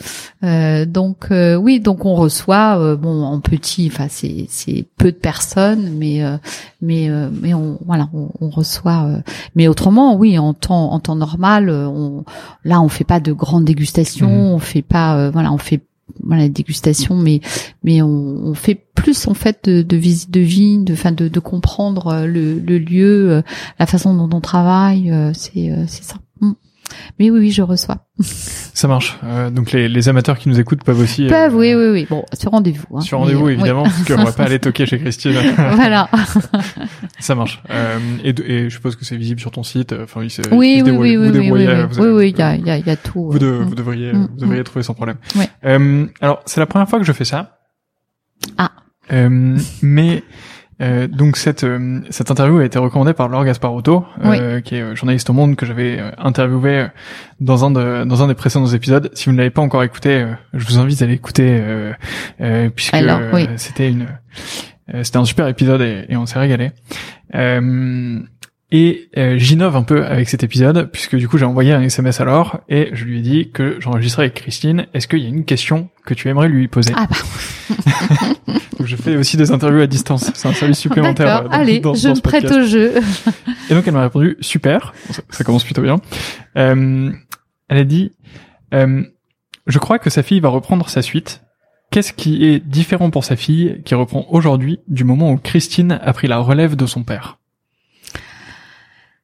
donc 0.86 1.28
oui, 1.30 1.80
donc 1.80 2.04
on 2.04 2.14
reçoit 2.14 2.96
bon 2.96 3.22
en 3.22 3.40
petit, 3.40 3.90
enfin 3.92 4.06
c'est 4.10 4.46
c'est 4.48 4.86
peu 4.98 5.10
de 5.10 5.16
personnes, 5.16 5.90
mais 5.96 6.22
mais 6.82 7.08
mais 7.40 7.54
on 7.54 7.78
voilà 7.86 8.08
on, 8.12 8.30
on 8.40 8.50
reçoit. 8.50 9.08
mais 9.54 9.68
autrement 9.68 10.16
oui 10.16 10.38
en 10.38 10.52
temps 10.54 10.92
en 10.92 11.00
temps 11.00 11.16
normal, 11.16 11.70
on 11.70 12.24
là 12.64 12.80
on 12.80 12.88
fait 12.88 13.04
pas 13.04 13.20
de 13.20 13.32
grandes 13.32 13.64
dégustations, 13.64 14.28
mmh. 14.28 14.54
on 14.54 14.58
fait 14.58 14.82
pas 14.82 15.30
voilà 15.30 15.52
on 15.52 15.58
fait 15.58 15.80
voilà 16.22 16.48
dégustation 16.48 17.16
mais 17.16 17.40
mais 17.82 18.02
on, 18.02 18.54
fait 18.54 18.80
plus 18.94 19.26
en 19.26 19.34
fait 19.34 19.68
de, 19.68 19.82
de 19.82 19.96
visite 19.96 20.30
de 20.30 20.40
vie 20.40 20.78
de 20.78 20.94
fin 20.94 21.12
de, 21.12 21.28
de 21.28 21.40
comprendre 21.40 22.08
euh, 22.08 22.26
le, 22.26 22.58
le 22.58 22.78
lieu 22.78 23.30
euh, 23.30 23.42
la 23.78 23.86
façon 23.86 24.14
dont 24.14 24.36
on 24.36 24.40
travaille 24.40 25.10
euh, 25.10 25.32
c'est 25.34 25.72
c'est 25.86 26.04
ça. 26.04 26.16
Mais 27.18 27.30
oui, 27.30 27.40
oui, 27.40 27.50
je 27.50 27.62
reçois. 27.62 28.06
Ça 28.20 28.88
marche. 28.88 29.18
Euh, 29.24 29.50
donc 29.50 29.72
les, 29.72 29.88
les 29.88 30.08
amateurs 30.08 30.38
qui 30.38 30.48
nous 30.48 30.58
écoutent 30.60 30.84
peuvent 30.84 31.00
aussi. 31.00 31.26
Peuvent, 31.26 31.54
oui, 31.54 31.74
oui, 31.74 31.88
oui. 31.90 32.06
Bon, 32.08 32.24
sur 32.32 32.50
rendez-vous. 32.50 32.86
Hein. 32.96 33.00
Sur 33.00 33.18
rendez-vous, 33.18 33.48
évidemment, 33.48 33.84
parce 33.84 34.04
qu'on 34.04 34.22
va 34.24 34.32
pas 34.32 34.44
aller 34.44 34.58
toquer 34.58 34.86
chez 34.86 34.98
Christine. 34.98 35.32
oui. 35.36 35.50
voilà. 35.74 36.08
Ça 37.18 37.34
marche. 37.34 37.62
Euh, 37.70 37.98
et, 38.22 38.34
et 38.46 38.64
je 38.70 38.74
suppose 38.74 38.96
que 38.96 39.04
c'est 39.04 39.16
visible 39.16 39.40
sur 39.40 39.50
ton 39.50 39.62
site. 39.62 39.92
Enfin, 39.92 40.28
se, 40.28 40.42
il 40.42 40.54
Oui, 40.54 40.82
oui, 40.84 40.90
oui, 40.90 41.16
Vous 41.16 41.22
oui, 41.24 41.40
oui, 41.50 41.50
oui, 41.50 41.66
oui, 41.98 42.08
oui, 42.08 42.30
il 42.30 42.38
y 42.38 42.42
a, 42.42 42.56
il 42.56 42.66
y 42.66 42.70
a, 42.70 42.78
y 42.78 42.90
a 42.90 42.96
tout. 42.96 43.30
Vous, 43.30 43.38
de- 43.38 43.46
euh, 43.46 43.64
vous 43.64 43.74
devriez, 43.74 44.12
Mm, 44.12 44.28
vous 44.32 44.40
devriez 44.40 44.60
mm. 44.60 44.64
trouver 44.64 44.82
sans 44.82 44.94
problème. 44.94 45.16
Ouais. 45.36 45.48
Euh, 45.64 46.06
alors, 46.20 46.42
c'est 46.46 46.60
la 46.60 46.66
première 46.66 46.88
fois 46.88 46.98
que 46.98 47.04
je 47.04 47.12
fais 47.12 47.24
ça. 47.24 47.58
Ah. 48.58 48.70
Euh, 49.12 49.58
mais 49.82 50.22
euh, 50.82 51.06
donc 51.06 51.36
cette 51.36 51.64
euh, 51.64 52.00
cette 52.10 52.30
interview 52.30 52.58
a 52.58 52.64
été 52.64 52.78
recommandée 52.78 53.12
par 53.12 53.28
Laure 53.28 53.44
Gasparotto, 53.44 54.04
euh, 54.24 54.60
qui 54.60 54.74
est 54.76 54.80
euh, 54.80 54.94
journaliste 54.94 55.30
au 55.30 55.32
Monde 55.32 55.54
que 55.56 55.66
j'avais 55.66 55.98
euh, 56.00 56.10
interviewé 56.18 56.78
euh, 56.78 56.86
dans 57.40 57.64
un 57.64 57.70
de 57.70 58.04
dans 58.04 58.22
un 58.22 58.28
des 58.28 58.34
précédents 58.34 58.66
épisodes. 58.66 59.10
Si 59.14 59.26
vous 59.26 59.32
ne 59.32 59.38
l'avez 59.38 59.50
pas 59.50 59.62
encore 59.62 59.84
écouté, 59.84 60.26
je 60.52 60.66
vous 60.66 60.78
invite 60.78 61.00
à 61.02 61.06
l'écouter 61.06 61.48
euh, 61.48 61.92
euh, 62.40 62.70
puisque 62.74 62.94
euh, 62.94 63.30
oui. 63.32 63.48
c'était 63.56 63.90
une 63.90 64.06
euh, 64.92 65.02
c'était 65.04 65.18
un 65.18 65.24
super 65.24 65.48
épisode 65.48 65.80
et, 65.80 66.06
et 66.08 66.16
on 66.16 66.26
s'est 66.26 66.38
régalé. 66.38 66.72
Euh, 67.34 68.18
et 68.70 69.08
euh, 69.16 69.38
j'innove 69.38 69.76
un 69.76 69.84
peu 69.84 70.04
avec 70.04 70.28
cet 70.28 70.42
épisode, 70.42 70.90
puisque 70.90 71.14
du 71.14 71.28
coup 71.28 71.38
j'ai 71.38 71.44
envoyé 71.44 71.72
un 71.72 71.82
SMS 71.82 72.20
à 72.20 72.24
Laure 72.24 72.60
et 72.68 72.90
je 72.92 73.04
lui 73.04 73.20
ai 73.20 73.22
dit 73.22 73.50
que 73.52 73.76
j'enregistrais 73.78 74.24
avec 74.24 74.34
Christine. 74.34 74.86
Est-ce 74.94 75.06
qu'il 75.06 75.20
y 75.20 75.26
a 75.26 75.28
une 75.28 75.44
question 75.44 75.90
que 76.04 76.12
tu 76.12 76.28
aimerais 76.28 76.48
lui 76.48 76.66
poser? 76.66 76.92
Ah 76.96 77.06
bah, 77.08 77.16
Je 78.82 78.96
fais 78.96 79.16
aussi 79.16 79.36
des 79.36 79.50
interviews 79.52 79.80
à 79.82 79.86
distance. 79.86 80.30
C'est 80.34 80.48
un 80.48 80.52
service 80.52 80.78
supplémentaire. 80.78 81.26
d'accord. 81.26 81.44
euh, 81.46 81.48
dans- 81.48 81.60
Allez, 81.62 81.80
dans- 81.80 81.94
je 81.94 82.08
dans 82.08 82.14
me 82.14 82.20
prête 82.20 82.50
au 82.50 82.62
jeu. 82.62 82.94
Et 83.70 83.74
donc 83.74 83.86
elle 83.86 83.94
m'a 83.94 84.02
répondu 84.02 84.36
super. 84.40 84.94
Ça, 85.10 85.22
ça 85.30 85.44
commence 85.44 85.64
plutôt 85.64 85.82
bien. 85.82 86.00
Euh, 86.56 87.10
elle 87.68 87.78
a 87.78 87.84
dit 87.84 88.12
euh, 88.72 89.02
je 89.66 89.78
crois 89.78 89.98
que 89.98 90.10
sa 90.10 90.22
fille 90.22 90.40
va 90.40 90.48
reprendre 90.48 90.88
sa 90.88 91.02
suite. 91.02 91.42
Qu'est-ce 91.90 92.12
qui 92.12 92.44
est 92.44 92.58
différent 92.58 93.10
pour 93.10 93.24
sa 93.24 93.36
fille 93.36 93.80
qui 93.84 93.94
reprend 93.94 94.26
aujourd'hui 94.30 94.80
du 94.88 95.04
moment 95.04 95.30
où 95.30 95.36
Christine 95.36 95.98
a 96.02 96.12
pris 96.12 96.26
la 96.26 96.38
relève 96.38 96.74
de 96.76 96.86
son 96.86 97.04
père? 97.04 97.38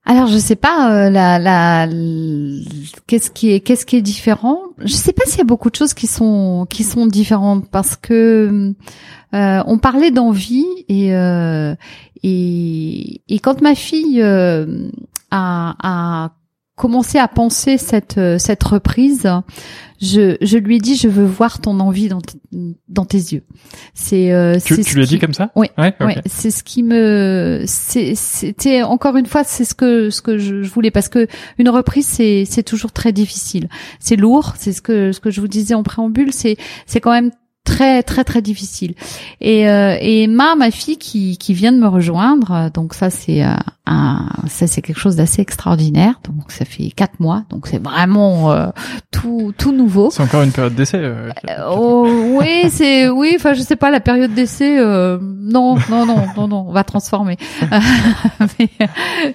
Alors 0.06 0.26
je 0.28 0.38
sais 0.38 0.56
pas 0.56 0.92
euh, 1.06 1.10
la 1.10 1.38
la 1.38 1.84
l- 1.84 2.64
qu'est-ce 3.06 3.30
qui 3.30 3.52
est 3.52 3.60
qu'est-ce 3.60 3.84
qui 3.84 3.96
est 3.96 4.02
différent? 4.02 4.58
Je 4.78 4.92
sais 4.94 5.12
pas 5.12 5.24
s'il 5.26 5.38
y 5.38 5.42
a 5.42 5.44
beaucoup 5.44 5.68
de 5.70 5.76
choses 5.76 5.94
qui 5.94 6.06
sont 6.06 6.66
qui 6.70 6.84
sont 6.84 7.06
différentes 7.06 7.68
parce 7.70 7.96
que 7.96 8.74
euh, 9.34 9.62
on 9.66 9.78
parlait 9.78 10.10
d'envie 10.10 10.66
et 10.88 11.14
euh, 11.14 11.74
et 12.22 13.22
et 13.28 13.38
quand 13.38 13.60
ma 13.62 13.74
fille 13.74 14.20
euh, 14.22 14.88
a 15.30 15.74
a 15.82 16.32
commencé 16.76 17.18
à 17.18 17.28
penser 17.28 17.76
cette 17.76 18.16
euh, 18.18 18.38
cette 18.38 18.64
reprise, 18.64 19.28
je 20.00 20.36
je 20.40 20.56
lui 20.56 20.76
ai 20.76 20.78
dit 20.78 20.96
je 20.96 21.08
veux 21.08 21.26
voir 21.26 21.60
ton 21.60 21.78
envie 21.78 22.08
dans 22.08 22.20
dans 22.88 23.04
tes 23.04 23.18
yeux. 23.18 23.42
C'est 23.92 24.32
euh, 24.32 24.58
Tu, 24.64 24.76
tu 24.76 24.82
ce 24.84 24.94
lui 24.94 25.02
as 25.02 25.06
dit 25.06 25.18
comme 25.18 25.34
ça? 25.34 25.50
Oui, 25.56 25.66
Ouais. 25.76 25.94
c'est 26.26 26.50
ce 26.50 26.64
qui 26.64 26.82
me, 26.82 27.64
c'était 27.66 28.82
encore 28.82 29.16
une 29.16 29.26
fois, 29.26 29.44
c'est 29.44 29.64
ce 29.66 29.74
que 29.74 30.08
ce 30.10 30.22
que 30.22 30.38
je, 30.38 30.62
je 30.62 30.70
voulais 30.70 30.90
parce 30.90 31.08
que 31.10 31.26
une 31.58 31.68
reprise 31.68 32.06
c'est 32.06 32.44
c'est 32.48 32.62
toujours 32.62 32.92
très 32.92 33.12
difficile, 33.12 33.68
c'est 33.98 34.16
lourd, 34.16 34.54
c'est 34.56 34.72
ce 34.72 34.80
que 34.80 35.12
ce 35.12 35.20
que 35.20 35.30
je 35.30 35.40
vous 35.42 35.48
disais 35.48 35.74
en 35.74 35.82
préambule, 35.82 36.32
c'est 36.32 36.56
c'est 36.86 37.00
quand 37.00 37.12
même 37.12 37.30
très 37.64 38.02
très 38.02 38.24
très 38.24 38.42
difficile. 38.42 38.94
Et 39.40 39.68
euh, 39.68 39.96
et 40.00 40.24
Emma, 40.24 40.54
ma 40.56 40.70
fille 40.70 40.96
qui 40.98 41.36
qui 41.38 41.54
vient 41.54 41.72
de 41.72 41.78
me 41.78 41.88
rejoindre, 41.88 42.50
euh, 42.52 42.70
donc 42.70 42.94
ça 42.94 43.10
c'est 43.10 43.44
euh, 43.44 43.54
un 43.86 44.28
ça 44.48 44.66
c'est 44.66 44.82
quelque 44.82 44.98
chose 44.98 45.16
d'assez 45.16 45.42
extraordinaire. 45.42 46.20
Donc 46.24 46.50
ça 46.50 46.64
fait 46.64 46.90
quatre 46.90 47.20
mois, 47.20 47.44
donc 47.50 47.66
c'est 47.66 47.82
vraiment 47.82 48.50
euh, 48.52 48.68
tout 49.10 49.52
tout 49.56 49.72
nouveau. 49.72 50.10
C'est 50.10 50.22
encore 50.22 50.42
une 50.42 50.52
période 50.52 50.74
d'essai. 50.74 50.98
euh, 50.98 51.30
Euh, 51.48 51.64
oh, 51.70 52.08
oui, 52.38 52.68
c'est 52.70 53.08
oui. 53.08 53.32
Enfin, 53.36 53.52
je 53.54 53.60
sais 53.62 53.76
pas 53.76 53.90
la 53.90 54.00
période 54.00 54.32
d'essai. 54.34 54.78
euh, 54.78 55.18
non, 55.20 55.76
non, 55.90 56.06
non, 56.06 56.24
non, 56.36 56.48
non. 56.48 56.64
On 56.68 56.72
va 56.72 56.84
transformer. 56.84 57.36
mais 58.58 58.68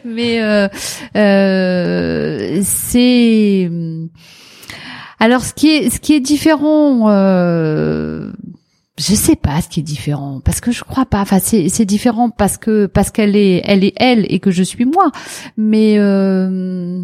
mais 0.04 0.42
euh, 0.42 0.68
euh, 1.16 2.60
c'est 2.64 3.70
alors 5.20 5.44
ce 5.44 5.54
qui 5.54 5.70
est 5.70 5.90
ce 5.90 6.00
qui 6.00 6.14
est 6.14 6.20
différent. 6.20 7.10
Euh, 7.10 8.32
je 8.98 9.14
sais 9.14 9.36
pas 9.36 9.62
ce 9.62 9.68
qui 9.68 9.82
est 9.82 9.84
différent 9.84 10.40
parce 10.44 10.62
que 10.62 10.72
je 10.72 10.84
crois 10.84 11.06
pas. 11.06 11.22
Enfin, 11.22 11.40
c'est 11.40 11.70
c'est 11.70 11.86
différent 11.86 12.30
parce 12.30 12.58
que 12.58 12.86
parce 12.86 13.12
qu'elle 13.12 13.36
est 13.36 13.62
elle 13.66 13.84
est 13.84 13.94
elle 13.98 14.26
et 14.30 14.40
que 14.40 14.52
je 14.52 14.64
suis 14.64 14.86
moi. 14.86 15.12
Mais 15.58 15.96
euh, 15.98 17.04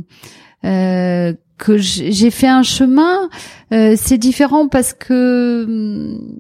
euh, 0.63 1.33
que 1.57 1.77
j'ai 1.77 2.31
fait 2.31 2.47
un 2.47 2.63
chemin. 2.63 3.29
Euh, 3.71 3.95
c'est 3.97 4.17
différent 4.17 4.67
parce 4.67 4.93
que 4.93 5.65
hum, 5.65 6.37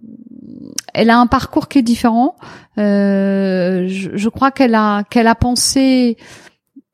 elle 0.93 1.09
a 1.09 1.19
un 1.19 1.27
parcours 1.27 1.67
qui 1.67 1.79
est 1.79 1.83
différent. 1.83 2.35
Euh, 2.77 3.87
je, 3.87 4.09
je 4.15 4.29
crois 4.29 4.51
qu'elle 4.51 4.75
a 4.75 5.03
qu'elle 5.03 5.27
a 5.27 5.35
pensé, 5.35 6.17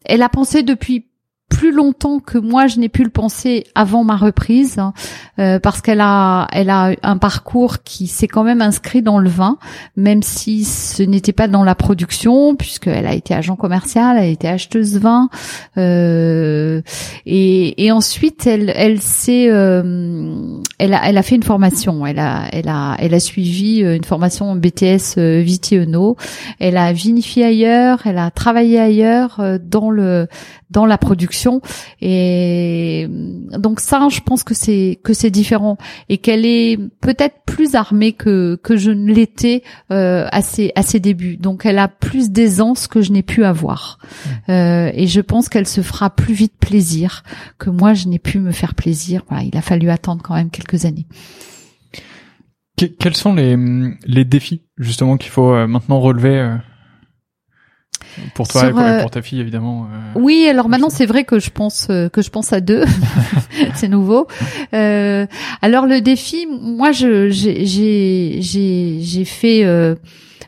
elle 0.06 0.22
a 0.22 0.30
pensé 0.30 0.64
depuis 0.64 1.08
plus 1.50 1.72
longtemps 1.72 2.20
que 2.20 2.38
moi 2.38 2.68
je 2.68 2.80
n'ai 2.80 2.90
pu 2.90 3.04
le 3.04 3.10
penser 3.10 3.66
avant 3.74 4.04
ma 4.04 4.16
reprise 4.16 4.80
hein, 4.80 4.94
euh, 5.40 5.60
parce 5.60 5.82
qu'elle 5.82 6.02
a 6.02 6.48
elle 6.52 6.70
a 6.70 6.92
un 7.04 7.18
parcours 7.18 7.84
qui 7.84 8.08
s'est 8.08 8.28
quand 8.28 8.44
même 8.44 8.62
inscrit 8.62 9.02
dans 9.02 9.18
le 9.18 9.30
vin 9.30 9.58
même 9.96 10.22
si 10.24 10.66
ce 10.66 11.04
n'était 11.04 11.32
pas 11.32 11.48
dans 11.48 11.64
la 11.64 11.74
production 11.74 12.56
puisqu'elle 12.56 13.08
a 13.08 13.14
été 13.14 13.34
agent 13.34 13.56
commercial 13.56 14.18
elle 14.18 14.24
a 14.24 14.28
été 14.28 14.48
acheteuse 14.48 14.98
vin 14.98 15.30
euh, 15.78 16.82
et, 17.26 17.92
ensuite 17.92 18.46
elle 18.46 18.74
elle 18.76 19.02
s'est 19.02 19.48
euh, 19.50 20.62
elle 20.78 20.94
a 20.94 21.08
elle 21.08 21.18
a 21.18 21.24
fait 21.24 21.36
une 21.36 21.44
formation. 21.44 22.06
Elle 22.06 22.20
a 22.20 22.44
elle 22.52 22.68
a 22.68 22.98
elle 23.00 23.14
a 23.14 23.20
suivi 23.20 23.84
euh, 23.84 23.96
une 23.96 24.04
formation 24.04 24.54
BTS 24.56 25.18
Viti 25.18 25.78
Eno 25.78 26.18
elle 26.60 26.76
a 26.76 26.92
vinifié 26.92 27.46
ailleurs 27.46 28.02
elle 28.06 28.18
a 28.18 28.30
travaillé 28.32 28.80
ailleurs 28.80 29.42
dans 29.62 29.90
le 29.90 30.28
dans 30.70 30.86
la 30.86 30.98
production. 30.98 31.62
Et 32.02 33.08
euh, 33.10 33.58
donc 33.58 33.80
ça 33.80 34.08
je 34.10 34.20
pense 34.22 34.44
que 34.44 34.54
c'est 34.54 35.00
que 35.04 35.14
c'est 35.14 35.32
différent 35.32 35.78
et 36.10 36.18
qu'elle 36.18 36.46
est 36.46 36.78
peut-être 37.02 37.36
plus 37.46 37.76
armée 37.76 38.12
que 38.14 38.60
que 38.62 38.76
je 38.76 38.92
ne 38.92 39.14
l'étais 39.14 39.64
euh, 39.92 40.28
à 40.32 40.42
ses 40.42 40.72
à 40.76 40.84
ses 40.84 41.00
débuts. 41.00 41.38
Donc 41.38 41.66
elle 41.66 41.80
a 41.80 41.88
plus 41.88 42.32
d'aisance 42.32 42.88
que 42.88 43.02
je 43.02 43.12
n'ai 43.12 43.24
pu 43.24 43.46
avoir. 43.46 44.00
Euh, 44.50 44.92
et 44.94 45.08
je 45.08 45.22
pense 45.22 45.50
qu'elle 45.50 45.68
se 45.68 45.82
fera 45.82 46.10
plus 46.10 46.34
vite 46.34 46.54
plaisir 46.60 47.24
que 47.58 47.70
moi 47.70 47.94
je 47.94 48.08
n'ai 48.08 48.20
pu 48.20 48.40
me 48.40 48.52
faire 48.52 48.76
plaisir. 48.76 49.24
Voilà 49.30 49.44
il 49.44 49.56
a 49.58 49.62
fallu 49.62 49.90
attendre 49.90 50.22
quand 50.24 50.36
même 50.36 50.50
quelques 50.50 50.86
années. 50.86 51.06
Que- 52.78 52.86
quels 52.86 53.16
sont 53.16 53.34
les 53.34 53.58
les 54.06 54.26
défis 54.26 54.62
justement 54.78 55.18
qu'il 55.18 55.32
faut 55.32 55.52
euh, 55.54 55.66
maintenant 55.66 56.00
relever 56.00 56.38
euh, 56.38 56.56
pour 58.34 58.48
toi 58.48 58.62
Sur, 58.62 58.70
et 58.70 58.72
pour, 58.72 58.82
euh, 58.82 59.02
pour 59.02 59.12
ta 59.12 59.22
fille 59.22 59.40
évidemment 59.40 59.86
euh, 59.86 60.20
Oui, 60.20 60.48
alors 60.50 60.70
maintenant 60.70 60.90
c'est 60.90 61.06
vrai 61.06 61.24
que 61.24 61.40
je 61.40 61.50
pense 61.50 61.88
euh, 61.90 62.10
que 62.10 62.22
je 62.22 62.30
pense 62.30 62.54
à 62.54 62.62
deux, 62.62 62.84
c'est 63.76 63.88
nouveau. 63.88 64.28
Euh, 64.74 65.26
alors 65.62 65.86
le 65.86 66.02
défi, 66.02 66.48
moi 66.48 66.92
je 66.92 67.30
j'ai 67.30 67.66
j'ai 67.66 69.00
j'ai 69.02 69.26
fait 69.26 69.66
euh, 69.66 69.96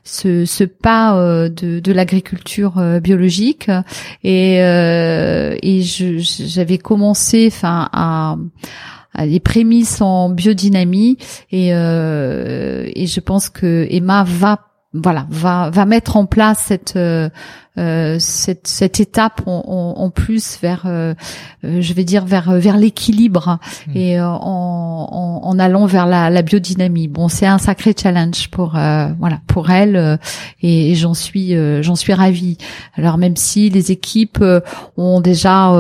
ce, 0.04 0.46
ce 0.46 0.64
pas 0.64 1.16
euh, 1.16 1.50
de, 1.50 1.80
de 1.80 1.92
l'agriculture 1.92 2.78
euh, 2.78 3.00
biologique. 3.00 3.70
Et 4.24 4.62
euh, 4.62 5.56
et 5.62 5.82
j'avais 5.82 6.78
commencé 6.78 7.48
enfin 7.52 7.90
à 7.92 8.38
à 9.14 9.26
les 9.26 9.40
prémices 9.40 10.02
en 10.02 10.30
biodynamie. 10.30 11.18
Et 11.52 11.74
euh, 11.74 12.90
et 12.96 13.08
je 13.08 13.20
pense 13.20 13.50
que 13.50 13.88
Emma 13.90 14.24
va 14.24 14.69
voilà 14.94 15.28
va 15.30 15.70
va 15.70 15.86
mettre 15.86 16.18
en 16.18 16.26
place 16.26 16.58
cette 16.60 16.96
euh, 16.96 17.30
euh, 17.78 18.18
cette 18.20 18.66
cette 18.68 19.00
étape 19.00 19.42
en, 19.46 19.64
en, 19.68 20.02
en 20.02 20.10
plus 20.10 20.58
vers 20.62 20.84
euh, 20.88 21.14
euh, 21.64 21.80
je 21.80 21.94
vais 21.94 22.04
dire 22.04 22.26
vers 22.26 22.52
vers 22.54 22.76
l'équilibre 22.76 23.60
Mm. 23.88 23.98
et 23.98 24.20
euh, 24.20 24.28
en, 24.28 25.08
en 25.12 25.48
en 25.48 25.60
allant 25.60 25.86
vers 25.86 26.08
la, 26.08 26.30
la 26.32 26.42
biodynamie 26.42 27.08
bon 27.08 27.28
c'est 27.30 27.46
un 27.46 27.60
sacré 27.60 27.94
challenge 28.00 28.50
pour 28.50 28.76
euh, 28.76 29.10
voilà 29.20 29.40
pour 29.46 29.70
elle 29.70 29.96
euh, 29.96 30.18
et, 30.62 30.92
et 30.92 30.96
j'en 30.96 31.14
suis 31.14 31.56
euh, 31.56 31.84
j'en 31.84 31.96
suis 31.96 32.14
ravie 32.14 32.58
alors 32.96 33.18
même 33.20 33.36
si 33.36 33.70
les 33.70 33.92
équipes 33.92 34.40
euh, 34.42 34.60
ont 34.98 35.22
déjà 35.22 35.72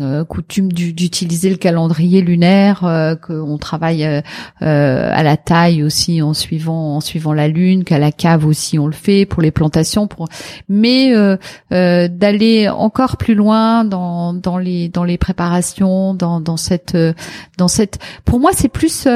euh, 0.00 0.24
coutume 0.24 0.72
du- 0.72 0.92
d'utiliser 0.92 1.50
le 1.50 1.56
calendrier 1.56 2.20
lunaire, 2.22 2.84
euh, 2.84 3.14
qu'on 3.16 3.58
travaille 3.58 4.04
euh, 4.04 4.20
euh, 4.62 5.10
à 5.12 5.22
la 5.22 5.36
taille 5.36 5.82
aussi 5.82 6.22
en 6.22 6.34
suivant 6.34 6.96
en 6.96 7.00
suivant 7.00 7.32
la 7.32 7.48
lune, 7.48 7.84
qu'à 7.84 7.98
la 7.98 8.12
cave 8.12 8.46
aussi 8.46 8.78
on 8.78 8.86
le 8.86 8.92
fait 8.92 9.26
pour 9.26 9.42
les 9.42 9.50
plantations, 9.50 10.06
pour 10.06 10.28
mais 10.68 11.12
euh, 11.14 11.36
d'aller 12.08 12.68
encore 12.68 13.16
plus 13.16 13.34
loin 13.34 13.84
dans 13.84 14.32
dans 14.34 14.58
les 14.58 14.88
dans 14.88 15.04
les 15.04 15.18
préparations, 15.18 16.14
dans 16.14 16.40
dans 16.40 16.56
cette 16.56 16.96
dans 17.58 17.68
cette 17.68 17.98
pour 18.24 18.40
moi 18.40 18.50
c'est 18.54 18.68
plus 18.68 19.06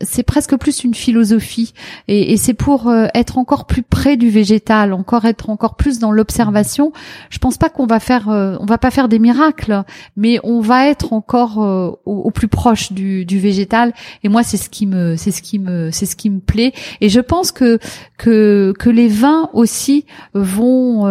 c'est 0.00 0.22
presque 0.22 0.56
plus 0.56 0.84
une 0.84 0.94
philosophie 0.94 1.72
et, 2.08 2.32
et 2.32 2.36
c'est 2.36 2.54
pour 2.54 2.92
être 3.14 3.38
encore 3.38 3.66
plus 3.66 3.82
près 3.82 4.16
du 4.16 4.30
végétal, 4.30 4.92
encore 4.92 5.24
être 5.24 5.50
encore 5.50 5.76
plus 5.76 5.98
dans 5.98 6.12
l'observation. 6.12 6.92
Je 7.30 7.38
pense 7.38 7.56
pas 7.58 7.68
qu'on 7.68 7.86
va 7.86 8.00
faire 8.00 8.28
on 8.28 8.66
va 8.66 8.78
pas 8.78 8.90
faire 8.90 9.08
des 9.08 9.18
miracles, 9.18 9.84
mais 10.16 10.38
on 10.44 10.60
va 10.60 10.88
être 10.88 11.12
encore 11.12 11.58
au, 11.58 11.98
au, 12.04 12.30
plus 12.30 12.48
proche 12.48 12.92
du, 12.92 13.24
du 13.24 13.38
végétal. 13.38 13.92
Et 14.22 14.28
moi, 14.28 14.42
c'est 14.42 14.56
ce 14.56 14.68
qui 14.68 14.86
me, 14.86 15.16
c'est 15.16 15.30
ce 15.30 15.42
qui 15.42 15.58
me, 15.58 15.90
c'est 15.90 16.06
ce 16.06 16.16
qui 16.16 16.30
me 16.30 16.40
plaît. 16.40 16.72
Et 17.00 17.08
je 17.08 17.20
pense 17.20 17.52
que 17.52 17.78
que 18.18 18.72
que 18.78 18.90
les 18.90 19.08
vins 19.08 19.48
aussi 19.52 20.04
vont 20.34 21.04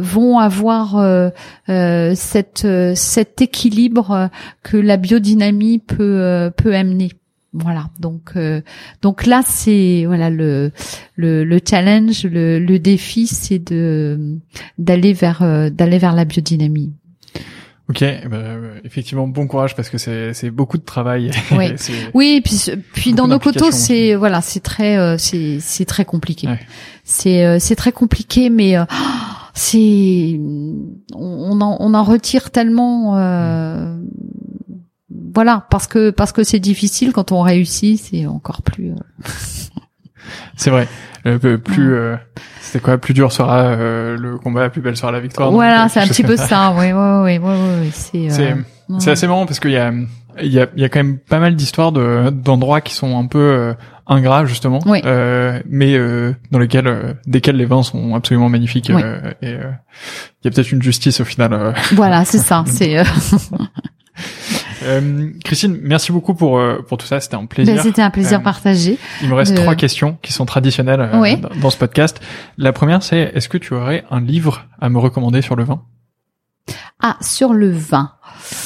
vont 0.00 0.38
avoir 0.38 1.30
cette 2.14 2.66
cet 2.94 3.42
équilibre 3.42 4.30
que 4.62 4.76
la 4.76 4.96
biodynamie 4.96 5.78
peut 5.78 6.50
peut 6.56 6.74
amener. 6.74 7.10
Voilà, 7.54 7.90
donc 8.00 8.32
euh, 8.36 8.62
donc 9.02 9.26
là 9.26 9.42
c'est 9.44 10.04
voilà 10.06 10.30
le 10.30 10.72
le, 11.16 11.44
le 11.44 11.60
challenge, 11.68 12.24
le, 12.24 12.58
le 12.58 12.78
défi, 12.78 13.26
c'est 13.26 13.58
de 13.58 14.38
d'aller 14.78 15.12
vers 15.12 15.42
euh, 15.42 15.68
d'aller 15.68 15.98
vers 15.98 16.14
la 16.14 16.24
biodynamie. 16.24 16.94
Ok, 17.92 18.00
ben, 18.00 18.32
euh, 18.32 18.80
effectivement, 18.84 19.28
bon 19.28 19.46
courage 19.46 19.76
parce 19.76 19.90
que 19.90 19.98
c'est 19.98 20.32
c'est 20.32 20.50
beaucoup 20.50 20.78
de 20.78 20.82
travail. 20.82 21.30
Oui, 21.50 21.72
oui, 22.14 22.34
et 22.36 22.40
puis 22.40 22.58
puis 22.94 23.12
dans 23.12 23.28
nos 23.28 23.38
coteaux, 23.38 23.70
c'est 23.70 24.14
voilà, 24.14 24.40
c'est 24.40 24.60
très 24.60 25.18
c'est 25.18 25.58
c'est 25.60 25.84
très 25.84 26.04
compliqué. 26.04 26.48
C'est 27.04 27.60
c'est 27.60 27.76
très 27.76 27.92
compliqué, 27.92 28.48
mais 28.50 28.76
c'est 29.54 30.40
on, 31.14 31.60
en 31.60 31.76
on 31.80 31.94
en 31.94 32.04
retire 32.04 32.50
tellement. 32.50 33.18
Euh, 33.18 33.96
voilà, 35.34 35.66
parce 35.70 35.86
que 35.86 36.10
parce 36.10 36.32
que 36.32 36.44
c'est 36.44 36.60
difficile 36.60 37.12
quand 37.12 37.32
on 37.32 37.42
réussit, 37.42 38.00
c'est 38.00 38.26
encore 38.26 38.62
plus. 38.62 38.92
Euh, 40.22 40.52
c'est 40.56 40.70
vrai. 40.70 40.88
Euh, 41.26 41.56
plus 41.58 41.94
euh, 41.94 42.16
c'est 42.60 42.82
quoi 42.82 42.98
Plus 42.98 43.14
dur 43.14 43.32
sera 43.32 43.60
euh, 43.60 44.16
le 44.16 44.38
combat, 44.38 44.68
plus 44.70 44.80
belle 44.80 44.96
sera 44.96 45.12
la 45.12 45.20
victoire. 45.20 45.52
Voilà, 45.52 45.88
c'est 45.88 46.00
un 46.00 46.06
petit 46.06 46.24
peu 46.24 46.36
ça. 46.36 46.74
Oui, 46.76 46.92
oui, 46.92 47.38
oui, 47.38 47.54
oui, 47.80 47.90
c'est. 47.92 48.28
C'est 48.98 49.10
assez 49.10 49.26
marrant 49.26 49.46
parce 49.46 49.60
qu'il 49.60 49.70
y 49.70 49.78
a 49.78 49.92
il 50.42 50.52
y 50.52 50.60
a 50.60 50.66
il 50.74 50.82
y 50.82 50.84
a 50.84 50.88
quand 50.88 50.98
même 50.98 51.18
pas 51.18 51.38
mal 51.38 51.54
d'histoires 51.54 51.92
de 51.92 52.30
d'endroits 52.30 52.80
qui 52.80 52.94
sont 52.94 53.18
un 53.18 53.26
peu 53.26 53.74
ingrats 54.06 54.44
justement, 54.44 54.80
mais 54.84 55.92
dans 56.50 56.58
lesquels 56.58 57.16
desquels 57.26 57.56
les 57.56 57.66
vins 57.66 57.82
sont 57.82 58.14
absolument 58.14 58.48
magnifiques 58.48 58.90
et 58.90 58.94
il 59.42 59.50
y 60.44 60.48
a 60.48 60.50
peut-être 60.50 60.72
une 60.72 60.82
justice 60.82 61.20
au 61.20 61.24
final. 61.24 61.74
Voilà, 61.92 62.24
c'est 62.24 62.38
ça. 62.38 62.64
C'est. 62.66 63.02
Euh, 64.84 65.30
Christine, 65.44 65.78
merci 65.82 66.12
beaucoup 66.12 66.34
pour 66.34 66.58
euh, 66.58 66.84
pour 66.86 66.98
tout 66.98 67.06
ça. 67.06 67.20
C'était 67.20 67.36
un 67.36 67.46
plaisir. 67.46 67.74
Ben, 67.74 67.82
c'était 67.82 68.02
un 68.02 68.10
plaisir 68.10 68.38
euh, 68.38 68.42
partagé. 68.42 68.98
Il 69.22 69.28
me 69.28 69.34
reste 69.34 69.54
trois 69.54 69.74
questions 69.74 70.18
qui 70.22 70.32
sont 70.32 70.46
traditionnelles 70.46 71.10
dans, 71.60 71.70
ce 71.70 71.76
podcast. 71.76 72.20
La 72.58 72.72
première, 72.72 73.02
c'est 73.02 73.32
est-ce 73.34 73.48
que 73.48 73.58
tu 73.58 73.74
aurais 73.74 74.04
un 74.10 74.20
livre 74.20 74.66
à 74.80 74.88
me 74.88 74.98
recommander 74.98 75.42
sur 75.42 75.56
le 75.56 75.64
vin? 75.64 75.82
Ah, 77.02 77.16
sur 77.20 77.52
le 77.52 77.70
vin. 77.70 78.12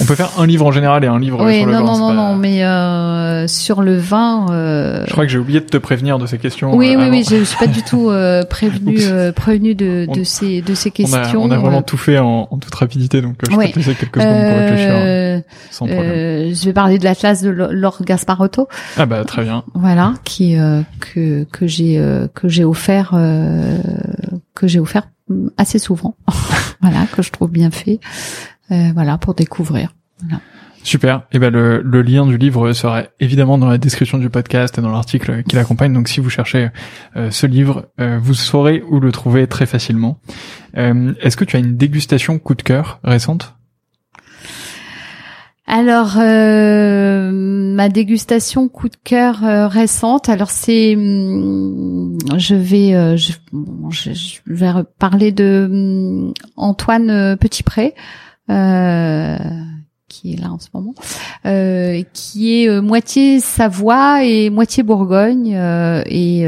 On 0.01 0.05
peut 0.05 0.15
faire 0.15 0.31
un 0.39 0.47
livre 0.47 0.67
en 0.67 0.73
général 0.73 1.05
et 1.05 1.07
un 1.07 1.19
livre 1.19 1.45
oui, 1.45 1.59
sur 1.59 1.67
le 1.67 1.73
vin. 1.73 1.81
Non, 1.81 1.99
non, 1.99 2.13
non, 2.13 2.37
mais 2.37 2.65
euh, 2.65 3.47
sur 3.47 3.83
le 3.83 3.97
vin. 3.97 4.47
Euh... 4.51 5.05
Je 5.07 5.13
crois 5.13 5.25
que 5.25 5.31
j'ai 5.31 5.39
oublié 5.39 5.61
de 5.61 5.67
te 5.67 5.77
prévenir 5.77 6.19
de 6.19 6.27
ces 6.27 6.39
questions. 6.39 6.75
Oui, 6.75 6.95
euh, 6.95 6.99
oui, 6.99 7.09
oui, 7.11 7.27
je 7.29 7.45
suis 7.45 7.57
pas 7.57 7.67
du 7.67 7.83
tout 7.83 8.11
euh, 8.11 8.43
prévenu, 8.51 8.99
euh, 9.01 9.33
prévenu 9.33 9.75
de, 9.75 10.07
de 10.13 10.25
ces 10.25 10.61
de 10.61 10.75
ces 10.75 10.91
questions. 10.91 11.43
On 11.43 11.51
a, 11.51 11.55
on 11.55 11.59
a 11.59 11.59
vraiment 11.59 11.83
tout 11.83 11.97
fait 11.97 12.19
en, 12.19 12.49
en, 12.51 12.59
toute 12.59 12.75
rapidité, 12.75 13.23
donc 13.23 13.37
je 13.49 13.57
oui. 13.57 13.67
peux 13.67 13.73
te 13.73 13.79
laisser 13.79 13.95
quelques 13.95 14.21
secondes 14.21 14.35
pour 14.35 14.59
réfléchir. 14.59 15.43
Sans 15.71 15.87
problème. 15.87 16.55
je 16.55 16.65
vais 16.65 16.73
parler 16.73 16.99
de 16.99 17.05
l'atlas 17.05 17.43
de 17.43 17.51
Laure 17.51 18.03
Gasparotto. 18.03 18.69
Ah 18.99 19.07
bah 19.07 19.25
très 19.25 19.45
bien. 19.45 19.65
Voilà, 19.75 20.15
qui 20.25 20.57
que 21.01 21.45
que 21.45 21.67
j'ai 21.67 22.03
que 22.35 22.49
j'ai 22.49 22.65
offert 22.65 23.13
que 24.55 24.67
j'ai 24.67 24.81
offert 24.81 25.09
assez 25.57 25.79
souvent. 25.79 26.15
voilà, 26.83 27.07
que 27.07 27.23
je 27.23 27.31
trouve 27.31 27.51
bien 27.51 27.71
fait. 27.71 28.01
Euh, 28.71 28.91
voilà, 28.95 29.19
pour 29.19 29.35
découvrir. 29.35 29.95
Voilà. 30.21 30.41
Super. 30.83 31.19
Et 31.33 31.37
eh 31.37 31.39
ben 31.41 31.53
le, 31.53 31.83
le, 31.83 32.03
lien 32.03 32.27
du 32.27 32.39
livre 32.39 32.73
sera 32.73 33.03
évidemment 33.19 33.59
dans 33.59 33.67
la 33.67 33.77
description 33.77 34.19
du 34.19 34.31
podcast 34.31 34.79
et 34.79 34.83
dans 34.83 34.93
l'article 34.93 35.43
qui 35.43 35.57
l'accompagne. 35.57 35.93
Donc 35.93 36.07
si 36.07 36.21
vous 36.21 36.31
cherchez 36.31 36.69
euh, 37.17 37.33
ce 37.33 37.47
livre, 37.49 37.87
euh, 38.01 38.21
vous 38.23 38.35
saurez 38.35 38.85
où 38.89 39.01
le 39.01 39.11
trouver 39.11 39.49
très 39.49 39.67
facilement. 39.67 40.21
Est-ce 40.75 41.37
que 41.37 41.45
tu 41.45 41.57
as 41.57 41.59
une 41.59 41.77
dégustation 41.77 42.39
coup 42.39 42.55
de 42.55 42.63
cœur 42.63 43.01
récente? 43.03 43.56
Alors 45.67 46.17
ma 46.17 47.89
dégustation 47.89 48.69
coup 48.69 48.89
de 48.89 48.97
cœur 49.03 49.41
récente. 49.71 50.29
Alors 50.29 50.51
c'est, 50.51 50.95
hum, 50.97 52.17
je 52.37 52.55
vais, 52.55 53.17
je, 53.17 53.33
je, 53.91 54.41
vais 54.47 54.71
parler 54.99 55.33
de 55.33 55.69
hum, 55.71 56.35
Antoine 56.57 57.37
Petitpré. 57.37 57.95
Euh, 58.49 59.37
qui 60.09 60.33
est 60.33 60.37
là 60.41 60.53
en 60.53 60.59
ce 60.61 60.69
moment, 60.73 60.95
euh, 61.47 62.03
qui 62.13 62.63
est 62.63 62.69
euh, 62.69 62.81
moitié 62.81 63.41
Savoie 63.41 64.23
et 64.23 64.51
moitié 64.51 64.85
Bourgogne. 64.85 65.49
et, 66.07 66.43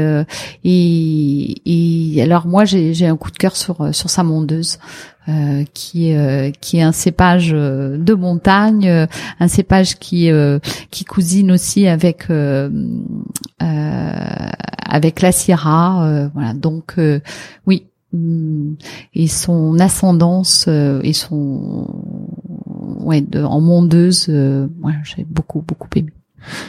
et, 0.63 2.15
et 2.15 2.21
alors 2.21 2.47
moi 2.47 2.63
j'ai 2.63 3.05
un 3.05 3.17
coup 3.17 3.31
de 3.31 3.37
cœur 3.37 3.57
sur 3.57 3.93
sur 3.93 4.09
sa 4.09 4.23
mondeuse. 4.23 4.79
Euh, 5.29 5.63
qui 5.73 6.13
qui 6.59 6.77
est 6.77 6.81
un 6.81 6.91
cépage 6.91 7.51
de 7.51 8.13
montagne, 8.13 9.07
un 9.39 9.47
cépage 9.47 9.99
qui 9.99 10.29
qui 10.89 11.05
cousine 11.05 11.51
aussi 11.51 11.87
avec 11.87 12.27
avec 13.59 15.21
la 15.21 15.31
Sierra, 15.31 16.29
voilà. 16.33 16.53
Donc 16.53 16.95
oui, 17.67 17.85
Mm. 18.11 18.73
et 19.13 19.27
son 19.27 19.77
ascendance 19.77 20.65
euh, 20.67 20.99
et 21.03 21.13
son 21.13 21.85
ouais 23.01 23.21
de, 23.21 23.43
en 23.43 23.61
mondeuse 23.61 24.25
euh, 24.29 24.67
ouais, 24.81 24.93
j'ai 25.03 25.23
beaucoup 25.25 25.61
beaucoup 25.61 25.87
aimé 25.95 26.11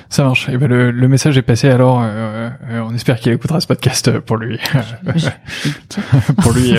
ça 0.09 0.25
marche. 0.25 0.49
Et 0.49 0.53
eh 0.55 0.59
ben 0.59 0.69
le, 0.69 0.91
le, 0.91 1.09
message 1.09 1.37
est 1.39 1.43
passé 1.43 1.69
alors. 1.69 2.01
Euh, 2.03 2.51
on 2.71 2.95
espère 2.95 3.19
qu'il 3.19 3.33
écoutera 3.33 3.61
ce 3.61 3.67
podcast 3.67 4.19
pour 4.21 4.37
lui, 4.37 4.59
pour 6.43 6.53
lui, 6.53 6.75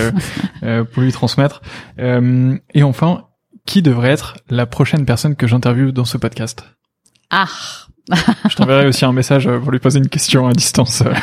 pour 0.93 1.03
lui 1.03 1.11
transmettre. 1.11 1.61
et 1.97 2.83
enfin, 2.83 3.25
qui 3.65 3.81
devrait 3.81 4.11
être 4.11 4.35
la 4.49 4.65
prochaine 4.65 5.05
personne 5.05 5.35
que 5.35 5.47
j'interviewe 5.47 5.91
dans 5.91 6.05
ce 6.05 6.17
podcast? 6.17 6.65
Ah. 7.29 7.47
Je 8.49 8.55
t'enverrai 8.55 8.87
aussi 8.87 9.05
un 9.05 9.13
message 9.13 9.49
pour 9.61 9.71
lui 9.71 9.79
poser 9.79 9.99
une 9.99 10.09
question 10.09 10.47
à 10.47 10.53
distance. 10.53 11.03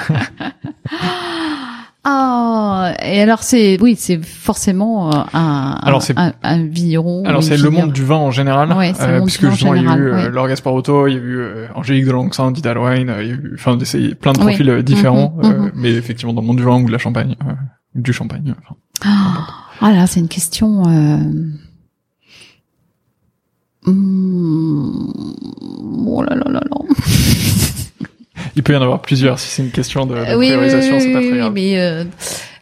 Ah, 2.10 2.94
et 3.02 3.20
alors 3.20 3.42
c'est 3.42 3.78
oui, 3.82 3.94
c'est 3.98 4.24
forcément 4.24 5.10
euh, 5.10 5.20
un 5.34 5.78
alors 5.82 6.00
c'est 6.00 6.18
un, 6.18 6.32
un, 6.42 6.64
vigneron. 6.64 7.22
Alors 7.26 7.42
c'est 7.42 7.58
le 7.58 7.68
monde 7.68 7.92
du 7.92 8.02
vin 8.02 8.16
en 8.16 8.30
général, 8.30 8.72
ouais, 8.72 8.94
euh, 8.98 9.20
puisque 9.20 9.50
justement 9.50 9.74
il 9.74 9.84
y 9.84 9.86
a 9.86 9.94
eu 9.94 10.12
euh, 10.12 10.30
Laure 10.30 10.48
Gasparotto, 10.48 11.06
il 11.06 11.12
y 11.12 11.16
a 11.16 11.20
eu 11.20 11.36
euh, 11.36 11.66
Angélique 11.74 12.06
de 12.06 12.12
Langsan, 12.12 12.52
Dita 12.52 12.72
Wine, 12.80 13.14
il 13.20 13.26
y 13.26 13.30
a 13.30 13.34
eu 13.34 13.52
enfin 13.56 13.76
plein 14.18 14.32
de 14.32 14.38
profils 14.38 14.70
euh, 14.70 14.82
différents, 14.82 15.34
mhm, 15.36 15.50
mhm. 15.50 15.72
mais 15.74 15.92
effectivement 15.92 16.32
dans 16.32 16.40
le 16.40 16.46
monde 16.46 16.56
du 16.56 16.62
vin 16.62 16.80
ou 16.80 16.86
de 16.86 16.92
la 16.92 16.96
champagne, 16.96 17.36
du 17.94 18.14
champagne. 18.14 18.54
Enfin, 18.58 19.44
ah 19.82 19.92
là, 19.92 20.06
c'est 20.06 20.20
une 20.20 20.28
question. 20.28 20.84
Hmm. 23.84 25.12
Oh 26.06 26.22
là 26.22 26.34
là 26.34 26.50
là 26.50 26.60
là. 26.70 26.78
Il 28.56 28.62
peut 28.62 28.72
y 28.72 28.76
en 28.76 28.82
avoir 28.82 29.00
plusieurs 29.02 29.38
si 29.38 29.48
c'est 29.48 29.62
une 29.62 29.70
question 29.70 30.06
de, 30.06 30.14
de 30.14 30.36
priorisation, 30.36 31.00
c'est 31.00 31.12
pas 31.12 31.20
très 31.20 31.38
grave. 31.38 31.52
mais 31.54 31.78
euh, 31.78 32.04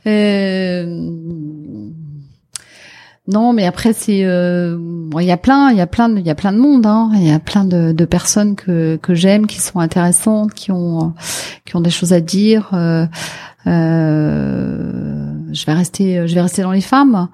euh, 0.07 0.87
non, 3.29 3.53
mais 3.53 3.66
après 3.66 3.93
c'est 3.93 4.24
euh, 4.24 4.79
il 5.18 5.27
y 5.27 5.33
a 5.33 5.37
plein, 5.37 5.70
il 5.70 5.77
y 5.77 5.81
a 5.81 5.87
plein, 5.89 6.09
de, 6.09 6.20
il 6.20 6.27
y 6.27 6.31
a 6.31 6.37
plein 6.37 6.53
de 6.53 6.59
monde, 6.59 6.87
hein. 6.87 7.11
Il 7.14 7.27
y 7.27 7.33
a 7.33 7.41
plein 7.41 7.64
de, 7.64 7.91
de 7.91 8.05
personnes 8.05 8.55
que 8.55 8.97
que 9.03 9.14
j'aime, 9.14 9.47
qui 9.49 9.61
sont 9.61 9.81
intéressantes, 9.81 10.55
qui 10.55 10.70
ont 10.70 11.12
qui 11.64 11.74
ont 11.74 11.81
des 11.81 11.91
choses 11.91 12.12
à 12.12 12.20
dire. 12.20 12.70
Euh, 12.72 13.05
euh, 13.66 15.33
je 15.53 15.66
vais 15.66 15.72
rester, 15.72 16.29
je 16.29 16.35
vais 16.37 16.41
rester 16.41 16.62
dans 16.62 16.70
les 16.70 16.81
femmes. 16.81 17.29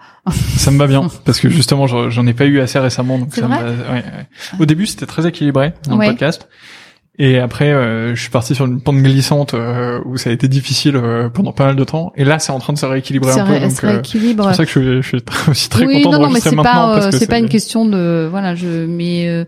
Ça 0.57 0.71
me 0.71 0.79
va 0.79 0.87
bien 0.87 1.09
parce 1.27 1.39
que 1.41 1.51
justement 1.51 1.87
j'en 1.87 2.27
ai 2.27 2.33
pas 2.33 2.47
eu 2.47 2.61
assez 2.61 2.79
récemment, 2.79 3.19
donc 3.19 3.35
ça 3.35 3.43
me 3.43 3.49
va, 3.49 3.63
ouais, 3.63 3.93
ouais. 3.93 4.05
Au 4.59 4.65
début 4.65 4.87
c'était 4.87 5.05
très 5.05 5.27
équilibré 5.27 5.75
dans 5.89 5.99
le 5.99 6.07
podcast. 6.07 6.49
Et 7.19 7.39
après, 7.39 7.71
euh, 7.71 8.15
je 8.15 8.21
suis 8.21 8.31
parti 8.31 8.55
sur 8.55 8.65
une 8.65 8.81
pente 8.81 8.97
glissante 8.97 9.53
euh, 9.53 10.01
où 10.07 10.17
ça 10.17 10.31
a 10.31 10.33
été 10.33 10.49
difficile 10.49 10.97
euh, 10.97 11.29
pendant 11.29 11.53
pas 11.53 11.67
mal 11.67 11.77
de 11.77 11.85
temps. 11.85 12.11
Et 12.17 12.25
là, 12.25 12.39
c'est 12.39 12.53
en 12.53 12.59
train 12.59 12.73
de 12.73 12.79
se 12.79 12.87
rééquilibrer 12.87 13.33
un 13.33 13.45
peu. 13.45 13.61
Donc, 13.61 13.71
c'est 13.71 14.35
pour 14.35 14.55
ça 14.55 14.65
que 14.65 14.71
je, 14.71 15.03
je 15.03 15.07
suis 15.07 15.19
aussi 15.49 15.69
très 15.69 15.85
oui, 15.85 16.03
content 16.03 16.13
non, 16.13 16.19
de 16.19 16.23
non, 16.25 16.31
mais 16.31 16.41
c'est 16.41 16.57
pas, 16.57 17.13
c'est 17.13 17.29
pas 17.29 17.39
une 17.39 17.51
question 17.51 17.85
de 17.85 18.27
voilà, 18.31 18.55
je 18.55 18.87
mais 18.87 19.47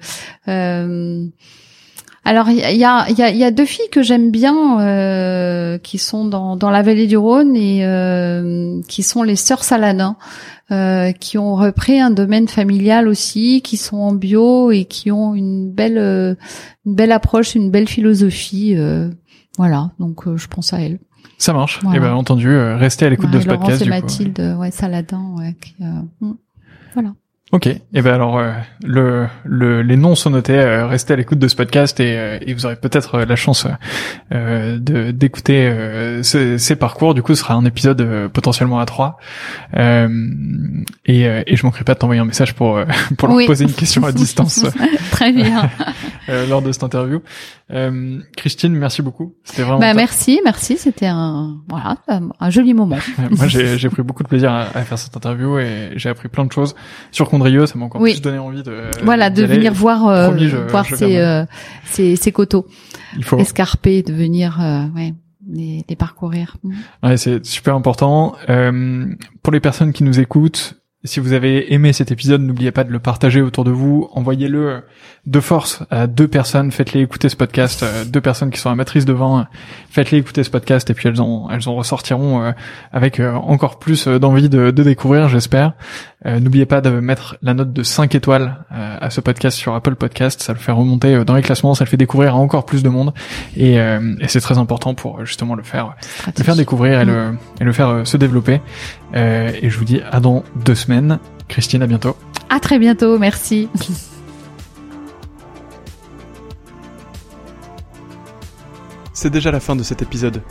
alors 2.24 2.48
il 2.48 2.56
y 2.56 2.62
a 2.62 3.10
y 3.10 3.22
a, 3.22 3.30
y 3.30 3.44
a 3.44 3.50
deux 3.50 3.66
filles 3.66 3.88
que 3.90 4.02
j'aime 4.02 4.30
bien 4.30 5.78
qui 5.82 5.98
sont 5.98 6.24
dans 6.24 6.56
dans 6.56 6.70
la 6.70 6.82
vallée 6.82 7.06
du 7.06 7.16
Rhône 7.16 7.54
et 7.56 8.82
qui 8.88 9.02
sont 9.02 9.22
les 9.22 9.36
sœurs 9.36 9.64
Saladin. 9.64 10.16
Euh, 10.70 11.12
qui 11.12 11.36
ont 11.36 11.56
repris 11.56 12.00
un 12.00 12.10
domaine 12.10 12.48
familial 12.48 13.06
aussi, 13.06 13.60
qui 13.60 13.76
sont 13.76 13.98
en 13.98 14.14
bio 14.14 14.70
et 14.70 14.86
qui 14.86 15.12
ont 15.12 15.34
une 15.34 15.70
belle, 15.70 15.98
euh, 15.98 16.34
une 16.86 16.94
belle 16.94 17.12
approche, 17.12 17.54
une 17.54 17.70
belle 17.70 17.86
philosophie. 17.86 18.74
Euh, 18.74 19.10
voilà, 19.58 19.90
donc 19.98 20.24
je 20.36 20.46
pense 20.48 20.72
à 20.72 20.80
elle. 20.80 21.00
Ça 21.36 21.52
marche. 21.52 21.80
Et 21.84 21.96
eh 21.96 22.00
ben 22.00 22.14
entendu, 22.14 22.56
restez 22.56 23.04
à 23.04 23.10
l'écoute 23.10 23.30
de 23.30 23.40
ce 23.40 23.46
podcast. 23.46 23.82
Et 23.82 23.88
Mathilde, 23.90 24.56
ouais, 24.58 24.70
Saladin, 24.70 25.34
ouais. 25.36 25.54
Qui, 25.60 25.74
hmm, 25.82 26.32
voilà. 26.94 27.12
Ok. 27.52 27.66
Et 27.68 27.82
eh 27.92 28.02
ben 28.02 28.14
alors 28.14 28.38
euh, 28.38 28.52
le, 28.84 29.26
le, 29.44 29.82
les 29.82 29.96
noms 29.96 30.14
sont 30.14 30.30
notés. 30.30 30.58
Euh, 30.58 30.86
restez 30.86 31.12
à 31.12 31.16
l'écoute 31.16 31.38
de 31.38 31.46
ce 31.46 31.54
podcast 31.54 32.00
et, 32.00 32.18
euh, 32.18 32.38
et 32.40 32.52
vous 32.52 32.66
aurez 32.66 32.74
peut-être 32.74 33.20
la 33.20 33.36
chance 33.36 33.66
de 34.32 35.10
d'écouter 35.12 35.72
ces, 36.22 36.76
parcours. 36.76 37.14
Du 37.14 37.22
coup, 37.22 37.34
ce 37.34 37.42
sera 37.42 37.54
un 37.54 37.64
épisode 37.64 38.28
potentiellement 38.32 38.80
à 38.80 38.86
trois. 38.86 39.18
et, 39.76 40.04
et 41.06 41.56
je 41.56 41.66
manquerai 41.66 41.84
pas 41.84 41.94
de 41.94 41.98
t'envoyer 41.98 42.20
un 42.20 42.24
message 42.24 42.54
pour 42.54 42.80
pour 43.18 43.28
leur 43.28 43.46
poser 43.46 43.64
une 43.64 43.72
question 43.72 44.04
à 44.04 44.10
distance. 44.10 44.66
Très 45.12 45.30
bien. 45.30 45.70
lors 46.48 46.62
de 46.62 46.72
cette 46.72 46.84
interview. 46.84 47.20
Christine, 48.36 48.74
merci 48.74 49.02
beaucoup. 49.02 49.34
C'était 49.44 49.62
vraiment. 49.62 49.78
Bah, 49.78 49.94
merci, 49.94 50.40
merci. 50.44 50.76
C'était 50.76 51.06
un 51.06 51.58
voilà 51.68 51.96
un 52.40 52.50
joli 52.50 52.74
moment. 52.74 52.98
Moi, 53.30 53.48
j'ai 53.48 53.88
pris 53.88 54.02
beaucoup 54.02 54.22
de 54.22 54.28
plaisir 54.28 54.50
à, 54.50 54.62
à, 54.74 54.82
faire 54.82 54.98
cette 54.98 55.16
interview 55.16 55.58
et 55.58 55.92
j'ai 55.96 56.08
appris 56.08 56.28
plein 56.28 56.44
de 56.44 56.52
choses 56.52 56.74
sur 57.10 57.28
ça 57.66 57.78
m'a 57.78 57.84
encore 57.84 58.00
plus 58.00 58.20
donné 58.20 58.38
envie 58.38 58.62
de 58.62 58.90
voilà 59.02 59.30
de 59.30 59.44
venir 59.44 59.72
voir 59.72 60.06
euh, 60.08 60.30
voir 60.68 60.86
ces, 60.86 61.18
euh, 61.18 61.44
ces, 61.84 62.16
ces 62.16 62.32
coteaux 62.32 62.66
il 63.16 63.24
faut 63.24 63.38
escarpés 63.38 64.02
de 64.02 64.12
venir 64.12 64.60
euh, 64.60 64.84
ouais 64.94 65.14
les, 65.50 65.84
les 65.88 65.96
parcourir 65.96 66.56
ouais 67.02 67.16
c'est 67.16 67.44
super 67.44 67.74
important 67.74 68.34
euh, 68.48 69.06
pour 69.42 69.52
les 69.52 69.60
personnes 69.60 69.92
qui 69.92 70.04
nous 70.04 70.20
écoutent 70.20 70.74
si 71.04 71.20
vous 71.20 71.34
avez 71.34 71.72
aimé 71.74 71.92
cet 71.92 72.10
épisode, 72.10 72.40
n'oubliez 72.40 72.70
pas 72.70 72.82
de 72.82 72.90
le 72.90 72.98
partager 72.98 73.42
autour 73.42 73.64
de 73.64 73.70
vous. 73.70 74.08
Envoyez-le 74.12 74.82
de 75.26 75.40
force 75.40 75.82
à 75.90 76.06
deux 76.06 76.28
personnes. 76.28 76.70
Faites-les 76.72 77.02
écouter 77.02 77.28
ce 77.28 77.36
podcast. 77.36 77.82
Euh, 77.82 78.04
deux 78.06 78.22
personnes 78.22 78.50
qui 78.50 78.58
sont 78.58 78.70
amatrices 78.70 79.04
de 79.04 79.12
vin. 79.12 79.46
Faites-les 79.90 80.18
écouter 80.18 80.44
ce 80.44 80.50
podcast 80.50 80.88
et 80.88 80.94
puis 80.94 81.08
elles 81.08 81.20
en 81.20 81.50
elles 81.50 81.68
en 81.68 81.74
ressortiront 81.74 82.42
euh, 82.42 82.52
avec 82.90 83.20
euh, 83.20 83.32
encore 83.34 83.78
plus 83.78 84.08
d'envie 84.08 84.48
de, 84.48 84.70
de, 84.70 84.82
découvrir, 84.82 85.28
j'espère. 85.28 85.74
N'oubliez 86.24 86.64
pas 86.64 86.80
de 86.80 86.88
mettre 86.88 87.36
la 87.42 87.52
note 87.52 87.72
de 87.72 87.82
5 87.82 88.14
étoiles 88.14 88.64
à 88.70 89.10
ce 89.10 89.20
podcast 89.20 89.58
sur 89.58 89.74
Apple 89.74 89.94
Podcast. 89.94 90.42
Ça 90.42 90.54
le 90.54 90.58
fait 90.58 90.72
remonter 90.72 91.24
dans 91.24 91.34
les 91.34 91.42
classements, 91.42 91.74
ça 91.74 91.84
le 91.84 91.90
fait 91.90 91.98
découvrir 91.98 92.34
à 92.34 92.38
encore 92.38 92.64
plus 92.64 92.82
de 92.82 92.88
monde 92.88 93.12
et, 93.56 93.74
et 93.74 94.28
c'est 94.28 94.40
très 94.40 94.56
important 94.56 94.94
pour 94.94 95.24
justement 95.26 95.54
le 95.54 95.62
faire, 95.62 95.96
le 96.26 96.42
faire 96.42 96.56
découvrir 96.56 97.00
et, 97.00 97.04
le, 97.04 97.36
et 97.60 97.64
le 97.64 97.72
faire 97.72 98.06
se 98.06 98.16
développer. 98.16 98.62
et 99.14 99.68
je 99.68 99.78
vous 99.78 99.84
dis 99.84 100.00
à 100.10 100.20
dans 100.20 100.44
deux 100.64 100.74
semaines 100.74 101.18
Christine, 101.48 101.82
à 101.82 101.86
bientôt. 101.86 102.16
À 102.50 102.58
très 102.60 102.78
bientôt, 102.78 103.18
merci. 103.18 103.68
C'est 109.12 109.30
déjà 109.30 109.50
la 109.50 109.60
fin 109.60 109.76
de 109.76 109.82
cet 109.82 110.02
épisode. 110.02 110.42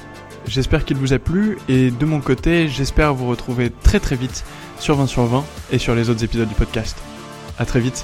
J'espère 0.48 0.86
qu'il 0.86 0.98
vous 0.98 1.14
a 1.14 1.20
plu 1.20 1.58
et 1.70 1.92
de 1.92 2.06
mon 2.06 2.20
côté, 2.22 2.68
j'espère 2.68 3.14
vous 3.14 3.28
retrouver 3.28 3.72
très 3.84 4.00
très 4.00 4.16
vite 4.16 4.44
sur 4.84 4.98
20 4.98 5.08
sur 5.08 5.26
20 5.26 5.46
et 5.72 5.78
sur 5.80 5.96
les 5.96 6.10
autres 6.10 6.26
épisodes 6.26 6.50
du 6.50 6.56
podcast. 6.56 6.98
À 7.58 7.66
très 7.66 7.80
vite. 7.80 8.04